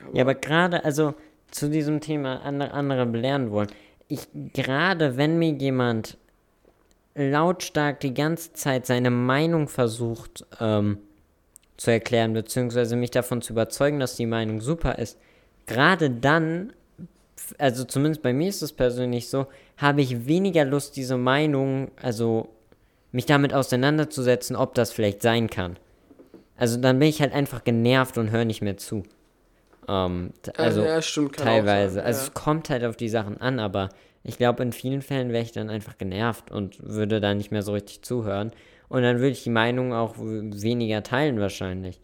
Aber 0.00 0.16
ja, 0.16 0.22
aber 0.22 0.34
gerade, 0.34 0.84
also 0.84 1.14
zu 1.50 1.68
diesem 1.68 2.00
Thema 2.00 2.42
andere, 2.42 2.72
andere 2.72 3.06
belehren 3.06 3.50
wollen. 3.50 3.68
Ich, 4.08 4.26
gerade 4.52 5.16
wenn 5.16 5.38
mir 5.38 5.52
jemand 5.52 6.16
lautstark 7.14 8.00
die 8.00 8.14
ganze 8.14 8.52
Zeit 8.54 8.86
seine 8.86 9.10
Meinung 9.10 9.68
versucht 9.68 10.46
ähm, 10.60 10.98
zu 11.76 11.90
erklären, 11.90 12.32
beziehungsweise 12.32 12.96
mich 12.96 13.10
davon 13.10 13.42
zu 13.42 13.52
überzeugen, 13.52 14.00
dass 14.00 14.16
die 14.16 14.26
Meinung 14.26 14.60
super 14.60 14.98
ist, 14.98 15.18
gerade 15.66 16.10
dann, 16.10 16.72
also 17.58 17.84
zumindest 17.84 18.22
bei 18.22 18.32
mir 18.32 18.48
ist 18.48 18.62
es 18.62 18.72
persönlich 18.72 19.28
so, 19.28 19.46
habe 19.76 20.00
ich 20.00 20.26
weniger 20.26 20.64
Lust, 20.64 20.96
diese 20.96 21.16
Meinung, 21.16 21.90
also 22.00 22.48
mich 23.12 23.26
damit 23.26 23.54
auseinanderzusetzen, 23.54 24.56
ob 24.56 24.74
das 24.74 24.92
vielleicht 24.92 25.22
sein 25.22 25.48
kann. 25.48 25.76
Also 26.56 26.80
dann 26.80 26.98
bin 26.98 27.08
ich 27.08 27.20
halt 27.20 27.32
einfach 27.32 27.64
genervt 27.64 28.18
und 28.18 28.30
höre 28.30 28.44
nicht 28.44 28.62
mehr 28.62 28.76
zu. 28.76 29.04
Ähm, 29.88 30.32
also 30.56 30.82
ja, 30.82 31.02
stimmt, 31.02 31.36
teilweise. 31.36 31.96
Sein, 31.96 32.04
also 32.04 32.20
ja. 32.20 32.26
es 32.26 32.34
kommt 32.34 32.70
halt 32.70 32.84
auf 32.84 32.96
die 32.96 33.08
Sachen 33.08 33.40
an, 33.40 33.58
aber 33.58 33.90
ich 34.24 34.38
glaube, 34.38 34.62
in 34.62 34.72
vielen 34.72 35.02
Fällen 35.02 35.30
wäre 35.30 35.42
ich 35.42 35.52
dann 35.52 35.70
einfach 35.70 35.98
genervt 35.98 36.50
und 36.50 36.78
würde 36.82 37.20
dann 37.20 37.38
nicht 37.38 37.50
mehr 37.50 37.62
so 37.62 37.72
richtig 37.72 38.02
zuhören. 38.02 38.52
Und 38.88 39.02
dann 39.02 39.16
würde 39.16 39.30
ich 39.30 39.42
die 39.42 39.50
Meinung 39.50 39.92
auch 39.92 40.14
weniger 40.18 41.02
teilen 41.02 41.40
wahrscheinlich. 41.40 42.00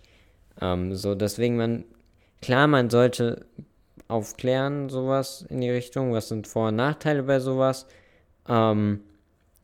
Ähm, 0.60 0.94
so, 0.94 1.14
deswegen 1.14 1.56
man, 1.56 1.84
klar, 2.40 2.66
man 2.66 2.90
sollte 2.90 3.46
aufklären, 4.08 4.88
sowas 4.88 5.46
in 5.48 5.60
die 5.60 5.70
Richtung, 5.70 6.12
was 6.12 6.28
sind 6.28 6.48
Vor- 6.48 6.68
und 6.68 6.76
Nachteile 6.76 7.22
bei 7.22 7.40
sowas. 7.40 7.86
Ähm, 8.48 9.00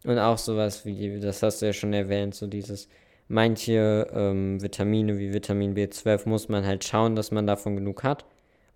und 0.05 0.19
auch 0.19 0.39
sowas 0.39 0.85
wie, 0.85 1.19
das 1.21 1.43
hast 1.43 1.63
du 1.63 1.67
ja 1.67 1.73
schon 1.73 1.93
erwähnt, 1.93 2.35
so 2.35 2.47
dieses, 2.47 2.89
manche 3.29 4.09
ähm, 4.13 4.63
Vitamine 4.63 5.19
wie 5.19 5.33
Vitamin 5.33 5.75
B12 5.75 6.29
muss 6.29 6.49
man 6.49 6.67
halt 6.67 6.85
schauen, 6.85 7.17
dass 7.17 7.31
man 7.31 7.47
davon 7.47 7.77
genug 7.77 8.03
hat. 8.03 8.25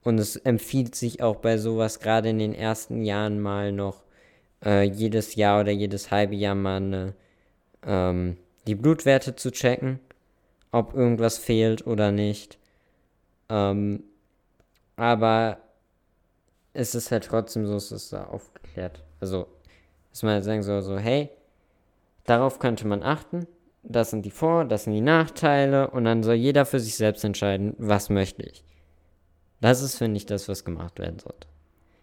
Und 0.02 0.18
es 0.18 0.36
empfiehlt 0.36 0.94
sich 0.94 1.22
auch 1.22 1.36
bei 1.36 1.58
sowas 1.58 2.00
gerade 2.00 2.30
in 2.30 2.38
den 2.38 2.54
ersten 2.54 3.02
Jahren 3.02 3.40
mal 3.40 3.72
noch 3.72 4.04
äh, 4.64 4.84
jedes 4.84 5.34
Jahr 5.34 5.60
oder 5.60 5.72
jedes 5.72 6.10
halbe 6.10 6.34
Jahr 6.34 6.54
mal 6.54 6.76
eine, 6.76 7.14
ähm, 7.84 8.36
die 8.66 8.74
Blutwerte 8.74 9.36
zu 9.36 9.50
checken, 9.50 9.98
ob 10.72 10.94
irgendwas 10.94 11.38
fehlt 11.38 11.86
oder 11.86 12.12
nicht. 12.12 12.58
Ähm, 13.50 14.04
aber 14.96 15.58
es 16.72 16.94
ist 16.94 17.10
halt 17.10 17.24
trotzdem 17.24 17.66
so, 17.66 17.76
es 17.76 17.92
ist 17.92 18.12
da 18.12 18.24
aufgeklärt. 18.24 19.02
Also, 19.20 19.48
dass 20.10 20.22
man 20.22 20.32
halt 20.34 20.44
sagen 20.44 20.62
soll, 20.62 20.82
so, 20.82 20.98
hey, 20.98 21.30
darauf 22.24 22.58
könnte 22.58 22.86
man 22.86 23.02
achten. 23.02 23.46
Das 23.82 24.10
sind 24.10 24.24
die 24.26 24.30
Vor-, 24.30 24.64
das 24.64 24.84
sind 24.84 24.92
die 24.92 25.00
Nachteile. 25.00 25.90
Und 25.90 26.04
dann 26.04 26.22
soll 26.22 26.34
jeder 26.34 26.66
für 26.66 26.80
sich 26.80 26.96
selbst 26.96 27.24
entscheiden, 27.24 27.74
was 27.78 28.10
möchte 28.10 28.42
ich. 28.42 28.64
Das 29.60 29.82
ist, 29.82 29.96
finde 29.96 30.16
ich, 30.18 30.26
das, 30.26 30.48
was 30.48 30.64
gemacht 30.64 30.98
werden 30.98 31.18
sollte. 31.18 31.48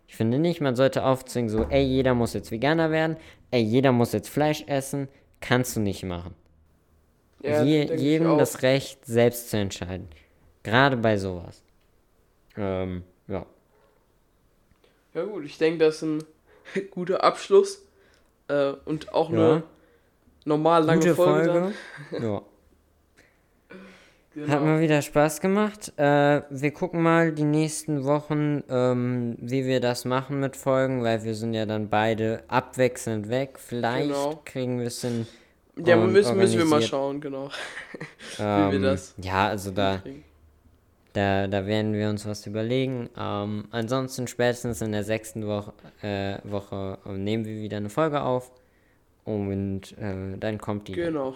Ich 0.08 0.16
finde 0.16 0.40
nicht, 0.40 0.62
man 0.62 0.76
sollte 0.76 1.04
aufzwingen, 1.04 1.50
so, 1.50 1.64
ey, 1.64 1.84
jeder 1.84 2.14
muss 2.14 2.34
jetzt 2.34 2.52
Veganer 2.52 2.92
werden, 2.92 3.18
ey, 3.52 3.62
jeder 3.62 3.92
muss 3.92 4.14
jetzt 4.14 4.30
Fleisch 4.30 4.64
essen. 4.68 5.08
Kannst 5.42 5.76
du 5.76 5.80
nicht 5.80 6.04
machen. 6.04 6.34
Ja, 7.42 7.64
Je, 7.64 7.94
jedem 7.96 8.38
das 8.38 8.62
Recht, 8.62 9.06
selbst 9.06 9.50
zu 9.50 9.58
entscheiden. 9.58 10.08
Gerade 10.64 10.98
bei 10.98 11.18
sowas. 11.18 11.64
Ähm, 12.58 13.04
ja. 13.28 13.46
Ja 15.14 15.24
gut, 15.24 15.46
ich 15.46 15.58
denke, 15.58 15.80
das 15.80 15.98
ist 15.98 16.04
ein 16.04 16.24
guter 16.92 17.24
Abschluss. 17.24 17.85
Äh, 18.48 18.74
und 18.86 19.14
auch 19.14 19.30
Ja. 19.32 19.52
eine 19.54 19.64
normal 20.46 20.84
lange 20.84 21.00
Gute 21.00 21.16
Folge. 21.16 21.52
Folge. 21.52 21.74
Ja. 22.26 22.42
Dann. 24.36 24.50
Hat 24.52 24.60
Genau. 24.60 24.66
mal 24.74 24.82
wieder 24.82 25.02
Spaß 25.02 25.40
gemacht. 25.40 25.94
Äh, 25.98 26.42
wir 26.50 26.72
gucken 26.72 27.02
mal 27.02 27.32
die 27.32 27.46
nächsten 27.46 28.04
Wochen, 28.04 28.64
ähm, 28.70 29.38
wie 29.40 29.66
wir 29.66 29.80
das 29.80 30.04
machen 30.04 30.42
mit 30.42 30.58
Folgen, 30.58 31.04
weil 31.04 31.24
wir 31.24 31.36
sind 31.36 31.54
ja 31.54 31.66
dann 31.66 31.88
beide 31.88 32.44
abwechselnd 32.50 33.30
weg. 33.30 33.58
Vielleicht 33.58 34.10
Genau. 34.10 34.42
kriegen 34.44 34.80
wir 34.80 34.88
es 34.88 35.00
hin. 35.02 35.26
Ja, 35.78 35.96
müssen, 35.96 36.36
müssen 36.38 36.58
wir 36.58 36.66
mal 36.66 36.82
schauen, 36.82 37.22
genau. 37.22 37.50
Ähm, 38.40 38.72
wir 38.74 38.80
das 38.82 39.14
Ja, 39.22 39.48
also 39.48 39.72
da, 39.72 39.94
hinkriegen. 39.94 40.24
Da, 41.16 41.48
da 41.48 41.66
werden 41.66 41.94
wir 41.94 42.10
uns 42.10 42.26
was 42.26 42.46
überlegen. 42.46 43.10
Ähm, 43.18 43.66
ansonsten 43.72 44.28
spätestens 44.28 44.82
in 44.82 44.92
der 44.92 45.04
sechsten 45.04 45.48
Woche, 45.48 45.74
äh, 46.02 46.38
Woche 46.44 46.98
äh, 47.06 47.12
nehmen 47.14 47.46
wir 47.46 47.56
wieder 47.62 47.78
eine 47.78 47.90
Folge 47.90 48.22
auf. 48.22 48.52
Und 49.24 49.98
äh, 49.98 50.38
dann 50.40 50.60
kommt 50.60 50.88
die. 50.88 50.94
Genau. 50.94 51.36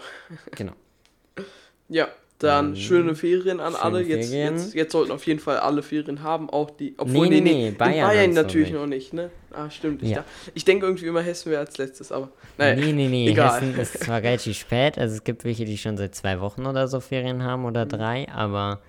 Genau. 0.55 0.73
Ja, 1.91 2.07
dann 2.37 2.69
Ähm, 2.69 2.75
schöne 2.75 3.15
Ferien 3.15 3.59
an 3.59 3.73
schöne 3.73 3.83
alle. 3.83 4.01
Jetzt, 4.03 4.29
Ferien. 4.29 4.53
jetzt, 4.57 4.73
jetzt 4.75 4.91
sollten 4.91 5.11
auf 5.11 5.25
jeden 5.25 5.39
Fall 5.39 5.57
alle 5.57 5.81
Ferien 5.81 6.21
haben, 6.21 6.51
auch 6.51 6.69
die. 6.69 6.93
Obwohl, 6.99 7.27
Nee, 7.27 7.41
nee, 7.41 7.41
nee, 7.41 7.53
nee, 7.69 7.71
Bayern 7.71 8.07
Bayern, 8.07 8.31
natürlich 8.33 8.71
noch 8.71 8.85
nicht, 8.85 9.11
ne? 9.11 9.31
Ah, 9.51 9.71
stimmt. 9.71 10.03
Ich, 10.03 10.09
Ja. 10.11 10.17
da, 10.17 10.25
ich 10.53 10.65
denke 10.65 10.85
irgendwie 10.85 11.07
immer, 11.07 11.21
Hessen 11.21 11.49
wäre 11.51 11.61
als 11.61 11.79
letztes, 11.79 12.11
aber. 12.11 12.29
Naja, 12.59 12.75
Nee, 12.75 12.93
nee, 12.93 13.07
nee. 13.07 13.29
egal. 13.29 13.59
Hessen 13.59 13.79
ist 13.79 14.03
zwar 14.03 14.21
relativ 14.21 14.55
spät, 14.57 14.99
also 14.99 15.15
es 15.15 15.23
gibt 15.23 15.43
welche, 15.45 15.65
die 15.65 15.79
schon 15.79 15.97
seit 15.97 16.13
zwei 16.13 16.39
Wochen 16.41 16.67
oder 16.67 16.87
so 16.87 16.99
Ferien 16.99 17.43
haben 17.43 17.65
oder 17.65 17.87
drei, 17.87 18.29
aber 18.31 18.81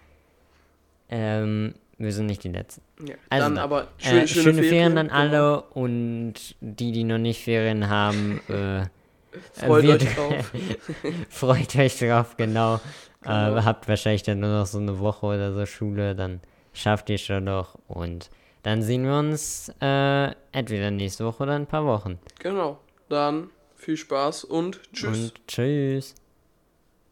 ähm, 1.11 1.75
wir 1.99 2.13
sind 2.13 2.27
nicht 2.27 2.43
die 2.45 2.49
Letzten. 2.49 2.81
Ja, 3.07 3.15
Also 3.29 3.45
dann 3.45 3.57
dann, 3.57 3.65
aber 3.65 3.89
Äh, 4.03 4.27
schön, 4.27 4.29
schöne, 4.29 4.63
Ferien 4.63 4.97
an 4.97 5.09
genau. 5.09 5.19
alle 5.19 5.61
und 5.75 6.35
die, 6.61 6.93
die 6.93 7.05
noch 7.05 7.19
nicht 7.19 7.43
Ferien 7.45 7.89
haben, 7.91 8.41
äh, 8.49 8.87
Freut 9.53 9.85
wir- 9.85 9.95
euch 9.97 10.15
drauf. 10.15 10.53
freut 11.29 11.77
euch 11.77 11.99
drauf, 11.99 12.37
genau. 12.37 12.81
Genau. 13.23 13.59
Äh, 13.59 13.63
habt 13.65 13.87
wahrscheinlich 13.87 14.23
dann 14.23 14.41
nur 14.41 14.49
noch 14.49 14.65
so 14.65 14.79
eine 14.79 14.99
Woche 14.99 15.27
oder 15.27 15.53
so 15.53 15.67
Schule, 15.67 16.15
dann 16.17 16.41
schafft 16.73 17.11
ihr 17.11 17.19
schon 17.19 17.45
noch 17.45 17.79
und 17.87 18.31
dann 18.63 18.81
sehen 18.83 19.05
wir 19.05 19.19
uns 19.19 19.71
äh, 19.83 20.31
entweder 20.53 20.91
nächste 20.91 21.27
Woche 21.27 21.43
oder 21.43 21.55
in 21.57 21.63
ein 21.65 21.67
paar 21.67 21.85
Wochen. 21.85 22.19
Genau. 22.39 22.79
Dann 23.11 23.51
viel 23.77 23.99
Spaß 23.99 24.45
und 24.45 24.81
tschüss. 24.95 25.19
Und 25.33 25.47
tschüss. 25.47 26.15